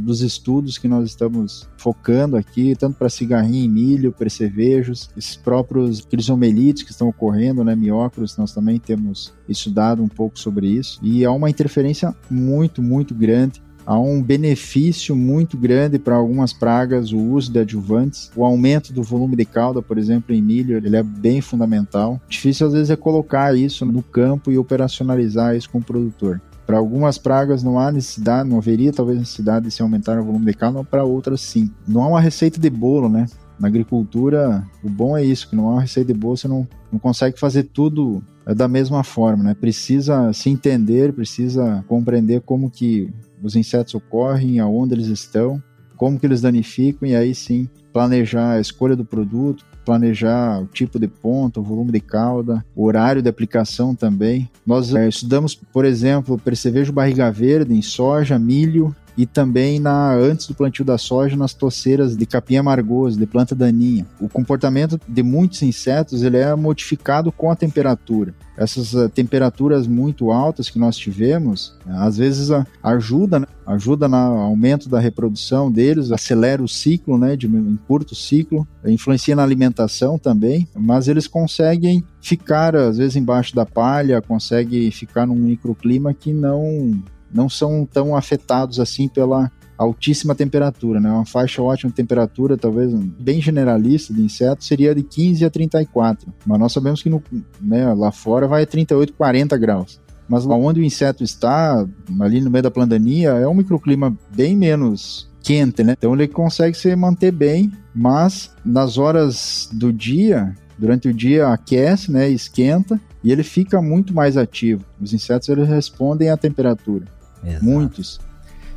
dos 0.00 0.20
estudos 0.20 0.78
que 0.78 0.88
nós 0.88 1.08
estamos 1.08 1.68
focando 1.76 2.36
aqui, 2.36 2.74
tanto 2.76 2.98
para 2.98 3.08
cigarrinho 3.08 3.64
e 3.64 3.68
milho, 3.68 4.12
percevejos, 4.12 5.08
esses 5.16 5.36
próprios 5.36 6.00
crisomelites 6.00 6.82
que 6.82 6.90
estão 6.90 7.08
ocorrendo, 7.08 7.62
né, 7.62 7.76
miócoros, 7.76 8.36
nós 8.36 8.52
também 8.52 8.80
temos 8.80 9.32
estudado 9.48 10.02
um 10.02 10.08
pouco 10.08 10.38
sobre 10.40 10.66
isso, 10.66 10.98
e 11.02 11.24
há 11.24 11.30
uma 11.30 11.48
interferência 11.48 12.12
muito, 12.28 12.82
muito 12.82 13.14
grande 13.14 13.62
há 13.86 13.98
um 13.98 14.20
benefício 14.20 15.14
muito 15.14 15.56
grande 15.56 15.98
para 15.98 16.16
algumas 16.16 16.52
pragas 16.52 17.12
o 17.12 17.18
uso 17.18 17.52
de 17.52 17.60
adjuvantes. 17.60 18.30
O 18.34 18.44
aumento 18.44 18.92
do 18.92 19.02
volume 19.02 19.36
de 19.36 19.44
cauda, 19.44 19.80
por 19.80 19.96
exemplo, 19.96 20.34
em 20.34 20.42
milho, 20.42 20.76
ele 20.76 20.96
é 20.96 21.02
bem 21.02 21.40
fundamental. 21.40 22.20
Difícil 22.28 22.66
às 22.66 22.72
vezes 22.72 22.90
é 22.90 22.96
colocar 22.96 23.56
isso 23.56 23.86
no 23.86 24.02
campo 24.02 24.50
e 24.50 24.58
operacionalizar 24.58 25.54
isso 25.54 25.70
com 25.70 25.78
o 25.78 25.84
produtor. 25.84 26.42
Para 26.66 26.78
algumas 26.78 27.16
pragas 27.16 27.62
não 27.62 27.78
há 27.78 27.92
necessidade, 27.92 28.48
não 28.48 28.58
haveria 28.58 28.92
talvez 28.92 29.18
necessidade 29.18 29.66
de 29.66 29.70
se 29.70 29.82
aumentar 29.82 30.18
o 30.18 30.24
volume 30.24 30.46
de 30.46 30.54
cauda, 30.54 30.82
para 30.82 31.04
outras 31.04 31.40
sim. 31.40 31.70
Não 31.86 32.02
há 32.02 32.08
uma 32.08 32.20
receita 32.20 32.58
de 32.58 32.68
bolo, 32.68 33.08
né? 33.08 33.26
Na 33.58 33.68
agricultura, 33.68 34.66
o 34.82 34.90
bom 34.90 35.16
é 35.16 35.24
isso, 35.24 35.48
que 35.48 35.56
não 35.56 35.68
há 35.68 35.72
uma 35.74 35.80
receita 35.80 36.12
de 36.12 36.18
boa, 36.18 36.36
você 36.36 36.48
não, 36.48 36.66
não 36.92 36.98
consegue 36.98 37.38
fazer 37.38 37.62
tudo 37.62 38.22
é, 38.44 38.52
da 38.52 38.68
mesma 38.68 39.04
forma, 39.04 39.44
né? 39.44 39.54
Precisa 39.54 40.32
se 40.32 40.50
entender, 40.50 41.12
precisa 41.12 41.84
compreender 41.88 42.42
como 42.42 42.70
que 42.70 43.12
os 43.42 43.56
insetos 43.56 43.94
ocorrem, 43.94 44.60
aonde 44.60 44.94
eles 44.94 45.06
estão, 45.06 45.62
como 45.96 46.18
que 46.18 46.26
eles 46.26 46.40
danificam 46.40 47.08
e 47.08 47.14
aí 47.16 47.34
sim 47.34 47.68
planejar 47.92 48.52
a 48.52 48.60
escolha 48.60 48.94
do 48.94 49.04
produto, 49.04 49.64
planejar 49.84 50.60
o 50.60 50.66
tipo 50.66 50.98
de 50.98 51.08
ponta, 51.08 51.60
o 51.60 51.62
volume 51.62 51.92
de 51.92 52.00
cauda, 52.00 52.64
o 52.74 52.84
horário 52.84 53.22
de 53.22 53.28
aplicação 53.28 53.94
também. 53.94 54.50
Nós 54.66 54.94
é, 54.94 55.08
estudamos, 55.08 55.54
por 55.54 55.84
exemplo, 55.84 56.36
percevejo 56.36 56.92
barriga 56.92 57.30
verde 57.30 57.72
em 57.72 57.80
soja, 57.80 58.38
milho 58.38 58.94
e 59.16 59.24
também 59.24 59.80
na 59.80 60.14
antes 60.14 60.46
do 60.46 60.54
plantio 60.54 60.84
da 60.84 60.98
soja 60.98 61.36
nas 61.36 61.54
toceiras 61.54 62.16
de 62.16 62.26
capim 62.26 62.56
amargoso, 62.56 63.18
de 63.18 63.26
planta 63.26 63.54
daninha. 63.54 64.06
O 64.20 64.28
comportamento 64.28 65.00
de 65.08 65.22
muitos 65.22 65.62
insetos 65.62 66.22
ele 66.22 66.36
é 66.36 66.54
modificado 66.54 67.32
com 67.32 67.50
a 67.50 67.56
temperatura. 67.56 68.34
Essas 68.56 68.94
uh, 68.94 69.08
temperaturas 69.08 69.86
muito 69.86 70.32
altas 70.32 70.70
que 70.70 70.78
nós 70.78 70.96
tivemos, 70.96 71.74
às 71.86 72.16
vezes 72.16 72.48
uh, 72.48 72.66
ajuda, 72.82 73.40
né? 73.40 73.46
ajuda 73.66 74.08
no 74.08 74.16
aumento 74.16 74.88
da 74.88 74.98
reprodução 74.98 75.70
deles, 75.70 76.10
acelera 76.10 76.62
o 76.62 76.68
ciclo, 76.68 77.18
né, 77.18 77.36
de 77.36 77.46
um 77.48 77.76
curto 77.88 78.14
ciclo, 78.14 78.66
influencia 78.86 79.34
na 79.34 79.42
alimentação 79.42 80.18
também, 80.18 80.68
mas 80.74 81.08
eles 81.08 81.26
conseguem 81.26 82.02
ficar 82.20 82.76
às 82.76 82.96
vezes 82.96 83.16
embaixo 83.16 83.54
da 83.54 83.66
palha, 83.66 84.22
conseguem 84.22 84.90
ficar 84.90 85.26
num 85.26 85.34
microclima 85.34 86.14
que 86.14 86.32
não 86.32 87.02
não 87.32 87.48
são 87.48 87.86
tão 87.90 88.16
afetados 88.16 88.80
assim 88.80 89.08
pela 89.08 89.50
altíssima 89.78 90.34
temperatura, 90.34 91.00
né? 91.00 91.10
Uma 91.10 91.26
faixa 91.26 91.62
ótima 91.62 91.90
de 91.90 91.96
temperatura, 91.96 92.56
talvez 92.56 92.92
bem 92.94 93.40
generalista 93.40 94.12
de 94.12 94.22
insetos, 94.22 94.66
seria 94.66 94.94
de 94.94 95.02
15 95.02 95.44
a 95.44 95.50
34. 95.50 96.32
Mas 96.46 96.58
nós 96.58 96.72
sabemos 96.72 97.02
que 97.02 97.10
no, 97.10 97.22
né, 97.60 97.92
lá 97.92 98.10
fora 98.10 98.48
vai 98.48 98.62
a 98.62 98.66
38, 98.66 99.12
40 99.12 99.56
graus. 99.58 100.00
Mas 100.28 100.44
lá 100.44 100.56
onde 100.56 100.80
o 100.80 100.84
inseto 100.84 101.22
está, 101.22 101.86
ali 102.20 102.40
no 102.40 102.50
meio 102.50 102.62
da 102.62 102.70
plandaninha, 102.70 103.30
é 103.30 103.46
um 103.46 103.54
microclima 103.54 104.16
bem 104.34 104.56
menos 104.56 105.30
quente, 105.42 105.84
né? 105.84 105.94
Então 105.96 106.12
ele 106.14 106.26
consegue 106.26 106.76
se 106.76 106.94
manter 106.96 107.30
bem, 107.30 107.70
mas 107.94 108.50
nas 108.64 108.98
horas 108.98 109.68
do 109.72 109.92
dia, 109.92 110.52
durante 110.76 111.08
o 111.08 111.14
dia 111.14 111.48
aquece, 111.48 112.10
né, 112.10 112.28
esquenta 112.28 113.00
e 113.22 113.30
ele 113.30 113.44
fica 113.44 113.80
muito 113.80 114.12
mais 114.12 114.36
ativo. 114.36 114.84
Os 115.00 115.12
insetos 115.12 115.48
eles 115.48 115.68
respondem 115.68 116.30
à 116.30 116.36
temperatura. 116.36 117.04
Exato. 117.46 117.64
Muitos. 117.64 118.20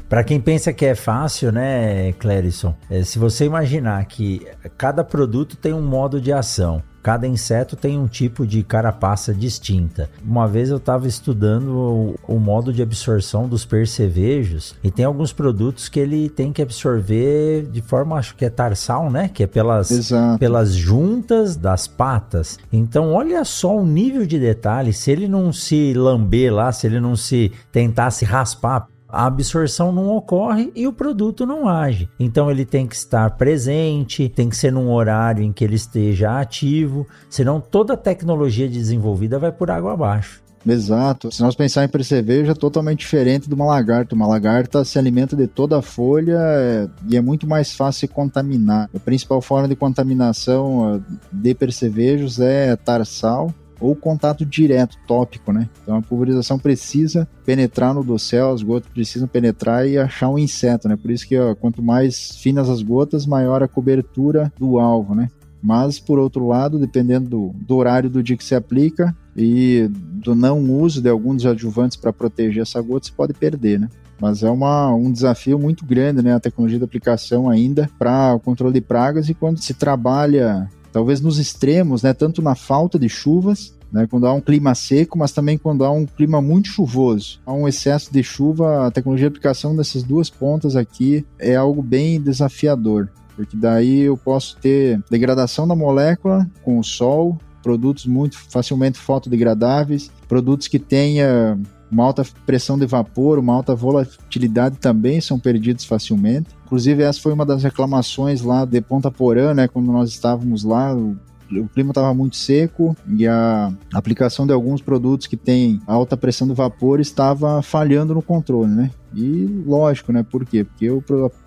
Para 0.08 0.24
quem 0.24 0.40
pensa 0.40 0.74
que 0.74 0.86
é 0.86 0.96
fácil, 0.96 1.52
né, 1.52 2.14
Clérison? 2.14 2.76
É, 2.90 3.04
se 3.04 3.20
você 3.20 3.46
imaginar 3.46 4.04
que 4.06 4.46
cada 4.78 5.04
produto 5.04 5.56
tem 5.56 5.72
um 5.72 5.84
modo 5.84 6.20
de 6.20 6.34
ação, 6.34 6.82
cada 7.02 7.28
inseto 7.28 7.76
tem 7.76 7.98
um 7.98 8.08
tipo 8.08 8.46
de 8.46 8.64
carapaça 8.64 9.34
distinta. 9.34 10.10
Uma 10.24 10.48
vez 10.48 10.70
eu 10.70 10.78
estava 10.78 11.08
estudando 11.08 11.70
o, 11.70 12.16
o, 12.28 12.40
modo 12.40 12.74
de 12.74 12.82
absorção 12.82 13.48
dos 13.48 13.66
percevejos 13.66 14.76
e 14.84 14.92
tem 14.92 15.06
alguns 15.06 15.32
produtos 15.34 15.90
que 15.90 16.00
ele 16.00 16.30
tem 16.30 16.52
que 16.52 16.62
absorver 16.62 17.68
de 17.72 17.82
forma, 17.82 18.18
acho 18.18 18.36
que 18.36 18.46
é 18.46 18.50
tarsal, 18.50 19.10
né? 19.10 19.30
Que 19.34 19.44
é 19.44 19.48
pelas, 19.48 20.12
pelas 20.40 20.74
juntas 20.74 21.56
das 21.56 21.88
patas. 21.88 22.60
Então, 22.72 23.14
olha 23.14 23.44
só 23.44 23.76
o 23.76 23.86
nível 23.86 24.26
de 24.26 24.40
detalhe. 24.40 24.94
Se 24.94 25.12
ele 25.12 25.28
não 25.28 25.52
se 25.52 25.94
lamber 25.94 26.54
lá, 26.54 26.72
se 26.72 26.88
ele 26.88 27.00
não 27.00 27.16
se 27.16 27.52
tentar 27.72 28.12
se 28.12 28.26
raspar 28.26 28.88
a 29.10 29.26
absorção 29.26 29.92
não 29.92 30.10
ocorre 30.16 30.72
e 30.76 30.88
o 30.88 30.94
produto 30.94 31.46
não 31.46 31.68
age. 31.68 32.08
Então 32.20 32.50
ele 32.50 32.64
tem 32.64 32.86
que 32.86 32.96
estar 32.96 33.32
presente, 33.32 34.30
tem 34.30 34.48
que 34.48 34.56
ser 34.56 34.72
num 34.72 34.92
horário 34.92 35.44
em 35.44 35.52
que 35.52 35.64
ele 35.64 35.76
esteja 35.76 36.40
ativo, 36.40 37.08
senão 37.30 37.60
toda 37.60 37.94
a 37.94 37.98
tecnologia 37.98 38.70
desenvolvida 38.70 39.40
vai 39.40 39.52
por 39.52 39.72
água 39.72 39.94
abaixo. 39.94 40.42
Exato. 40.68 41.32
Se 41.32 41.42
nós 41.42 41.56
pensar 41.56 41.86
em 41.86 41.88
percevejo, 41.88 42.52
é 42.52 42.54
totalmente 42.54 43.00
diferente 43.00 43.48
de 43.48 43.56
uma 43.56 43.66
lagarta. 43.66 44.14
Uma 44.14 44.28
lagarta 44.28 44.84
se 44.84 45.00
alimenta 45.00 45.36
de 45.36 45.48
toda 45.48 45.80
a 45.80 45.82
folha 45.82 46.38
é, 46.38 46.88
e 47.08 47.16
é 47.16 47.22
muito 47.22 47.48
mais 47.48 47.74
fácil 47.74 48.10
contaminar. 48.10 48.90
A 48.94 49.00
principal 49.00 49.42
forma 49.42 49.68
de 49.68 49.76
contaminação 49.76 51.02
de 51.32 51.56
percevejos 51.56 52.40
é 52.40 52.76
tarsal 52.76 53.54
ou 53.80 53.96
contato 53.96 54.46
direto, 54.46 54.98
tópico, 55.08 55.52
né? 55.52 55.70
Então 55.82 55.98
a 55.98 56.02
pulverização 56.02 56.60
precisa 56.60 57.28
penetrar 57.46 57.94
no 57.94 58.04
dossel, 58.04 58.52
as 58.52 58.62
gotas 58.62 58.90
precisam 58.92 59.28
penetrar 59.28 59.88
e 59.88 59.98
achar 59.98 60.30
um 60.30 60.38
inseto, 60.38 60.88
né? 60.88 60.96
Por 60.96 61.12
isso 61.12 61.28
que 61.28 61.38
ó, 61.38 61.56
quanto 61.56 61.82
mais 61.82 62.36
finas 62.38 62.70
as 62.70 62.82
gotas, 62.82 63.26
maior 63.26 63.64
a 63.64 63.68
cobertura 63.68 64.52
do 64.58 64.80
alvo, 64.80 65.16
né? 65.16 65.30
Mas, 65.62 66.00
por 66.00 66.18
outro 66.18 66.48
lado, 66.48 66.80
dependendo 66.80 67.30
do, 67.30 67.56
do 67.56 67.76
horário 67.76 68.10
do 68.10 68.24
dia 68.24 68.38
que 68.38 68.44
se 68.44 68.56
aplica 68.56 69.16
e 69.36 69.90
do 69.92 70.34
não 70.34 70.60
uso 70.60 71.02
de 71.02 71.10
alguns 71.10 71.46
adjuvantes 71.46 71.98
para 71.98 72.14
proteger 72.14 72.62
essa 72.62 72.82
gota, 72.82 73.08
você 73.08 73.14
pode 73.14 73.34
perder, 73.34 73.80
né? 73.80 73.90
Mas 74.22 74.44
é 74.44 74.50
uma, 74.50 74.94
um 74.94 75.12
desafio 75.12 75.58
muito 75.58 75.86
grande, 75.86 76.22
né? 76.22 76.34
A 76.34 76.40
tecnologia 76.40 76.78
de 76.78 76.84
aplicação 76.84 77.50
ainda 77.50 77.90
para 77.98 78.34
o 78.36 78.40
controle 78.40 78.74
de 78.74 78.82
pragas 78.82 79.30
e 79.30 79.34
quando 79.34 79.60
se 79.60 79.74
trabalha 79.74 80.70
talvez 80.92 81.22
nos 81.22 81.38
extremos, 81.38 82.04
né, 82.04 82.14
tanto 82.14 82.42
na 82.42 82.56
falta 82.56 82.98
de 82.98 83.10
chuvas, 83.10 83.74
né, 83.92 84.08
quando 84.10 84.28
há 84.28 84.34
um 84.34 84.42
clima 84.42 84.76
seco, 84.76 85.18
mas 85.18 85.32
também 85.32 85.58
quando 85.58 85.84
há 85.84 85.92
um 85.92 86.06
clima 86.06 86.42
muito 86.42 86.68
chuvoso. 86.70 87.40
Há 87.46 87.54
um 87.54 87.68
excesso 87.68 88.12
de 88.14 88.24
chuva, 88.24 88.88
a 88.88 88.92
tecnologia 88.92 89.30
de 89.30 89.34
aplicação 89.34 89.76
dessas 89.76 90.04
duas 90.04 90.30
pontas 90.30 90.76
aqui 90.76 91.26
é 91.38 91.56
algo 91.56 91.82
bem 91.82 92.22
desafiador, 92.22 93.10
porque 93.36 93.56
daí 93.56 94.02
eu 94.02 94.18
posso 94.18 94.58
ter 94.58 95.02
degradação 95.10 95.68
da 95.68 95.76
molécula 95.76 96.50
com 96.64 96.78
o 96.78 96.84
sol, 96.84 97.38
produtos 97.62 98.06
muito 98.06 98.38
facilmente 98.38 98.98
fotodegradáveis, 98.98 100.12
produtos 100.28 100.68
que 100.68 100.80
tenha 100.80 101.60
uma 101.92 102.04
alta 102.04 102.24
pressão 102.46 102.78
de 102.78 102.86
vapor, 102.86 103.40
uma 103.40 103.54
alta 103.54 103.76
volatilidade 103.76 104.78
também 104.78 105.20
são 105.20 105.40
perdidos 105.40 105.86
facilmente. 105.86 106.50
Inclusive, 106.66 107.04
essa 107.04 107.20
foi 107.20 107.34
uma 107.34 107.46
das 107.46 107.64
reclamações 107.64 108.42
lá 108.42 108.66
de 108.66 108.80
Ponta 108.82 109.10
Porã, 109.10 109.54
né, 109.54 109.68
quando 109.68 109.92
nós 109.92 110.10
estávamos 110.10 110.64
lá, 110.64 110.96
o, 110.96 111.18
o 111.52 111.68
clima 111.68 111.92
estava 111.92 112.14
muito 112.14 112.36
seco 112.36 112.96
e 113.08 113.28
a 113.28 113.74
aplicação 113.94 114.46
de 114.46 114.54
alguns 114.54 114.82
produtos 114.82 115.26
que 115.26 115.36
têm 115.36 115.82
alta 115.88 116.16
pressão 116.16 116.48
de 116.48 116.54
vapor 116.54 117.00
estava 117.00 117.62
falhando 117.62 118.14
no 118.14 118.22
controle, 118.22 118.72
né? 118.72 118.92
E 119.16 119.64
lógico, 119.66 120.12
né? 120.12 120.24
Por 120.24 120.46
quê? 120.46 120.64
Porque 120.64 120.88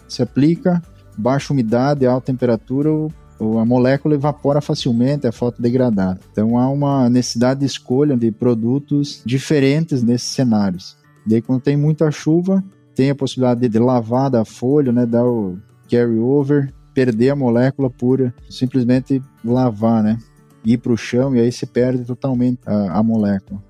se 0.09 0.23
aplica 0.23 0.83
baixa 1.17 1.53
umidade, 1.53 2.07
alta 2.07 2.27
temperatura, 2.27 2.91
a 3.59 3.65
molécula 3.65 4.15
evapora 4.15 4.61
facilmente, 4.61 5.27
é 5.27 5.33
fotodegradada. 5.33 6.21
Então 6.31 6.59
há 6.59 6.69
uma 6.69 7.09
necessidade 7.09 7.61
de 7.61 7.67
escolha 7.67 8.17
de 8.17 8.31
produtos 8.31 9.23
diferentes 9.25 10.03
nesses 10.03 10.29
cenários. 10.29 10.97
E 11.27 11.35
aí, 11.35 11.43
quando 11.43 11.63
tem 11.63 11.77
muita 11.77 12.11
chuva, 12.11 12.63
tem 12.95 13.11
a 13.11 13.15
possibilidade 13.15 13.69
de 13.69 13.79
lavar 13.79 14.31
da 14.31 14.45
folha, 14.45 14.93
né, 14.93 15.07
dar 15.07 15.25
o 15.25 15.59
carry 15.89 16.19
over, 16.19 16.73
perder 16.95 17.31
a 17.31 17.37
molécula 17.37 17.89
pura, 17.89 18.35
simplesmente 18.51 19.23
lavar, 19.45 20.03
né, 20.03 20.19
ir 20.65 20.79
para 20.79 20.93
o 20.93 20.97
chão 20.97 21.35
e 21.35 21.41
aí 21.41 21.51
se 21.51 21.67
perde 21.67 22.05
totalmente 22.05 22.61
a, 22.67 22.99
a 22.99 23.03
molécula. 23.03 23.63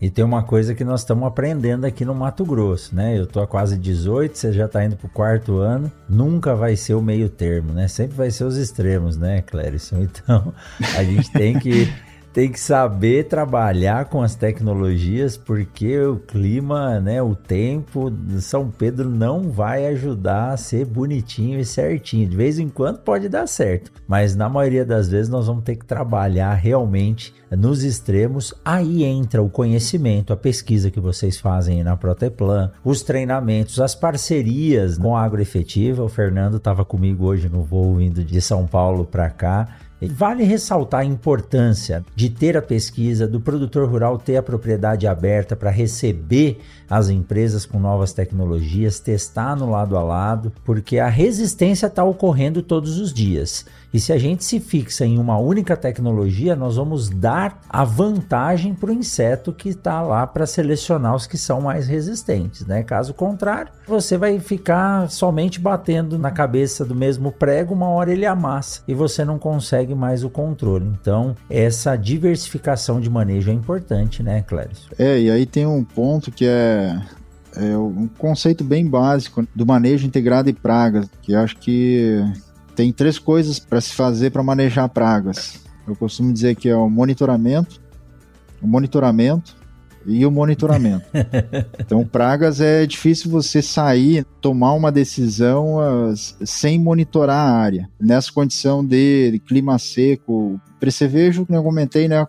E 0.00 0.08
tem 0.08 0.24
uma 0.24 0.44
coisa 0.44 0.74
que 0.74 0.84
nós 0.84 1.00
estamos 1.00 1.26
aprendendo 1.26 1.84
aqui 1.84 2.04
no 2.04 2.14
Mato 2.14 2.44
Grosso, 2.44 2.94
né? 2.94 3.18
Eu 3.18 3.26
tô 3.26 3.40
há 3.40 3.46
quase 3.46 3.76
18, 3.76 4.38
você 4.38 4.52
já 4.52 4.66
está 4.66 4.84
indo 4.84 4.96
pro 4.96 5.08
quarto 5.08 5.58
ano. 5.58 5.90
Nunca 6.08 6.54
vai 6.54 6.76
ser 6.76 6.94
o 6.94 7.02
meio 7.02 7.28
termo, 7.28 7.72
né? 7.72 7.88
Sempre 7.88 8.16
vai 8.16 8.30
ser 8.30 8.44
os 8.44 8.56
extremos, 8.56 9.16
né, 9.16 9.42
Clérison? 9.42 9.98
Então, 10.08 10.52
a 10.96 11.04
gente 11.04 11.30
tem 11.32 11.58
que 11.58 11.92
tem 12.38 12.52
que 12.52 12.60
saber 12.60 13.24
trabalhar 13.24 14.04
com 14.04 14.22
as 14.22 14.36
tecnologias 14.36 15.36
porque 15.36 15.98
o 15.98 16.20
clima, 16.20 17.00
né, 17.00 17.20
o 17.20 17.34
tempo, 17.34 18.12
São 18.38 18.70
Pedro 18.70 19.10
não 19.10 19.50
vai 19.50 19.86
ajudar 19.86 20.52
a 20.52 20.56
ser 20.56 20.86
bonitinho 20.86 21.58
e 21.58 21.64
certinho. 21.64 22.28
De 22.28 22.36
vez 22.36 22.60
em 22.60 22.68
quando 22.68 23.00
pode 23.00 23.28
dar 23.28 23.48
certo, 23.48 23.90
mas 24.06 24.36
na 24.36 24.48
maioria 24.48 24.84
das 24.84 25.08
vezes 25.08 25.28
nós 25.28 25.48
vamos 25.48 25.64
ter 25.64 25.74
que 25.74 25.84
trabalhar 25.84 26.54
realmente 26.54 27.34
nos 27.50 27.82
extremos. 27.82 28.54
Aí 28.64 29.02
entra 29.02 29.42
o 29.42 29.50
conhecimento, 29.50 30.32
a 30.32 30.36
pesquisa 30.36 30.92
que 30.92 31.00
vocês 31.00 31.40
fazem 31.40 31.82
na 31.82 31.96
Proteplan, 31.96 32.70
os 32.84 33.02
treinamentos, 33.02 33.80
as 33.80 33.96
parcerias 33.96 34.96
com 34.96 35.16
a 35.16 35.24
agroefetiva. 35.24 36.04
O 36.04 36.08
Fernando 36.08 36.58
estava 36.58 36.84
comigo 36.84 37.26
hoje 37.26 37.48
no 37.48 37.64
voo 37.64 38.00
indo 38.00 38.22
de 38.22 38.40
São 38.40 38.64
Paulo 38.64 39.04
para 39.04 39.28
cá 39.28 39.68
Vale 40.00 40.44
ressaltar 40.44 41.00
a 41.00 41.04
importância 41.04 42.04
de 42.14 42.30
ter 42.30 42.56
a 42.56 42.62
pesquisa, 42.62 43.26
do 43.26 43.40
produtor 43.40 43.88
rural 43.88 44.16
ter 44.16 44.36
a 44.36 44.42
propriedade 44.42 45.08
aberta 45.08 45.56
para 45.56 45.70
receber 45.70 46.60
as 46.88 47.08
empresas 47.08 47.66
com 47.66 47.78
novas 47.78 48.12
tecnologias, 48.12 49.00
testar 49.00 49.56
no 49.56 49.70
lado 49.70 49.96
a 49.96 50.02
lado, 50.02 50.52
porque 50.64 50.98
a 50.98 51.08
resistência 51.08 51.86
está 51.86 52.04
ocorrendo 52.04 52.62
todos 52.62 52.98
os 52.98 53.12
dias. 53.12 53.64
E 53.92 53.98
se 53.98 54.12
a 54.12 54.18
gente 54.18 54.44
se 54.44 54.60
fixa 54.60 55.06
em 55.06 55.18
uma 55.18 55.38
única 55.38 55.76
tecnologia, 55.76 56.54
nós 56.54 56.76
vamos 56.76 57.08
dar 57.08 57.62
a 57.68 57.84
vantagem 57.84 58.74
para 58.74 58.90
o 58.90 58.92
inseto 58.92 59.52
que 59.52 59.70
está 59.70 60.02
lá 60.02 60.26
para 60.26 60.46
selecionar 60.46 61.14
os 61.14 61.26
que 61.26 61.38
são 61.38 61.62
mais 61.62 61.88
resistentes, 61.88 62.66
né? 62.66 62.82
Caso 62.82 63.14
contrário, 63.14 63.72
você 63.86 64.18
vai 64.18 64.38
ficar 64.40 65.08
somente 65.10 65.58
batendo 65.58 66.18
na 66.18 66.30
cabeça 66.30 66.84
do 66.84 66.94
mesmo 66.94 67.32
prego, 67.32 67.72
uma 67.72 67.88
hora 67.88 68.12
ele 68.12 68.26
amassa 68.26 68.82
e 68.86 68.92
você 68.92 69.24
não 69.24 69.38
consegue 69.38 69.94
mais 69.94 70.22
o 70.22 70.28
controle. 70.28 70.86
Então, 71.00 71.34
essa 71.48 71.96
diversificação 71.96 73.00
de 73.00 73.08
manejo 73.08 73.50
é 73.50 73.54
importante, 73.54 74.22
né, 74.22 74.42
Cléris? 74.42 74.86
É, 74.98 75.18
e 75.18 75.30
aí 75.30 75.46
tem 75.46 75.66
um 75.66 75.82
ponto 75.82 76.30
que 76.30 76.44
é 76.46 76.77
é 77.56 77.76
um 77.76 78.08
conceito 78.18 78.62
bem 78.62 78.86
básico 78.86 79.46
do 79.54 79.66
manejo 79.66 80.06
integrado 80.06 80.52
de 80.52 80.58
pragas, 80.58 81.08
que 81.22 81.34
acho 81.34 81.56
que 81.56 82.22
tem 82.76 82.92
três 82.92 83.18
coisas 83.18 83.58
para 83.58 83.80
se 83.80 83.92
fazer 83.92 84.30
para 84.30 84.42
manejar 84.42 84.88
pragas. 84.88 85.60
Eu 85.86 85.96
costumo 85.96 86.32
dizer 86.32 86.54
que 86.54 86.68
é 86.68 86.76
o 86.76 86.88
monitoramento, 86.88 87.80
o 88.62 88.66
monitoramento 88.66 89.56
e 90.06 90.24
o 90.24 90.30
monitoramento. 90.30 91.04
então, 91.80 92.04
pragas 92.06 92.60
é 92.60 92.86
difícil 92.86 93.30
você 93.30 93.60
sair, 93.60 94.24
tomar 94.40 94.74
uma 94.74 94.92
decisão 94.92 95.76
uh, 95.76 96.14
sem 96.44 96.78
monitorar 96.78 97.48
a 97.48 97.58
área. 97.58 97.88
Nessa 98.00 98.32
condição 98.32 98.84
de 98.84 99.40
clima 99.46 99.78
seco, 99.78 100.60
percevejo, 100.78 101.44
que 101.44 101.54
eu 101.54 101.62
comentei, 101.62 102.08
né, 102.08 102.24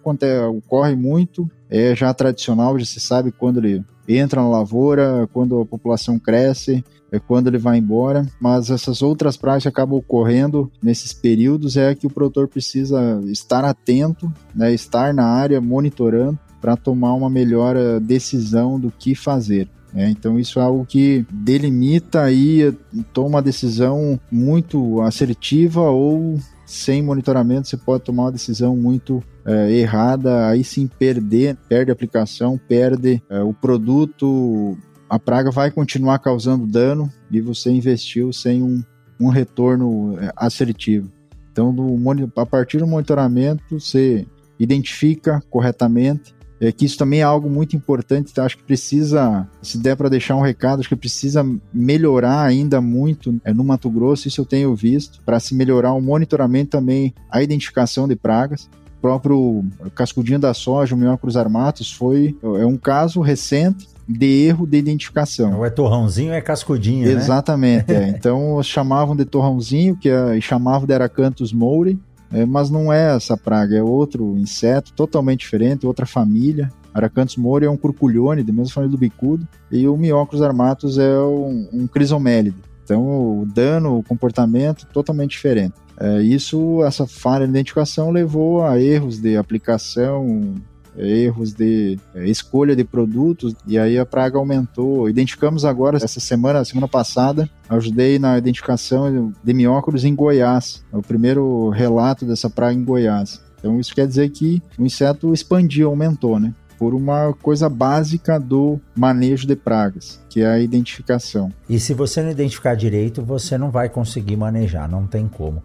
ocorre 0.49 0.95
muito, 0.95 1.49
é 1.69 1.95
já 1.95 2.13
tradicional, 2.13 2.77
já 2.79 2.85
se 2.85 2.99
sabe 2.99 3.31
quando 3.31 3.57
ele 3.57 3.83
entra 4.07 4.41
na 4.41 4.49
lavoura, 4.49 5.29
quando 5.31 5.61
a 5.61 5.65
população 5.65 6.17
cresce, 6.17 6.83
é 7.11 7.19
quando 7.19 7.47
ele 7.47 7.57
vai 7.57 7.77
embora, 7.77 8.25
mas 8.39 8.69
essas 8.69 9.01
outras 9.01 9.35
práticas 9.35 9.71
acabam 9.71 9.97
ocorrendo 9.97 10.71
nesses 10.81 11.13
períodos 11.13 11.75
é 11.77 11.93
que 11.95 12.07
o 12.07 12.09
produtor 12.09 12.47
precisa 12.47 13.19
estar 13.25 13.65
atento, 13.65 14.31
né, 14.53 14.73
estar 14.73 15.13
na 15.13 15.25
área 15.25 15.59
monitorando 15.59 16.37
para 16.61 16.75
tomar 16.75 17.13
uma 17.13 17.29
melhor 17.29 17.75
decisão 18.01 18.79
do 18.79 18.91
que 18.91 19.15
fazer. 19.15 19.69
É, 19.93 20.07
então 20.07 20.39
isso 20.39 20.59
é 20.59 20.61
algo 20.61 20.85
que 20.85 21.25
delimita 21.31 22.21
aí, 22.21 22.75
toma 23.11 23.29
uma 23.29 23.41
decisão 23.41 24.19
muito 24.31 25.01
assertiva 25.01 25.81
ou 25.81 26.39
sem 26.69 27.01
monitoramento 27.01 27.67
você 27.67 27.75
pode 27.75 28.03
tomar 28.03 28.25
uma 28.25 28.31
decisão 28.31 28.77
muito 28.77 29.23
é, 29.43 29.71
errada, 29.71 30.47
aí 30.47 30.63
sim 30.63 30.85
perder, 30.85 31.57
perde 31.67 31.89
a 31.89 31.93
aplicação, 31.93 32.59
perde 32.59 33.23
é, 33.27 33.41
o 33.41 33.51
produto, 33.51 34.77
a 35.09 35.17
praga 35.17 35.49
vai 35.49 35.71
continuar 35.71 36.19
causando 36.19 36.67
dano 36.67 37.11
e 37.31 37.41
você 37.41 37.71
investiu 37.71 38.31
sem 38.31 38.61
um, 38.61 38.83
um 39.19 39.29
retorno 39.29 40.15
é, 40.19 40.31
assertivo. 40.35 41.11
Então, 41.51 41.73
do, 41.73 41.97
a 42.35 42.45
partir 42.45 42.77
do 42.77 42.85
monitoramento, 42.85 43.79
você 43.79 44.27
identifica 44.59 45.41
corretamente. 45.49 46.35
É 46.61 46.71
que 46.71 46.85
isso 46.85 46.97
também 46.97 47.21
é 47.21 47.23
algo 47.23 47.49
muito 47.49 47.75
importante, 47.75 48.31
então 48.31 48.43
acho 48.43 48.57
que 48.57 48.63
precisa, 48.63 49.47
se 49.61 49.77
der 49.77 49.95
para 49.95 50.09
deixar 50.09 50.35
um 50.35 50.41
recado, 50.41 50.79
acho 50.79 50.89
que 50.89 50.95
precisa 50.95 51.45
melhorar 51.73 52.41
ainda 52.41 52.81
muito 52.81 53.39
é, 53.45 53.53
no 53.53 53.63
Mato 53.63 53.89
Grosso, 53.89 54.27
isso 54.27 54.41
eu 54.41 54.45
tenho 54.45 54.75
visto, 54.75 55.21
para 55.25 55.39
se 55.39 55.55
melhorar 55.55 55.93
o 55.93 56.01
monitoramento 56.01 56.71
também, 56.71 57.13
a 57.29 57.41
identificação 57.41 58.07
de 58.07 58.15
pragas 58.15 58.69
O 58.97 59.01
próprio 59.01 59.63
cascudinho 59.95 60.39
da 60.39 60.53
soja, 60.53 60.95
o 60.95 60.97
Miocruz 60.97 61.37
armatus, 61.37 61.91
foi 61.91 62.37
é 62.43 62.65
um 62.65 62.77
caso 62.77 63.21
recente 63.21 63.87
de 64.09 64.47
erro 64.47 64.65
de 64.65 64.77
identificação. 64.77 65.57
Ou 65.57 65.65
é 65.65 65.69
torrãozinho 65.69 66.31
ou 66.31 66.35
é 66.35 66.41
cascudinho, 66.41 67.05
né? 67.05 67.13
Exatamente. 67.13 67.91
Né? 67.93 68.05
é. 68.05 68.09
Então 68.09 68.61
chamavam 68.63 69.15
de 69.15 69.23
torrãozinho, 69.23 69.95
que 69.95 70.09
é, 70.09 70.41
chamavam 70.41 70.87
de 70.87 70.93
Aracanthus 70.93 71.53
mouri, 71.53 71.99
é, 72.31 72.45
mas 72.45 72.69
não 72.69 72.91
é 72.91 73.15
essa 73.15 73.35
praga, 73.35 73.75
é 73.75 73.83
outro 73.83 74.37
inseto 74.37 74.93
totalmente 74.93 75.41
diferente, 75.41 75.85
outra 75.85 76.05
família. 76.05 76.71
Aracanthus 76.93 77.37
mouri 77.37 77.65
é 77.65 77.69
um 77.69 77.77
curculhone, 77.77 78.43
da 78.43 78.53
mesma 78.53 78.73
família 78.73 78.91
do 78.91 78.97
bicudo, 78.97 79.47
e 79.71 79.87
o 79.87 79.95
Miocrus 79.95 80.41
armatus 80.41 80.97
é 80.97 81.19
um, 81.19 81.69
um 81.71 81.87
crisomélide. 81.87 82.57
Então 82.83 83.03
o 83.41 83.45
dano, 83.45 83.99
o 83.99 84.03
comportamento 84.03 84.85
totalmente 84.87 85.31
diferente. 85.31 85.75
É, 85.99 86.21
isso, 86.21 86.83
essa 86.83 87.05
falha 87.05 87.45
de 87.45 87.51
identificação 87.51 88.09
levou 88.09 88.63
a 88.63 88.79
erros 88.79 89.19
de 89.19 89.35
aplicação, 89.35 90.55
erros 90.97 91.53
de 91.53 91.97
é, 92.13 92.25
escolha 92.27 92.75
de 92.75 92.83
produtos 92.83 93.55
e 93.65 93.77
aí 93.77 93.97
a 93.97 94.05
praga 94.05 94.37
aumentou. 94.37 95.09
Identificamos 95.09 95.65
agora 95.65 95.97
essa 95.97 96.19
semana, 96.19 96.63
semana 96.65 96.87
passada, 96.87 97.49
ajudei 97.69 98.19
na 98.19 98.37
identificação 98.37 99.33
de 99.43 99.53
miócoros 99.53 100.03
em 100.03 100.15
Goiás. 100.15 100.83
É 100.91 100.97
o 100.97 101.01
primeiro 101.01 101.69
relato 101.69 102.25
dessa 102.25 102.49
praga 102.49 102.73
em 102.73 102.83
Goiás. 102.83 103.41
Então 103.59 103.79
isso 103.79 103.93
quer 103.93 104.07
dizer 104.07 104.29
que 104.29 104.61
o 104.77 104.85
inseto 104.85 105.33
expandiu, 105.33 105.89
aumentou, 105.89 106.39
né? 106.39 106.53
Por 106.77 106.93
uma 106.93 107.33
coisa 107.33 107.67
básica 107.67 108.39
do 108.39 108.79
manejo 108.95 109.45
de 109.45 109.53
pragas, 109.53 110.21
que 110.29 110.41
é 110.41 110.47
a 110.47 110.59
identificação. 110.59 111.51
E 111.69 111.77
se 111.77 111.93
você 111.93 112.23
não 112.23 112.31
identificar 112.31 112.73
direito, 112.73 113.21
você 113.21 113.57
não 113.57 113.69
vai 113.69 113.89
conseguir 113.89 114.37
manejar, 114.37 114.89
não 114.89 115.05
tem 115.05 115.27
como. 115.27 115.61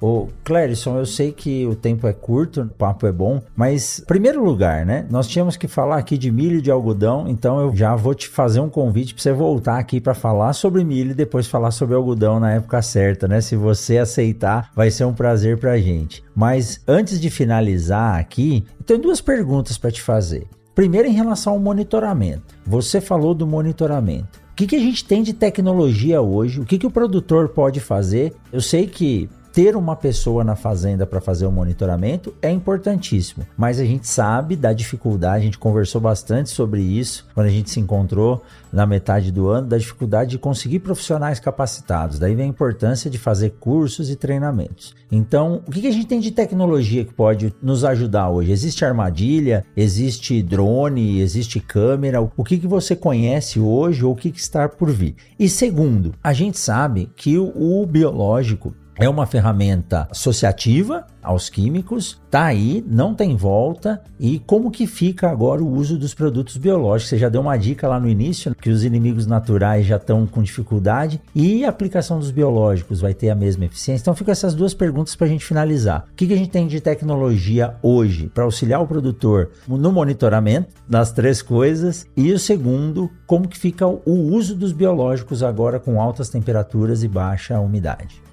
Ô, 0.00 0.28
Clérison, 0.44 0.96
eu 0.96 1.06
sei 1.06 1.32
que 1.32 1.66
o 1.66 1.74
tempo 1.74 2.06
é 2.06 2.12
curto, 2.12 2.62
o 2.62 2.68
papo 2.68 3.06
é 3.06 3.12
bom, 3.12 3.42
mas, 3.56 4.02
primeiro 4.06 4.44
lugar, 4.44 4.86
né? 4.86 5.06
Nós 5.10 5.26
tínhamos 5.26 5.56
que 5.56 5.66
falar 5.66 5.96
aqui 5.96 6.16
de 6.16 6.30
milho 6.30 6.58
e 6.58 6.62
de 6.62 6.70
algodão, 6.70 7.26
então 7.28 7.60
eu 7.60 7.74
já 7.74 7.96
vou 7.96 8.14
te 8.14 8.28
fazer 8.28 8.60
um 8.60 8.68
convite 8.68 9.12
para 9.12 9.22
você 9.22 9.32
voltar 9.32 9.78
aqui 9.78 10.00
para 10.00 10.14
falar 10.14 10.52
sobre 10.52 10.84
milho 10.84 11.10
e 11.10 11.14
depois 11.14 11.48
falar 11.48 11.72
sobre 11.72 11.96
algodão 11.96 12.38
na 12.38 12.52
época 12.52 12.80
certa, 12.80 13.26
né? 13.26 13.40
Se 13.40 13.56
você 13.56 13.98
aceitar, 13.98 14.70
vai 14.74 14.90
ser 14.90 15.04
um 15.04 15.12
prazer 15.12 15.58
pra 15.58 15.78
gente. 15.78 16.22
Mas 16.34 16.80
antes 16.86 17.20
de 17.20 17.28
finalizar 17.28 18.20
aqui, 18.20 18.64
eu 18.78 18.84
tenho 18.84 19.00
duas 19.00 19.20
perguntas 19.20 19.76
para 19.76 19.90
te 19.90 20.00
fazer. 20.00 20.46
Primeiro, 20.76 21.08
em 21.08 21.12
relação 21.12 21.54
ao 21.54 21.58
monitoramento. 21.58 22.54
Você 22.64 23.00
falou 23.00 23.34
do 23.34 23.48
monitoramento. 23.48 24.38
O 24.52 24.54
que, 24.54 24.66
que 24.66 24.76
a 24.76 24.80
gente 24.80 25.04
tem 25.04 25.24
de 25.24 25.32
tecnologia 25.32 26.20
hoje? 26.20 26.60
O 26.60 26.64
que, 26.64 26.78
que 26.78 26.86
o 26.86 26.90
produtor 26.90 27.48
pode 27.48 27.80
fazer? 27.80 28.32
Eu 28.52 28.60
sei 28.60 28.86
que 28.86 29.28
ter 29.58 29.74
uma 29.74 29.96
pessoa 29.96 30.44
na 30.44 30.54
fazenda 30.54 31.04
para 31.04 31.20
fazer 31.20 31.44
o 31.44 31.50
monitoramento 31.50 32.32
é 32.40 32.48
importantíssimo, 32.48 33.44
mas 33.56 33.80
a 33.80 33.84
gente 33.84 34.06
sabe 34.06 34.54
da 34.54 34.72
dificuldade, 34.72 35.38
a 35.38 35.44
gente 35.46 35.58
conversou 35.58 36.00
bastante 36.00 36.48
sobre 36.48 36.80
isso 36.80 37.26
quando 37.34 37.48
a 37.48 37.50
gente 37.50 37.68
se 37.68 37.80
encontrou 37.80 38.40
na 38.72 38.86
metade 38.86 39.32
do 39.32 39.48
ano, 39.48 39.66
da 39.66 39.76
dificuldade 39.76 40.30
de 40.30 40.38
conseguir 40.38 40.78
profissionais 40.78 41.40
capacitados. 41.40 42.20
Daí 42.20 42.36
vem 42.36 42.44
a 42.44 42.48
importância 42.48 43.10
de 43.10 43.18
fazer 43.18 43.56
cursos 43.58 44.08
e 44.10 44.14
treinamentos. 44.14 44.94
Então, 45.10 45.60
o 45.66 45.72
que 45.72 45.88
a 45.88 45.90
gente 45.90 46.06
tem 46.06 46.20
de 46.20 46.30
tecnologia 46.30 47.04
que 47.04 47.12
pode 47.12 47.52
nos 47.60 47.84
ajudar 47.84 48.28
hoje? 48.28 48.52
Existe 48.52 48.84
armadilha, 48.84 49.64
existe 49.76 50.40
drone, 50.40 51.20
existe 51.20 51.58
câmera? 51.58 52.20
O 52.20 52.44
que, 52.44 52.58
você 52.58 52.94
conhece 52.94 53.58
hoje 53.58 54.04
ou 54.04 54.12
o 54.12 54.16
que, 54.16 54.28
está 54.28 54.68
por 54.68 54.90
vir? 54.90 55.16
E 55.36 55.48
segundo, 55.48 56.14
a 56.22 56.32
gente 56.32 56.60
sabe 56.60 57.10
que 57.16 57.36
o 57.38 57.84
biológico 57.86 58.72
é 58.98 59.08
uma 59.08 59.26
ferramenta 59.26 60.08
associativa 60.10 61.06
aos 61.22 61.48
químicos, 61.48 62.20
tá 62.30 62.44
aí, 62.46 62.84
não 62.86 63.14
tem 63.14 63.36
volta. 63.36 64.02
E 64.18 64.40
como 64.40 64.70
que 64.70 64.86
fica 64.86 65.30
agora 65.30 65.62
o 65.62 65.70
uso 65.70 65.96
dos 65.96 66.14
produtos 66.14 66.56
biológicos? 66.56 67.10
Você 67.10 67.18
já 67.18 67.28
deu 67.28 67.40
uma 67.40 67.56
dica 67.56 67.86
lá 67.86 68.00
no 68.00 68.08
início 68.08 68.54
que 68.56 68.70
os 68.70 68.82
inimigos 68.82 69.26
naturais 69.26 69.86
já 69.86 69.96
estão 69.96 70.26
com 70.26 70.42
dificuldade 70.42 71.20
e 71.34 71.64
a 71.64 71.68
aplicação 71.68 72.18
dos 72.18 72.32
biológicos 72.32 73.00
vai 73.00 73.14
ter 73.14 73.30
a 73.30 73.36
mesma 73.36 73.66
eficiência. 73.66 74.02
Então 74.02 74.16
ficam 74.16 74.32
essas 74.32 74.54
duas 74.54 74.74
perguntas 74.74 75.14
para 75.14 75.26
a 75.26 75.30
gente 75.30 75.44
finalizar. 75.44 76.06
O 76.10 76.14
que, 76.14 76.26
que 76.26 76.32
a 76.32 76.36
gente 76.36 76.50
tem 76.50 76.66
de 76.66 76.80
tecnologia 76.80 77.76
hoje 77.82 78.28
para 78.28 78.44
auxiliar 78.44 78.82
o 78.82 78.86
produtor 78.86 79.50
no 79.68 79.92
monitoramento 79.92 80.74
das 80.88 81.12
três 81.12 81.40
coisas? 81.40 82.06
E 82.16 82.32
o 82.32 82.38
segundo, 82.38 83.08
como 83.26 83.46
que 83.46 83.58
fica 83.58 83.86
o 83.86 84.00
uso 84.06 84.56
dos 84.56 84.72
biológicos 84.72 85.42
agora 85.42 85.78
com 85.78 86.00
altas 86.00 86.28
temperaturas 86.28 87.04
e 87.04 87.08
baixa 87.08 87.60
umidade? 87.60 88.27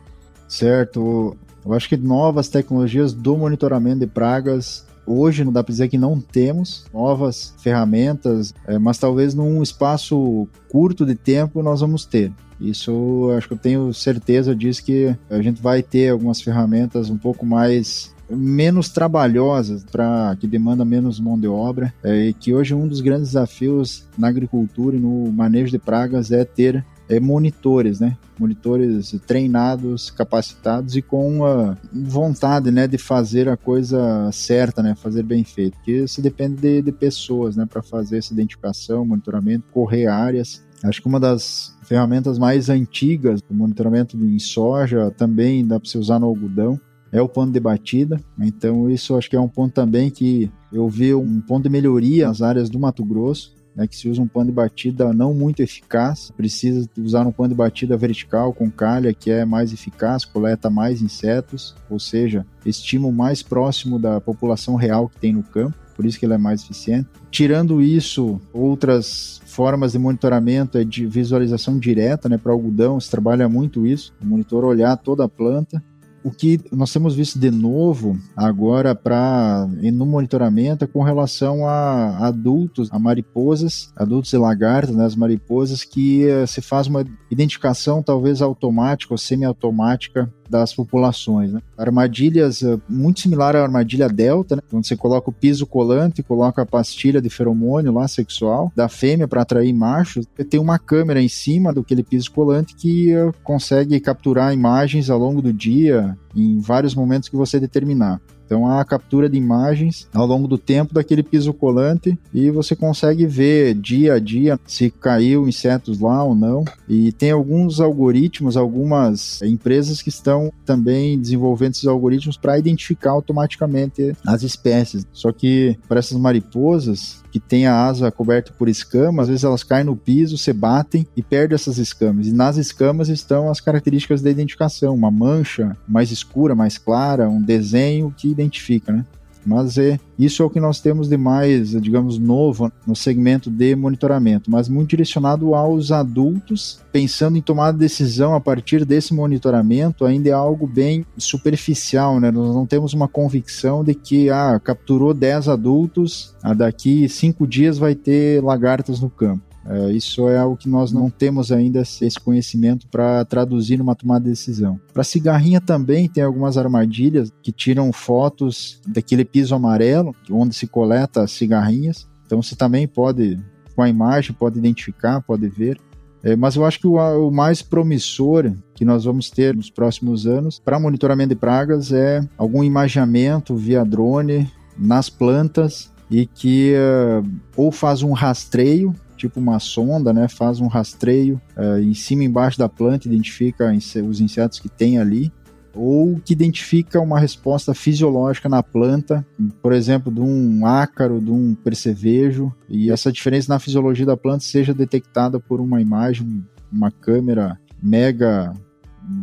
Certo. 0.55 1.35
Eu 1.65 1.73
acho 1.73 1.89
que 1.89 1.97
novas 1.97 2.47
tecnologias 2.47 3.11
do 3.11 3.37
monitoramento 3.37 3.99
de 3.99 4.07
pragas 4.07 4.85
hoje 5.05 5.43
não 5.43 5.51
dá 5.51 5.61
para 5.61 5.71
dizer 5.71 5.89
que 5.89 5.97
não 5.97 6.21
temos 6.21 6.85
novas 6.93 7.53
ferramentas, 7.57 8.53
é, 8.65 8.79
mas 8.79 8.97
talvez 8.97 9.33
num 9.35 9.61
espaço 9.61 10.47
curto 10.69 11.05
de 11.05 11.13
tempo 11.13 11.61
nós 11.61 11.81
vamos 11.81 12.05
ter. 12.05 12.31
Isso 12.59 13.31
acho 13.37 13.49
que 13.49 13.53
eu 13.53 13.57
tenho 13.57 13.93
certeza 13.93 14.55
disso 14.55 14.85
que 14.85 15.13
a 15.29 15.41
gente 15.41 15.61
vai 15.61 15.83
ter 15.83 16.09
algumas 16.09 16.41
ferramentas 16.41 17.09
um 17.09 17.17
pouco 17.17 17.45
mais 17.45 18.15
menos 18.29 18.89
trabalhosas, 18.89 19.83
para 19.83 20.35
que 20.39 20.47
demanda 20.47 20.85
menos 20.85 21.19
mão 21.19 21.37
de 21.37 21.47
obra, 21.47 21.93
é, 22.01 22.27
e 22.27 22.33
que 22.33 22.53
hoje 22.53 22.73
um 22.73 22.87
dos 22.87 23.01
grandes 23.01 23.27
desafios 23.27 24.07
na 24.17 24.29
agricultura 24.29 24.95
e 24.95 24.99
no 24.99 25.31
manejo 25.31 25.69
de 25.71 25.77
pragas 25.77 26.31
é 26.31 26.45
ter 26.45 26.83
é, 27.07 27.19
monitores, 27.19 27.99
né? 27.99 28.17
Monitores 28.37 29.15
treinados, 29.25 30.09
capacitados 30.09 30.95
e 30.95 31.01
com 31.01 31.45
a 31.45 31.77
vontade, 31.93 32.69
né, 32.69 32.87
de 32.87 32.97
fazer 32.97 33.47
a 33.47 33.55
coisa 33.55 34.29
certa, 34.31 34.83
né, 34.83 34.93
fazer 34.95 35.23
bem 35.23 35.43
feito. 35.43 35.77
Porque 35.77 36.03
isso 36.03 36.21
depende 36.21 36.55
de, 36.55 36.81
de 36.81 36.91
pessoas, 36.91 37.55
né, 37.55 37.65
para 37.65 37.81
fazer 37.81 38.17
essa 38.17 38.33
identificação, 38.33 39.05
monitoramento, 39.05 39.65
correr 39.71 40.07
áreas. 40.07 40.61
Acho 40.83 41.01
que 41.01 41.07
uma 41.07 41.19
das 41.19 41.73
ferramentas 41.83 42.37
mais 42.37 42.69
antigas 42.69 43.41
do 43.41 43.53
monitoramento 43.53 44.17
em 44.17 44.39
soja 44.39 45.11
também 45.11 45.65
dá 45.65 45.79
para 45.79 45.89
se 45.89 45.97
usar 45.97 46.19
no 46.19 46.27
algodão 46.27 46.79
é 47.11 47.21
o 47.21 47.29
pano 47.29 47.51
de 47.51 47.59
batida. 47.59 48.19
Então 48.37 48.89
isso 48.89 49.15
acho 49.15 49.29
que 49.29 49.35
é 49.35 49.39
um 49.39 49.47
ponto 49.47 49.73
também 49.73 50.09
que 50.09 50.51
eu 50.73 50.89
vi 50.89 51.13
um 51.13 51.39
ponto 51.39 51.63
de 51.63 51.69
melhoria 51.69 52.27
nas 52.27 52.41
áreas 52.41 52.69
do 52.69 52.79
Mato 52.79 53.05
Grosso 53.05 53.54
né, 53.75 53.87
que 53.87 53.95
se 53.95 54.09
usa 54.09 54.21
um 54.21 54.27
pano 54.27 54.47
de 54.47 54.51
batida 54.51 55.11
não 55.13 55.33
muito 55.33 55.61
eficaz, 55.61 56.31
precisa 56.35 56.89
usar 56.97 57.27
um 57.27 57.31
pano 57.31 57.49
de 57.49 57.55
batida 57.55 57.97
vertical 57.97 58.53
com 58.53 58.71
calha, 58.71 59.13
que 59.13 59.29
é 59.29 59.43
mais 59.43 59.73
eficaz, 59.73 60.23
coleta 60.23 60.69
mais 60.69 61.01
insetos, 61.01 61.75
ou 61.89 61.99
seja, 61.99 62.45
estímulo 62.65 63.13
mais 63.13 63.43
próximo 63.43 63.99
da 63.99 64.21
população 64.21 64.75
real 64.75 65.09
que 65.09 65.19
tem 65.19 65.33
no 65.33 65.43
campo, 65.43 65.77
por 65.95 66.05
isso 66.05 66.19
que 66.19 66.25
ele 66.25 66.33
é 66.33 66.37
mais 66.37 66.61
eficiente. 66.63 67.07
Tirando 67.31 67.81
isso, 67.81 68.39
outras 68.53 69.41
formas 69.45 69.93
de 69.93 69.99
monitoramento 69.99 70.77
é 70.77 70.83
de 70.83 71.05
visualização 71.05 71.79
direta, 71.79 72.27
né, 72.27 72.37
para 72.37 72.51
algodão, 72.51 72.99
se 72.99 73.09
trabalha 73.09 73.47
muito 73.47 73.85
isso, 73.85 74.13
o 74.21 74.25
monitor 74.25 74.65
olhar 74.65 74.95
toda 74.97 75.23
a 75.23 75.29
planta, 75.29 75.81
o 76.25 76.31
que 76.31 76.59
nós 76.71 76.91
temos 76.91 77.13
visto 77.13 77.37
de 77.37 77.51
novo 77.51 78.17
agora 78.35 78.95
para 78.95 79.67
no 79.93 80.07
monitoramento 80.07 80.83
é 80.83 80.87
com 80.87 81.03
relação 81.03 81.67
a 81.67 82.25
adultos, 82.25 82.89
a 82.91 82.97
mariposas, 82.97 83.93
adultos 83.95 84.33
e 84.33 84.37
lagartos, 84.37 84.95
né, 84.95 85.05
as 85.05 85.15
mariposas, 85.15 85.83
que 85.83 86.25
uh, 86.25 86.47
se 86.47 86.63
faz 86.63 86.87
uma 86.87 87.05
identificação 87.29 88.01
talvez 88.01 88.41
automática 88.41 89.13
ou 89.13 89.19
semiautomática 89.19 90.33
das 90.49 90.73
populações. 90.73 91.51
Né? 91.51 91.61
Armadilhas 91.77 92.61
uh, 92.61 92.81
muito 92.87 93.21
similar 93.21 93.55
à 93.55 93.63
armadilha 93.63 94.07
delta, 94.07 94.55
né? 94.55 94.61
onde 94.71 94.87
você 94.87 94.95
coloca 94.95 95.29
o 95.29 95.33
piso 95.33 95.65
colante, 95.65 96.23
coloca 96.23 96.61
a 96.61 96.65
pastilha 96.65 97.21
de 97.21 97.29
feromônio 97.29 97.93
lá 97.93 98.07
sexual 98.07 98.71
da 98.75 98.87
fêmea 98.87 99.27
para 99.27 99.41
atrair 99.41 99.73
machos. 99.73 100.25
E 100.37 100.43
tem 100.43 100.59
uma 100.59 100.79
câmera 100.79 101.21
em 101.21 101.29
cima 101.29 101.73
do 101.73 101.83
piso 101.83 102.31
colante 102.31 102.75
que 102.75 103.15
uh, 103.15 103.33
consegue 103.43 103.99
capturar 103.99 104.53
imagens 104.53 105.09
ao 105.09 105.19
longo 105.19 105.41
do 105.41 105.53
dia, 105.53 106.17
em 106.35 106.59
vários 106.59 106.93
momentos 106.93 107.29
que 107.29 107.35
você 107.35 107.59
determinar. 107.59 108.19
Então 108.45 108.67
há 108.67 108.79
a 108.79 108.85
captura 108.85 109.29
de 109.29 109.37
imagens 109.37 110.07
ao 110.13 110.25
longo 110.25 110.47
do 110.47 110.57
tempo 110.57 110.93
daquele 110.93 111.23
piso 111.23 111.53
colante 111.53 112.17
e 112.33 112.49
você 112.49 112.75
consegue 112.75 113.25
ver 113.25 113.73
dia 113.73 114.13
a 114.13 114.19
dia 114.19 114.59
se 114.65 114.89
caiu 114.89 115.47
insetos 115.47 115.99
lá 115.99 116.23
ou 116.23 116.35
não. 116.35 116.63
E 116.87 117.11
tem 117.11 117.31
alguns 117.31 117.79
algoritmos, 117.79 118.55
algumas 118.55 119.41
empresas 119.41 120.01
que 120.01 120.09
estão 120.09 120.51
também 120.65 121.19
desenvolvendo 121.19 121.73
esses 121.73 121.87
algoritmos 121.87 122.37
para 122.37 122.57
identificar 122.57 123.11
automaticamente 123.11 124.15
as 124.25 124.43
espécies. 124.43 125.05
Só 125.11 125.31
que 125.31 125.77
para 125.87 125.99
essas 125.99 126.17
mariposas, 126.17 127.23
que 127.35 127.39
tem 127.41 127.67
a 127.67 127.85
asa 127.85 128.09
coberta 128.09 128.53
por 128.57 128.69
escamas, 128.69 129.23
às 129.23 129.27
vezes 129.27 129.43
elas 129.43 129.61
caem 129.61 129.83
no 129.83 129.97
piso, 129.97 130.37
se 130.37 130.53
batem 130.53 131.05
e 131.17 131.21
perdem 131.21 131.53
essas 131.53 131.77
escamas. 131.77 132.27
E 132.27 132.31
nas 132.31 132.55
escamas 132.55 133.09
estão 133.09 133.49
as 133.49 133.59
características 133.59 134.21
da 134.21 134.29
identificação, 134.29 134.95
uma 134.95 135.11
mancha 135.11 135.75
mais 135.85 136.11
escura, 136.11 136.55
mais 136.55 136.77
clara, 136.77 137.27
um 137.27 137.41
desenho 137.41 138.15
que 138.15 138.29
identifica, 138.29 138.93
né? 138.93 139.05
Mas 139.45 139.77
é, 139.77 139.99
isso 140.17 140.41
é 140.41 140.45
o 140.45 140.49
que 140.49 140.59
nós 140.59 140.79
temos 140.79 141.07
de 141.07 141.17
mais, 141.17 141.71
digamos, 141.81 142.17
novo 142.17 142.71
no 142.85 142.95
segmento 142.95 143.49
de 143.49 143.75
monitoramento, 143.75 144.49
mas 144.49 144.67
muito 144.67 144.89
direcionado 144.89 145.53
aos 145.53 145.91
adultos, 145.91 146.79
pensando 146.91 147.37
em 147.37 147.41
tomar 147.41 147.71
decisão 147.71 148.33
a 148.33 148.41
partir 148.41 148.85
desse 148.85 149.13
monitoramento, 149.13 150.05
ainda 150.05 150.29
é 150.29 150.33
algo 150.33 150.65
bem 150.65 151.05
superficial, 151.17 152.19
né? 152.19 152.31
Nós 152.31 152.55
não 152.55 152.65
temos 152.65 152.93
uma 152.93 153.07
convicção 153.07 153.83
de 153.83 153.93
que, 153.93 154.29
ah, 154.29 154.59
capturou 154.63 155.13
10 155.13 155.47
adultos, 155.47 156.33
ah, 156.41 156.53
daqui 156.53 157.07
5 157.07 157.45
dias 157.45 157.77
vai 157.77 157.93
ter 157.93 158.43
lagartas 158.43 158.99
no 158.99 159.09
campo. 159.09 159.54
É, 159.67 159.91
isso 159.91 160.29
é 160.29 160.37
algo 160.37 160.55
que 160.55 160.69
nós 160.69 160.91
não 160.91 161.09
temos 161.09 161.51
ainda 161.51 161.81
esse 161.81 162.19
conhecimento 162.19 162.87
para 162.87 163.25
traduzir 163.25 163.77
numa 163.77 163.95
tomada 163.95 164.25
de 164.25 164.29
decisão. 164.29 164.79
Para 164.93 165.03
cigarrinha 165.03 165.59
também 165.59 166.07
tem 166.07 166.23
algumas 166.23 166.57
armadilhas 166.57 167.31
que 167.41 167.51
tiram 167.51 167.91
fotos 167.91 168.79
daquele 168.87 169.25
piso 169.25 169.55
amarelo 169.55 170.15
onde 170.29 170.55
se 170.55 170.67
coleta 170.67 171.23
as 171.23 171.31
cigarrinhas. 171.31 172.07
Então 172.25 172.41
você 172.41 172.55
também 172.55 172.87
pode, 172.87 173.39
com 173.75 173.81
a 173.81 173.89
imagem, 173.89 174.35
pode 174.37 174.59
identificar, 174.59 175.21
pode 175.21 175.47
ver. 175.47 175.79
É, 176.23 176.35
mas 176.35 176.55
eu 176.55 176.65
acho 176.65 176.79
que 176.79 176.87
o, 176.87 176.95
o, 176.95 177.31
mais 177.31 177.61
promissor 177.61 178.51
que 178.73 178.83
nós 178.83 179.05
vamos 179.05 179.29
ter 179.29 179.55
nos 179.55 179.69
próximos 179.69 180.25
anos 180.25 180.59
para 180.59 180.79
monitoramento 180.79 181.29
de 181.29 181.35
pragas 181.35 181.91
é 181.91 182.27
algum 182.35 182.63
imaginamento 182.63 183.55
via 183.55 183.85
drone 183.85 184.51
nas 184.75 185.07
plantas 185.07 185.91
e 186.09 186.25
que 186.25 186.73
uh, 186.75 187.27
ou 187.55 187.71
faz 187.71 188.01
um 188.01 188.11
rastreio 188.11 188.93
tipo 189.27 189.39
uma 189.39 189.59
sonda, 189.59 190.13
né? 190.13 190.27
Faz 190.27 190.59
um 190.59 190.67
rastreio 190.67 191.41
uh, 191.57 191.79
em 191.79 191.93
cima 191.93 192.23
e 192.23 192.25
embaixo 192.25 192.57
da 192.57 192.69
planta, 192.69 193.07
identifica 193.07 193.71
os 194.07 194.21
insetos 194.21 194.59
que 194.59 194.69
tem 194.69 194.99
ali, 194.99 195.31
ou 195.73 196.19
que 196.23 196.33
identifica 196.33 196.99
uma 197.01 197.19
resposta 197.19 197.73
fisiológica 197.73 198.47
na 198.47 198.63
planta, 198.63 199.25
por 199.61 199.73
exemplo, 199.73 200.11
de 200.11 200.21
um 200.21 200.65
ácaro, 200.65 201.19
de 201.19 201.31
um 201.31 201.53
percevejo, 201.53 202.53
e 202.69 202.89
essa 202.89 203.11
diferença 203.11 203.53
na 203.53 203.59
fisiologia 203.59 204.05
da 204.05 204.15
planta 204.15 204.43
seja 204.43 204.73
detectada 204.73 205.39
por 205.39 205.59
uma 205.59 205.81
imagem, 205.81 206.45
uma 206.71 206.89
câmera 206.89 207.59
mega 207.81 208.53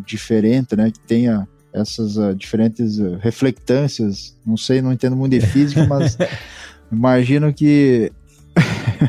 diferente, 0.07 0.77
né? 0.77 0.91
Que 0.91 1.01
tenha 1.01 1.49
essas 1.73 2.17
uh, 2.17 2.35
diferentes 2.35 2.99
uh, 2.99 3.17
reflectâncias. 3.21 4.37
Não 4.45 4.57
sei, 4.57 4.83
não 4.83 4.93
entendo 4.93 5.17
muito 5.17 5.33
de 5.33 5.41
física, 5.41 5.87
mas 5.87 6.19
imagino 6.93 7.53
que 7.53 8.13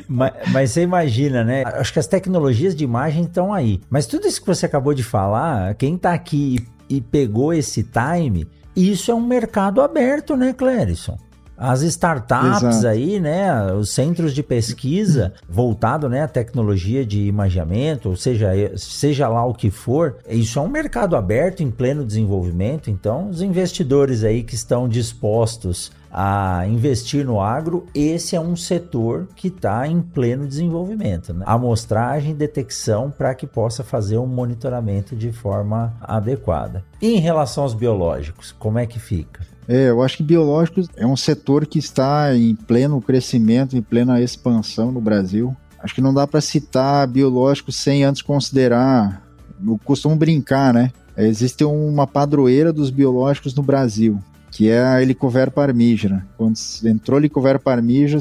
mas, 0.07 0.33
mas, 0.51 0.71
você 0.71 0.81
imagina, 0.81 1.43
né? 1.43 1.63
Acho 1.65 1.93
que 1.93 1.99
as 1.99 2.07
tecnologias 2.07 2.75
de 2.75 2.83
imagem 2.83 3.23
estão 3.23 3.53
aí. 3.53 3.81
Mas 3.89 4.05
tudo 4.05 4.27
isso 4.27 4.41
que 4.41 4.47
você 4.47 4.65
acabou 4.65 4.93
de 4.93 5.03
falar, 5.03 5.75
quem 5.75 5.95
está 5.95 6.13
aqui 6.13 6.65
e, 6.89 6.97
e 6.97 7.01
pegou 7.01 7.53
esse 7.53 7.83
time, 7.83 8.47
isso 8.75 9.11
é 9.11 9.13
um 9.15 9.25
mercado 9.25 9.81
aberto, 9.81 10.35
né, 10.35 10.53
Clérison? 10.53 11.17
As 11.55 11.81
startups 11.83 12.63
Exato. 12.63 12.87
aí, 12.87 13.19
né, 13.19 13.71
os 13.73 13.91
centros 13.91 14.33
de 14.33 14.41
pesquisa 14.41 15.33
voltado, 15.47 16.09
né, 16.09 16.23
à 16.23 16.27
tecnologia 16.27 17.05
de 17.05 17.21
imaginamento, 17.21 18.09
ou 18.09 18.15
seja, 18.15 18.51
seja 18.75 19.27
lá 19.27 19.45
o 19.45 19.53
que 19.53 19.69
for, 19.69 20.17
isso 20.27 20.57
é 20.57 20.61
um 20.61 20.67
mercado 20.67 21.15
aberto 21.15 21.61
em 21.61 21.69
pleno 21.69 22.03
desenvolvimento, 22.03 22.89
então 22.89 23.29
os 23.29 23.41
investidores 23.41 24.23
aí 24.23 24.43
que 24.43 24.55
estão 24.55 24.89
dispostos 24.89 25.91
a 26.13 26.67
investir 26.67 27.25
no 27.25 27.41
agro, 27.41 27.87
esse 27.95 28.35
é 28.35 28.39
um 28.39 28.55
setor 28.55 29.27
que 29.35 29.47
está 29.47 29.87
em 29.87 29.99
pleno 29.99 30.47
desenvolvimento. 30.47 31.33
Né? 31.33 31.43
Amostragem 31.47 32.35
detecção 32.35 33.09
para 33.09 33.33
que 33.33 33.47
possa 33.47 33.83
fazer 33.83 34.19
um 34.19 34.27
monitoramento 34.27 35.15
de 35.15 35.31
forma 35.31 35.91
adequada. 35.99 36.85
E 37.01 37.15
em 37.15 37.19
relação 37.19 37.63
aos 37.63 37.73
biológicos, 37.73 38.51
como 38.59 38.77
é 38.77 38.85
que 38.85 38.99
fica? 38.99 39.41
É, 39.67 39.89
eu 39.89 40.03
acho 40.03 40.17
que 40.17 40.23
biológicos 40.23 40.87
é 40.95 41.07
um 41.07 41.15
setor 41.15 41.65
que 41.65 41.79
está 41.79 42.35
em 42.35 42.53
pleno 42.53 43.01
crescimento, 43.01 43.75
em 43.75 43.81
plena 43.81 44.21
expansão 44.21 44.91
no 44.91 45.01
Brasil. 45.01 45.55
Acho 45.79 45.95
que 45.95 46.01
não 46.01 46.13
dá 46.13 46.27
para 46.27 46.41
citar 46.41 47.07
biológicos 47.07 47.75
sem 47.77 48.03
antes 48.03 48.21
considerar. 48.21 49.25
Eu 49.65 49.79
costumo 49.83 50.15
brincar, 50.15 50.73
né? 50.73 50.91
Existe 51.17 51.63
uma 51.63 52.05
padroeira 52.05 52.71
dos 52.71 52.91
biológicos 52.91 53.55
no 53.55 53.63
Brasil 53.63 54.19
que 54.53 54.69
é 54.69 54.83
a 54.83 55.01
Helicovera 55.01 55.49
parmígera. 55.49 56.27
Quando 56.37 56.55
entrou 56.85 57.17
a 57.17 57.19
Helicovera 57.19 57.59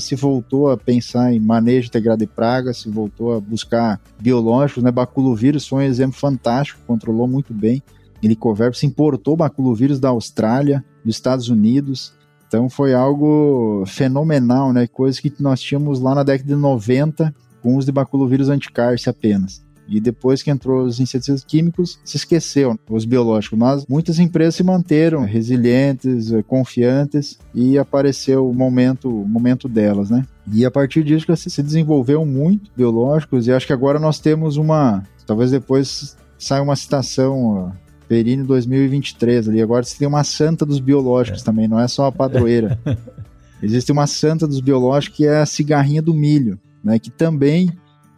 se 0.00 0.16
voltou 0.16 0.70
a 0.70 0.78
pensar 0.78 1.30
em 1.32 1.38
manejo 1.38 1.88
integrado 1.88 2.20
de 2.20 2.26
pragas, 2.26 2.78
se 2.78 2.88
voltou 2.88 3.34
a 3.34 3.40
buscar 3.40 4.00
biológicos, 4.18 4.82
né? 4.82 4.90
Baculovírus 4.90 5.68
foi 5.68 5.84
um 5.84 5.86
exemplo 5.86 6.18
fantástico, 6.18 6.80
controlou 6.86 7.28
muito 7.28 7.52
bem. 7.52 7.82
Helicovera 8.22 8.72
se 8.72 8.86
importou 8.86 9.36
baculovírus 9.36 10.00
da 10.00 10.08
Austrália, 10.08 10.82
dos 11.04 11.16
Estados 11.16 11.50
Unidos, 11.50 12.14
então 12.48 12.70
foi 12.70 12.94
algo 12.94 13.84
fenomenal, 13.86 14.72
né? 14.72 14.86
Coisa 14.86 15.20
que 15.20 15.34
nós 15.38 15.60
tínhamos 15.60 16.00
lá 16.00 16.14
na 16.14 16.22
década 16.22 16.48
de 16.48 16.58
90 16.58 17.34
com 17.60 17.76
os 17.76 17.84
de 17.84 17.92
baculovírus 17.92 18.48
anticarse 18.48 19.08
apenas. 19.08 19.62
E 19.92 20.00
depois 20.00 20.42
que 20.42 20.50
entrou 20.50 20.84
os 20.84 20.98
inseticidas 20.98 21.44
químicos, 21.44 21.98
se 22.02 22.16
esqueceu 22.16 22.78
os 22.88 23.04
biológicos. 23.04 23.58
Mas 23.58 23.86
muitas 23.86 24.18
empresas 24.18 24.54
se 24.54 24.62
manteram 24.62 25.22
resilientes, 25.26 26.32
eh, 26.32 26.42
confiantes 26.42 27.38
e 27.54 27.78
apareceu 27.78 28.48
o 28.48 28.54
momento, 28.54 29.10
o 29.10 29.28
momento 29.28 29.68
delas, 29.68 30.08
né? 30.08 30.24
E 30.50 30.64
a 30.64 30.70
partir 30.70 31.04
disso 31.04 31.26
se 31.36 31.62
desenvolveu 31.62 32.24
muito 32.24 32.70
biológicos 32.74 33.46
e 33.46 33.52
acho 33.52 33.66
que 33.66 33.72
agora 33.72 33.98
nós 33.98 34.18
temos 34.18 34.56
uma, 34.56 35.02
talvez 35.26 35.50
depois 35.50 36.16
saia 36.38 36.62
uma 36.62 36.74
citação 36.74 37.70
Perini 38.08 38.42
2023 38.44 39.50
ali. 39.50 39.60
Agora 39.60 39.84
você 39.84 39.98
tem 39.98 40.08
uma 40.08 40.24
santa 40.24 40.64
dos 40.64 40.80
biológicos 40.80 41.42
é. 41.42 41.44
também, 41.44 41.68
não 41.68 41.78
é 41.78 41.86
só 41.86 42.06
a 42.06 42.12
padroeira. 42.12 42.78
Existe 43.62 43.92
uma 43.92 44.06
santa 44.06 44.46
dos 44.48 44.60
biológicos 44.60 45.18
que 45.18 45.26
é 45.26 45.36
a 45.36 45.46
cigarrinha 45.46 46.00
do 46.00 46.14
milho, 46.14 46.58
né, 46.82 46.98
que 46.98 47.10
também 47.10 47.70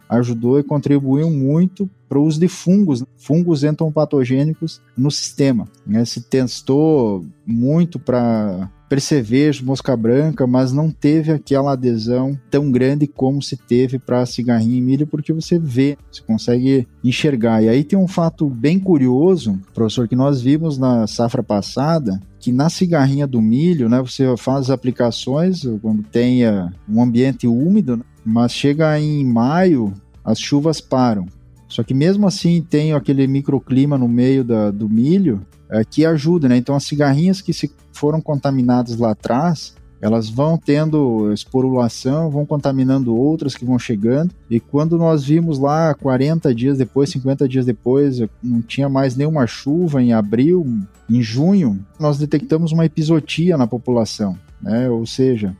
ajudou 0.09 0.59
e 0.59 0.63
contribuiu 0.63 1.29
muito 1.29 1.89
para 2.07 2.19
o 2.19 2.23
uso 2.23 2.39
de 2.39 2.47
fungos, 2.47 3.03
fungos 3.17 3.63
entompatogênicos 3.63 4.81
no 4.95 5.09
sistema. 5.09 5.67
Né? 5.85 6.05
Se 6.05 6.21
testou 6.21 7.25
muito 7.45 7.99
para 7.99 8.69
percevejo, 8.87 9.65
mosca 9.65 9.97
branca, 9.97 10.45
mas 10.45 10.71
não 10.71 10.91
teve 10.91 11.31
aquela 11.31 11.73
adesão 11.73 12.39
tão 12.49 12.71
grande 12.71 13.07
como 13.07 13.41
se 13.41 13.57
teve 13.57 13.97
para 13.97 14.25
cigarrinho 14.25 14.77
e 14.77 14.81
milho, 14.81 15.07
porque 15.07 15.33
você 15.33 15.57
vê, 15.57 15.97
você 16.11 16.21
consegue 16.21 16.87
enxergar. 17.03 17.63
E 17.63 17.69
aí 17.69 17.83
tem 17.83 17.97
um 17.97 18.07
fato 18.07 18.47
bem 18.47 18.79
curioso, 18.79 19.59
professor, 19.73 20.07
que 20.07 20.15
nós 20.15 20.41
vimos 20.41 20.77
na 20.77 21.07
safra 21.07 21.41
passada, 21.41 22.19
que 22.39 22.51
na 22.51 22.69
cigarrinha 22.69 23.25
do 23.25 23.41
milho, 23.41 23.89
né, 23.89 23.99
você 23.99 24.37
faz 24.37 24.69
aplicações 24.69 25.63
quando 25.81 26.03
tenha 26.03 26.71
um 26.87 27.01
ambiente 27.01 27.47
úmido, 27.47 27.97
né, 27.97 28.03
mas 28.25 28.51
chega 28.51 28.99
em 28.99 29.23
maio, 29.23 29.93
as 30.23 30.39
chuvas 30.39 30.81
param. 30.81 31.27
Só 31.67 31.83
que 31.83 31.93
mesmo 31.93 32.27
assim 32.27 32.61
tem 32.61 32.93
aquele 32.93 33.27
microclima 33.27 33.97
no 33.97 34.07
meio 34.07 34.43
da, 34.43 34.71
do 34.71 34.89
milho 34.89 35.45
é, 35.69 35.83
que 35.83 36.05
ajuda, 36.05 36.47
né? 36.47 36.57
Então 36.57 36.75
as 36.75 36.85
cigarrinhas 36.85 37.41
que 37.41 37.53
se 37.53 37.71
foram 37.91 38.21
contaminadas 38.21 38.97
lá 38.97 39.11
atrás, 39.11 39.75
elas 40.01 40.29
vão 40.29 40.57
tendo 40.57 41.31
esporulação, 41.33 42.29
vão 42.29 42.45
contaminando 42.45 43.15
outras 43.15 43.55
que 43.55 43.65
vão 43.65 43.79
chegando. 43.79 44.33
E 44.49 44.59
quando 44.59 44.97
nós 44.97 45.23
vimos 45.23 45.57
lá 45.57 45.93
40 45.95 46.53
dias 46.53 46.77
depois, 46.77 47.09
50 47.09 47.47
dias 47.47 47.65
depois, 47.65 48.19
não 48.43 48.61
tinha 48.61 48.87
mais 48.87 49.15
nenhuma 49.15 49.47
chuva 49.47 50.01
em 50.03 50.13
abril, 50.13 50.65
em 51.09 51.21
junho, 51.21 51.83
nós 51.99 52.17
detectamos 52.17 52.71
uma 52.71 52.85
episotia 52.85 53.57
na 53.57 53.65
população, 53.65 54.37
né? 54.61 54.89
Ou 54.89 55.05
seja, 55.05 55.55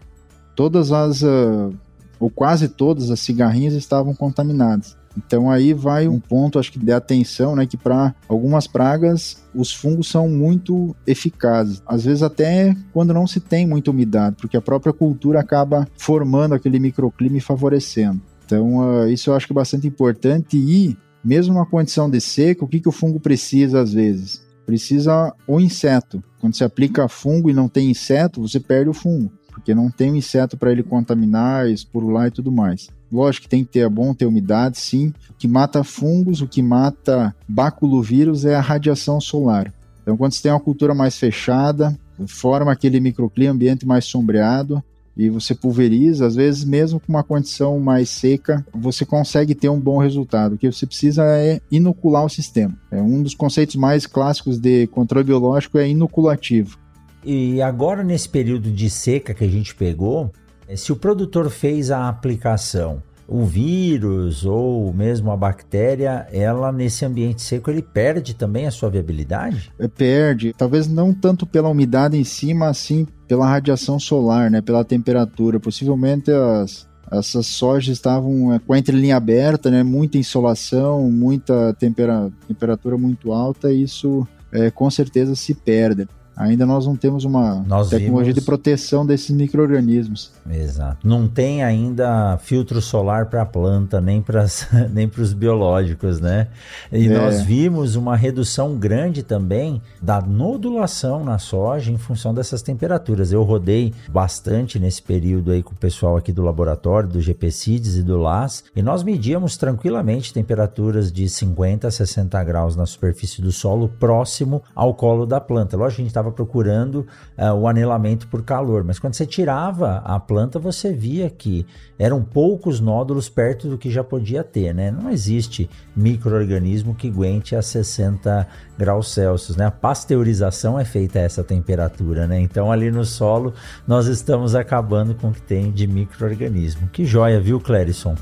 todas 0.55 0.91
as 0.91 1.23
uh, 1.23 1.73
ou 2.19 2.29
quase 2.29 2.67
todas 2.67 3.11
as 3.11 3.19
cigarrinhas 3.19 3.73
estavam 3.73 4.13
contaminadas. 4.13 4.95
Então 5.17 5.49
aí 5.49 5.73
vai 5.73 6.07
um 6.07 6.19
ponto, 6.19 6.59
acho 6.59 6.71
que 6.71 6.79
de 6.79 6.91
atenção, 6.91 7.55
né, 7.55 7.65
que 7.65 7.77
para 7.77 8.13
algumas 8.27 8.67
pragas 8.67 9.41
os 9.53 9.73
fungos 9.73 10.07
são 10.07 10.27
muito 10.27 10.95
eficazes. 11.07 11.81
Às 11.85 12.03
vezes 12.03 12.21
até 12.21 12.75
quando 12.91 13.13
não 13.13 13.25
se 13.25 13.39
tem 13.39 13.65
muita 13.65 13.91
umidade, 13.91 14.35
porque 14.39 14.57
a 14.57 14.61
própria 14.61 14.93
cultura 14.93 15.39
acaba 15.39 15.87
formando 15.97 16.53
aquele 16.53 16.79
microclima 16.79 17.37
e 17.37 17.41
favorecendo. 17.41 18.21
Então 18.45 18.77
uh, 18.77 19.07
isso 19.07 19.29
eu 19.29 19.35
acho 19.35 19.47
que 19.47 19.53
é 19.53 19.55
bastante 19.55 19.87
importante 19.87 20.57
e 20.57 20.97
mesmo 21.23 21.53
numa 21.53 21.65
condição 21.65 22.09
de 22.09 22.21
seca, 22.21 22.63
o 22.63 22.67
que, 22.67 22.79
que 22.79 22.89
o 22.89 22.91
fungo 22.91 23.19
precisa 23.19 23.81
às 23.81 23.93
vezes? 23.93 24.45
Precisa 24.65 25.33
o 25.47 25.59
inseto. 25.59 26.23
Quando 26.39 26.55
se 26.55 26.63
aplica 26.63 27.07
fungo 27.07 27.49
e 27.49 27.53
não 27.53 27.67
tem 27.67 27.89
inseto, 27.89 28.41
você 28.41 28.59
perde 28.59 28.89
o 28.89 28.93
fungo 28.93 29.31
porque 29.55 29.73
não 29.73 29.89
tem 29.89 30.17
inseto 30.17 30.57
para 30.57 30.69
ele 30.69 30.83
contaminar, 30.83 31.69
esporular 31.69 32.27
e 32.27 32.31
tudo 32.31 32.51
mais. 32.51 32.89
Lógico 33.09 33.43
que 33.43 33.49
tem 33.49 33.63
que 33.63 33.71
ter 33.71 33.79
é 33.79 33.89
bom 33.89 34.13
ter 34.13 34.25
umidade, 34.25 34.77
sim. 34.77 35.13
O 35.29 35.33
que 35.33 35.47
mata 35.47 35.81
fungos, 35.81 36.41
o 36.41 36.47
que 36.47 36.61
mata 36.61 37.33
baculovírus 37.47 38.43
é 38.43 38.53
a 38.53 38.61
radiação 38.61 39.21
solar. 39.21 39.73
Então, 40.01 40.17
quando 40.17 40.33
você 40.33 40.43
tem 40.43 40.51
uma 40.51 40.59
cultura 40.59 40.93
mais 40.93 41.17
fechada, 41.17 41.97
forma 42.27 42.69
aquele 42.69 42.99
microclima, 42.99 43.53
ambiente 43.53 43.87
mais 43.87 44.03
sombreado, 44.03 44.83
e 45.15 45.29
você 45.29 45.55
pulveriza, 45.55 46.25
às 46.25 46.35
vezes 46.35 46.65
mesmo 46.65 46.99
com 46.99 47.13
uma 47.13 47.23
condição 47.23 47.79
mais 47.79 48.09
seca, 48.09 48.65
você 48.73 49.05
consegue 49.05 49.55
ter 49.55 49.69
um 49.69 49.79
bom 49.79 49.97
resultado. 49.97 50.55
O 50.55 50.57
que 50.57 50.69
você 50.69 50.85
precisa 50.85 51.23
é 51.23 51.61
inocular 51.71 52.25
o 52.25 52.29
sistema. 52.29 52.77
É 52.91 53.01
um 53.01 53.23
dos 53.23 53.33
conceitos 53.33 53.77
mais 53.77 54.05
clássicos 54.05 54.59
de 54.59 54.87
controle 54.87 55.25
biológico 55.25 55.77
é 55.77 55.87
inoculativo. 55.87 56.77
E 57.25 57.59
agora, 57.59 58.03
nesse 58.03 58.29
período 58.29 58.69
de 58.69 58.87
seca 58.87 59.33
que 59.33 59.43
a 59.43 59.49
gente 59.49 59.73
pegou, 59.73 60.31
eh, 60.67 60.75
se 60.75 60.91
o 60.91 60.95
produtor 60.95 61.49
fez 61.49 61.89
a 61.89 62.07
aplicação, 62.07 63.01
o 63.27 63.43
vírus 63.43 64.45
ou 64.45 64.93
mesmo 64.93 65.31
a 65.31 65.37
bactéria, 65.37 66.27
ela 66.31 66.71
nesse 66.71 67.03
ambiente 67.03 67.41
seco, 67.41 67.71
ele 67.71 67.81
perde 67.81 68.35
também 68.35 68.67
a 68.67 68.71
sua 68.71 68.89
viabilidade? 68.89 69.71
É, 69.79 69.87
perde, 69.87 70.53
talvez 70.55 70.87
não 70.87 71.11
tanto 71.11 71.45
pela 71.45 71.69
umidade 71.69 72.15
em 72.15 72.23
si, 72.23 72.53
mas 72.53 72.77
sim 72.77 73.07
pela 73.27 73.47
radiação 73.47 73.99
solar, 73.99 74.51
né, 74.51 74.61
pela 74.61 74.85
temperatura. 74.85 75.59
Possivelmente 75.59 76.31
as, 76.31 76.87
essas 77.11 77.47
sojas 77.47 77.97
estavam 77.97 78.53
é, 78.53 78.59
com 78.59 78.73
a 78.73 78.77
entrelinha 78.77 79.17
aberta, 79.17 79.71
né, 79.71 79.81
muita 79.81 80.19
insolação, 80.19 81.09
muita 81.09 81.73
tempera, 81.73 82.31
temperatura 82.47 82.97
muito 82.97 83.33
alta, 83.33 83.71
e 83.71 83.81
isso 83.81 84.27
é, 84.51 84.69
com 84.69 84.89
certeza 84.91 85.35
se 85.35 85.55
perde 85.55 86.07
ainda 86.35 86.65
nós 86.65 86.85
não 86.85 86.95
temos 86.95 87.23
uma 87.23 87.63
nós 87.67 87.89
tecnologia 87.89 88.33
vimos... 88.33 88.43
de 88.43 88.45
proteção 88.45 89.05
desses 89.05 89.31
micro-organismos. 89.31 90.31
Exato. 90.49 91.07
Não 91.07 91.27
tem 91.27 91.63
ainda 91.63 92.37
filtro 92.37 92.81
solar 92.81 93.27
para 93.27 93.41
a 93.41 93.45
planta, 93.45 94.01
nem 94.01 94.21
para 94.21 94.45
nem 94.91 95.09
os 95.17 95.33
biológicos, 95.33 96.19
né? 96.19 96.47
E 96.91 97.07
é. 97.07 97.09
nós 97.09 97.41
vimos 97.41 97.95
uma 97.95 98.15
redução 98.15 98.75
grande 98.75 99.23
também 99.23 99.81
da 100.01 100.21
nodulação 100.21 101.23
na 101.23 101.37
soja 101.37 101.91
em 101.91 101.97
função 101.97 102.33
dessas 102.33 102.61
temperaturas. 102.61 103.31
Eu 103.31 103.43
rodei 103.43 103.93
bastante 104.09 104.79
nesse 104.79 105.01
período 105.01 105.51
aí 105.51 105.63
com 105.63 105.73
o 105.73 105.77
pessoal 105.77 106.17
aqui 106.17 106.31
do 106.31 106.41
laboratório, 106.41 107.09
do 107.09 107.21
GPCIDS 107.21 107.97
e 107.97 108.03
do 108.03 108.17
LAS, 108.17 108.63
e 108.75 108.81
nós 108.81 109.03
medíamos 109.03 109.57
tranquilamente 109.57 110.33
temperaturas 110.33 111.11
de 111.11 111.27
50 111.29 111.87
a 111.87 111.91
60 111.91 112.43
graus 112.43 112.75
na 112.75 112.85
superfície 112.85 113.41
do 113.41 113.51
solo 113.51 113.87
próximo 113.87 114.61
ao 114.73 114.93
colo 114.93 115.25
da 115.25 115.39
planta. 115.39 115.77
Lógico 115.77 115.97
que 115.97 116.01
a 116.01 116.05
gente 116.05 116.11
estava 116.11 116.24
procurando 116.31 117.05
uh, 117.37 117.53
o 117.53 117.67
anelamento 117.67 118.27
por 118.27 118.43
calor, 118.43 118.83
mas 118.83 118.99
quando 118.99 119.13
você 119.13 119.25
tirava 119.25 119.97
a 120.05 120.19
planta, 120.19 120.59
você 120.59 120.93
via 120.93 121.29
que 121.29 121.65
eram 121.97 122.21
poucos 122.21 122.79
nódulos 122.79 123.29
perto 123.29 123.69
do 123.69 123.77
que 123.77 123.89
já 123.89 124.03
podia 124.03 124.43
ter, 124.43 124.73
né? 124.73 124.91
Não 124.91 125.09
existe 125.09 125.69
microorganismo 125.95 126.93
que 126.93 127.07
aguente 127.07 127.55
a 127.55 127.61
60 127.61 128.47
graus 128.77 129.11
Celsius, 129.11 129.55
né? 129.55 129.65
A 129.65 129.71
pasteurização 129.71 130.79
é 130.79 130.85
feita 130.85 131.19
a 131.19 131.21
essa 131.21 131.43
temperatura, 131.43 132.27
né? 132.27 132.39
Então 132.39 132.71
ali 132.71 132.91
no 132.91 133.05
solo 133.05 133.53
nós 133.87 134.07
estamos 134.07 134.55
acabando 134.55 135.15
com 135.15 135.29
o 135.29 135.33
que 135.33 135.41
tem 135.41 135.71
de 135.71 135.87
microorganismo. 135.87 136.89
Que 136.89 137.05
joia, 137.05 137.39
viu, 137.39 137.59
Clérison? 137.59 138.15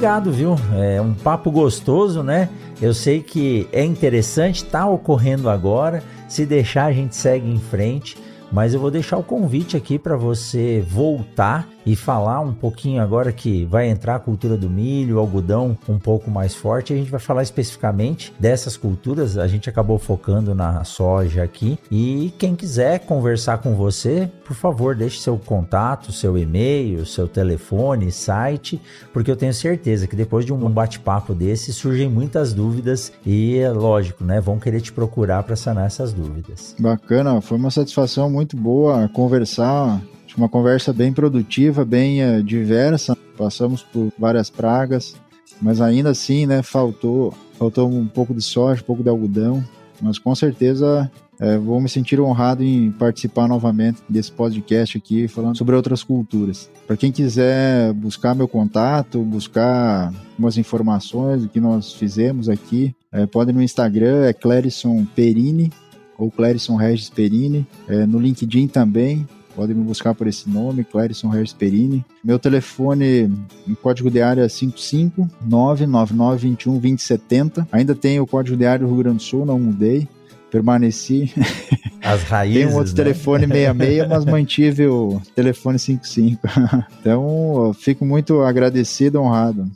Obrigado, 0.00 0.32
viu? 0.32 0.56
É 0.78 0.98
um 0.98 1.12
papo 1.12 1.50
gostoso, 1.50 2.22
né? 2.22 2.48
Eu 2.80 2.94
sei 2.94 3.20
que 3.20 3.68
é 3.70 3.84
interessante, 3.84 4.64
tá 4.64 4.86
ocorrendo 4.88 5.50
agora. 5.50 6.02
Se 6.26 6.46
deixar, 6.46 6.86
a 6.86 6.92
gente 6.92 7.14
segue 7.14 7.46
em 7.46 7.58
frente. 7.58 8.16
Mas 8.50 8.72
eu 8.72 8.80
vou 8.80 8.90
deixar 8.90 9.18
o 9.18 9.22
convite 9.22 9.76
aqui 9.76 9.98
para 9.98 10.16
você 10.16 10.82
voltar 10.88 11.68
e 11.84 11.96
falar 11.96 12.40
um 12.40 12.52
pouquinho 12.52 13.02
agora 13.02 13.32
que 13.32 13.64
vai 13.64 13.88
entrar 13.88 14.16
a 14.16 14.18
cultura 14.18 14.56
do 14.56 14.68
milho, 14.68 15.18
algodão 15.18 15.76
um 15.88 15.98
pouco 15.98 16.30
mais 16.30 16.54
forte. 16.54 16.92
A 16.92 16.96
gente 16.96 17.10
vai 17.10 17.20
falar 17.20 17.42
especificamente 17.42 18.32
dessas 18.38 18.76
culturas. 18.76 19.38
A 19.38 19.46
gente 19.46 19.68
acabou 19.68 19.98
focando 19.98 20.54
na 20.54 20.84
soja 20.84 21.42
aqui. 21.42 21.78
E 21.90 22.32
quem 22.38 22.54
quiser 22.54 23.00
conversar 23.00 23.58
com 23.58 23.74
você, 23.74 24.30
por 24.44 24.54
favor, 24.54 24.94
deixe 24.94 25.20
seu 25.20 25.38
contato, 25.38 26.12
seu 26.12 26.36
e-mail, 26.36 27.06
seu 27.06 27.26
telefone, 27.26 28.12
site, 28.12 28.80
porque 29.12 29.30
eu 29.30 29.36
tenho 29.36 29.54
certeza 29.54 30.06
que 30.06 30.16
depois 30.16 30.44
de 30.44 30.52
um 30.52 30.70
bate-papo 30.70 31.34
desse 31.34 31.72
surgem 31.72 32.08
muitas 32.08 32.52
dúvidas 32.52 33.12
e 33.24 33.58
é 33.58 33.70
lógico, 33.70 34.24
né? 34.24 34.40
Vão 34.40 34.58
querer 34.58 34.80
te 34.80 34.92
procurar 34.92 35.42
para 35.42 35.56
sanar 35.56 35.86
essas 35.86 36.12
dúvidas. 36.12 36.74
Bacana, 36.78 37.40
foi 37.40 37.56
uma 37.56 37.70
satisfação 37.70 38.30
muito 38.30 38.56
boa 38.56 39.08
conversar 39.08 40.00
uma 40.36 40.48
conversa 40.48 40.92
bem 40.92 41.12
produtiva, 41.12 41.84
bem 41.84 42.22
uh, 42.22 42.42
diversa. 42.42 43.16
Passamos 43.36 43.82
por 43.82 44.12
várias 44.18 44.50
pragas, 44.50 45.16
mas 45.60 45.80
ainda 45.80 46.10
assim, 46.10 46.46
né, 46.46 46.62
faltou, 46.62 47.34
faltou 47.58 47.88
um 47.88 48.06
pouco 48.06 48.34
de 48.34 48.42
soja, 48.42 48.82
um 48.82 48.84
pouco 48.84 49.02
de 49.02 49.08
algodão. 49.08 49.64
Mas 50.00 50.18
com 50.18 50.34
certeza 50.34 51.10
é, 51.40 51.56
vou 51.56 51.80
me 51.80 51.88
sentir 51.88 52.20
honrado 52.20 52.62
em 52.62 52.90
participar 52.92 53.48
novamente 53.48 54.02
desse 54.06 54.30
podcast 54.30 54.98
aqui, 54.98 55.26
falando 55.26 55.56
sobre 55.56 55.74
outras 55.74 56.02
culturas. 56.02 56.68
Para 56.86 56.98
quem 56.98 57.10
quiser 57.10 57.94
buscar 57.94 58.34
meu 58.34 58.46
contato, 58.46 59.22
buscar 59.22 60.12
algumas 60.32 60.58
informações 60.58 61.42
do 61.42 61.48
que 61.48 61.58
nós 61.58 61.94
fizemos 61.94 62.50
aqui, 62.50 62.94
é, 63.10 63.24
pode 63.24 63.52
no 63.54 63.62
Instagram, 63.62 64.26
é 64.26 64.34
Clérison 64.34 65.06
Perini, 65.16 65.72
ou 66.18 66.30
Clérison 66.30 66.76
Regis 66.76 67.08
Perini, 67.08 67.66
é, 67.88 68.04
no 68.04 68.18
LinkedIn 68.18 68.68
também, 68.68 69.26
Podem 69.54 69.76
me 69.76 69.82
buscar 69.82 70.14
por 70.14 70.26
esse 70.26 70.48
nome, 70.48 70.84
Clérison 70.84 71.28
Harris 71.28 71.52
Perini. 71.52 72.04
Meu 72.24 72.38
telefone, 72.38 73.30
em 73.66 73.74
código 73.74 74.10
de 74.10 74.22
área 74.22 74.48
55 74.48 75.28
99921 75.44 76.72
2070. 76.74 77.68
Ainda 77.72 77.94
tem 77.94 78.20
o 78.20 78.26
código 78.26 78.56
de 78.56 78.64
área 78.64 78.86
do 78.86 78.92
Rio 78.92 79.02
Grande 79.02 79.18
do 79.18 79.22
Sul, 79.22 79.44
não 79.44 79.58
mudei. 79.58 80.08
Permaneci. 80.50 81.32
As 82.02 82.22
raízes. 82.22 82.64
Tem 82.64 82.72
um 82.72 82.76
outro 82.76 82.92
né? 82.92 82.96
telefone 82.96 83.46
66, 83.46 84.08
mas 84.08 84.24
mantive 84.26 84.86
o 84.86 85.20
telefone 85.34 85.78
55. 85.78 86.40
então, 87.00 87.72
fico 87.78 88.04
muito 88.04 88.40
agradecido, 88.42 89.20
honrado. 89.20 89.70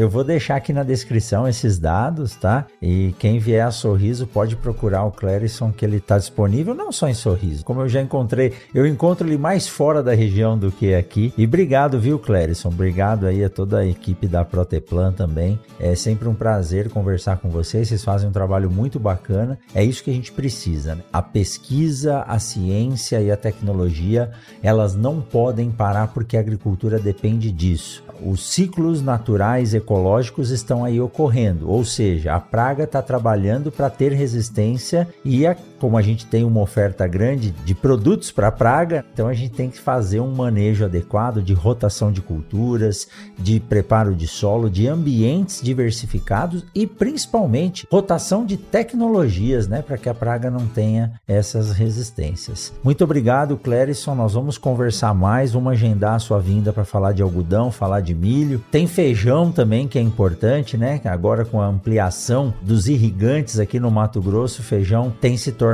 Eu 0.00 0.08
vou 0.08 0.24
deixar 0.24 0.56
aqui 0.56 0.72
na 0.72 0.82
descrição 0.82 1.46
esses 1.46 1.78
dados, 1.78 2.34
tá? 2.34 2.66
E 2.80 3.14
quem 3.18 3.38
vier 3.38 3.66
a 3.66 3.70
Sorriso 3.70 4.26
pode 4.26 4.56
procurar 4.56 5.04
o 5.04 5.12
Clérison, 5.12 5.70
que 5.70 5.84
ele 5.84 5.98
está 5.98 6.16
disponível 6.16 6.74
não 6.74 6.90
só 6.90 7.06
em 7.06 7.12
Sorriso, 7.12 7.66
como 7.66 7.82
eu 7.82 7.88
já 7.88 8.00
encontrei, 8.00 8.54
eu 8.74 8.86
encontro 8.86 9.28
ele 9.28 9.36
mais 9.36 9.68
fora 9.68 10.02
da 10.02 10.14
região 10.14 10.56
do 10.56 10.72
que 10.72 10.94
aqui. 10.94 11.34
E 11.36 11.44
obrigado, 11.44 12.00
viu, 12.00 12.18
Clérison? 12.18 12.70
Obrigado 12.70 13.26
aí 13.26 13.44
a 13.44 13.50
toda 13.50 13.80
a 13.80 13.86
equipe 13.86 14.26
da 14.26 14.42
Proteplan 14.42 15.12
também. 15.12 15.60
É 15.78 15.94
sempre 15.94 16.26
um 16.26 16.34
prazer 16.34 16.88
conversar 16.88 17.36
com 17.36 17.50
vocês. 17.50 17.88
Vocês 17.88 18.02
fazem 18.02 18.30
um 18.30 18.32
trabalho 18.32 18.70
muito 18.70 18.98
bacana. 18.98 19.58
É 19.74 19.84
isso 19.84 20.02
que 20.02 20.10
a 20.10 20.14
gente 20.14 20.32
precisa, 20.32 20.94
né? 20.94 21.02
A 21.12 21.20
pesquisa, 21.20 22.22
a 22.22 22.38
ciência 22.38 23.20
e 23.20 23.30
a 23.30 23.36
tecnologia, 23.36 24.30
elas 24.62 24.94
não 24.94 25.20
podem 25.20 25.70
parar 25.70 26.06
porque 26.06 26.38
a 26.38 26.40
agricultura 26.40 26.98
depende 26.98 27.52
disso. 27.52 28.02
Os 28.24 28.52
ciclos 28.52 29.02
naturais 29.02 29.72
ecológicos 29.74 30.50
estão 30.50 30.84
aí 30.84 31.00
ocorrendo, 31.00 31.70
ou 31.70 31.84
seja, 31.84 32.34
a 32.34 32.40
praga 32.40 32.84
está 32.84 33.00
trabalhando 33.00 33.72
para 33.72 33.88
ter 33.88 34.12
resistência 34.12 35.08
e 35.24 35.46
a, 35.46 35.56
como 35.80 35.96
a 35.96 36.02
gente 36.02 36.26
tem 36.26 36.44
uma 36.44 36.60
oferta 36.60 37.06
grande 37.08 37.50
de 37.64 37.74
produtos 37.74 38.30
para 38.30 38.52
praga, 38.52 39.04
então 39.12 39.26
a 39.26 39.32
gente 39.32 39.54
tem 39.54 39.70
que 39.70 39.80
fazer 39.80 40.20
um 40.20 40.30
manejo 40.30 40.84
adequado 40.84 41.42
de 41.42 41.54
rotação 41.54 42.12
de 42.12 42.20
culturas, 42.20 43.08
de 43.38 43.58
preparo 43.58 44.14
de 44.14 44.28
solo, 44.28 44.68
de 44.68 44.86
ambientes 44.86 45.62
diversificados 45.62 46.64
e 46.74 46.86
principalmente 46.86 47.86
rotação 47.90 48.44
de 48.44 48.58
tecnologias, 48.58 49.66
né, 49.66 49.80
para 49.80 49.96
que 49.96 50.08
a 50.08 50.14
praga 50.14 50.50
não 50.50 50.66
tenha 50.66 51.14
essas 51.26 51.72
resistências. 51.72 52.72
Muito 52.84 53.02
obrigado, 53.02 53.56
Clérison. 53.56 54.14
Nós 54.14 54.34
vamos 54.34 54.58
conversar 54.58 55.14
mais, 55.14 55.52
vamos 55.52 55.72
agendar 55.72 56.14
a 56.14 56.18
sua 56.18 56.38
vinda 56.38 56.72
para 56.72 56.84
falar 56.84 57.12
de 57.12 57.22
algodão, 57.22 57.72
falar 57.72 58.00
de 58.00 58.14
milho. 58.14 58.62
Tem 58.70 58.86
feijão 58.86 59.50
também 59.50 59.88
que 59.88 59.98
é 59.98 60.02
importante, 60.02 60.76
né? 60.76 61.00
Agora 61.04 61.44
com 61.44 61.60
a 61.60 61.66
ampliação 61.66 62.52
dos 62.60 62.86
irrigantes 62.86 63.58
aqui 63.58 63.80
no 63.80 63.90
Mato 63.90 64.20
Grosso, 64.20 64.62
feijão 64.62 65.10
tem 65.20 65.36
se 65.38 65.52
tornado 65.52 65.69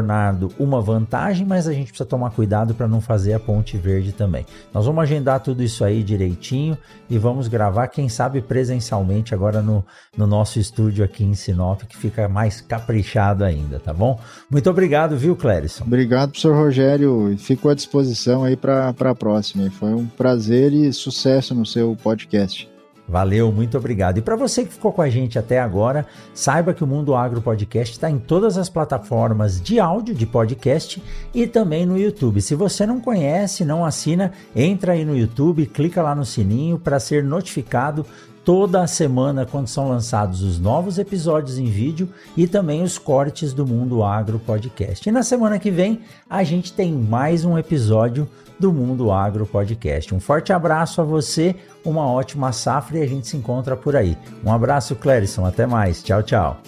uma 0.59 0.81
vantagem, 0.81 1.47
mas 1.47 1.67
a 1.67 1.73
gente 1.73 1.89
precisa 1.89 2.09
tomar 2.09 2.31
cuidado 2.31 2.75
para 2.75 2.89
não 2.89 3.01
fazer 3.01 3.33
a 3.35 3.41
ponte 3.41 3.77
verde 3.77 4.13
também. 4.13 4.47
Nós 4.73 4.87
vamos 4.87 5.03
agendar 5.03 5.41
tudo 5.41 5.63
isso 5.63 5.85
aí 5.85 6.03
direitinho 6.03 6.77
e 7.09 7.19
vamos 7.19 7.49
gravar, 7.49 7.89
quem 7.89 8.09
sabe 8.09 8.41
presencialmente 8.41 9.35
agora 9.35 9.63
no, 9.63 9.85
no 10.17 10.27
nosso 10.27 10.59
estúdio 10.59 11.05
aqui 11.05 11.25
em 11.25 11.35
Sinop, 11.35 11.83
que 11.83 11.97
fica 11.97 12.29
mais 12.29 12.61
caprichado 12.61 13.45
ainda, 13.45 13.79
tá 13.79 13.93
bom? 13.93 14.21
Muito 14.51 14.69
obrigado, 14.69 15.17
viu, 15.17 15.37
Clérison? 15.37 15.85
Obrigado, 15.85 16.31
professor 16.31 16.55
Rogério. 16.55 17.37
Fico 17.39 17.69
à 17.69 17.75
disposição 17.75 18.45
aí 18.45 18.57
para 18.57 18.89
a 18.89 19.15
próxima. 19.15 19.71
Foi 19.71 19.95
um 19.95 20.07
prazer 20.07 20.73
e 20.73 20.93
sucesso 20.93 21.55
no 21.55 21.65
seu 21.65 21.97
podcast. 22.03 22.76
Valeu, 23.09 23.53
muito 23.53 23.79
obrigado. 23.79 24.19
E 24.19 24.23
para 24.23 24.35
você 24.35 24.65
que 24.65 24.73
ficou 24.73 24.93
com 24.93 25.01
a 25.01 25.09
gente 25.09 25.39
até 25.39 25.61
agora, 25.61 26.07
saiba 26.35 26.75
que 26.75 26.83
o 26.83 26.87
Mundo 26.87 27.15
Agro 27.15 27.41
Podcast 27.41 27.95
está 27.95 28.11
em 28.11 28.19
todas 28.19 28.59
as 28.59 28.69
plataformas 28.69 29.61
de 29.61 29.79
áudio 29.79 30.13
de 30.13 30.27
podcast 30.27 31.01
e 31.33 31.47
também 31.47 31.87
no 31.87 31.97
YouTube. 31.97 32.43
Se 32.43 32.57
você 32.57 32.85
não 32.85 33.01
conhece, 33.01 33.65
não 33.65 33.85
assina, 33.85 34.33
entra 34.55 34.93
aí 34.93 35.05
no 35.05 35.17
YouTube, 35.17 35.67
clica 35.67 36.03
lá 36.03 36.17
no 36.17 36.25
sininho 36.25 36.81
para 36.81 36.99
ser 36.99 37.23
notificado 37.23 38.05
toda 38.47 38.87
semana 38.87 39.45
quando 39.45 39.67
são 39.67 39.89
lançados 39.89 40.41
os 40.41 40.61
novos 40.61 41.01
episódios 41.01 41.59
em 41.59 41.65
vídeo 41.65 42.09
e 42.37 42.47
também 42.47 42.81
os 42.85 42.97
cortes 42.97 43.53
do 43.53 43.67
Mundo 43.67 44.05
Agro 44.05 44.39
Podcast. 44.39 45.07
E 45.07 45.13
na 45.13 45.25
semana 45.25 45.59
que 45.59 45.69
vem 45.69 46.01
a 46.31 46.45
gente 46.45 46.73
tem 46.73 46.93
mais 46.93 47.45
um 47.45 47.59
episódio 47.59 48.29
do 48.57 48.73
Mundo 48.73 49.11
Agro 49.11 49.45
Podcast. 49.47 50.15
Um 50.15 50.21
forte 50.21 50.53
abraço 50.53 51.01
a 51.01 51.05
você, 51.05 51.57
uma 51.85 52.07
ótima 52.07 52.53
safra 52.53 52.99
e 52.99 53.03
a 53.03 53.07
gente 53.07 53.27
se 53.27 53.37
encontra 53.37 53.77
por 53.77 53.97
aí. 53.97 54.17
Um 54.45 54.53
abraço, 54.53 54.95
Clérison. 54.95 55.45
Até 55.45 55.67
mais. 55.67 56.01
Tchau, 56.01 56.23
tchau. 56.23 56.61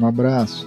Um 0.00 0.06
abraço. 0.06 0.66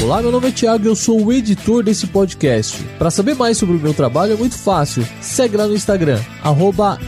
Olá, 0.00 0.22
meu 0.22 0.30
nome 0.30 0.48
é 0.48 0.52
Thiago 0.52 0.84
e 0.84 0.86
eu 0.86 0.94
sou 0.94 1.24
o 1.24 1.32
editor 1.32 1.82
desse 1.82 2.06
podcast. 2.06 2.80
Para 2.98 3.10
saber 3.10 3.34
mais 3.34 3.58
sobre 3.58 3.76
o 3.76 3.80
meu 3.80 3.92
trabalho 3.92 4.32
é 4.32 4.36
muito 4.36 4.56
fácil. 4.56 5.04
Segue 5.20 5.56
lá 5.56 5.66
no 5.66 5.74
Instagram, 5.74 6.20
arroba. 6.42 7.00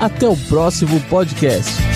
Até 0.00 0.26
o 0.26 0.36
próximo 0.48 0.98
podcast. 1.02 1.87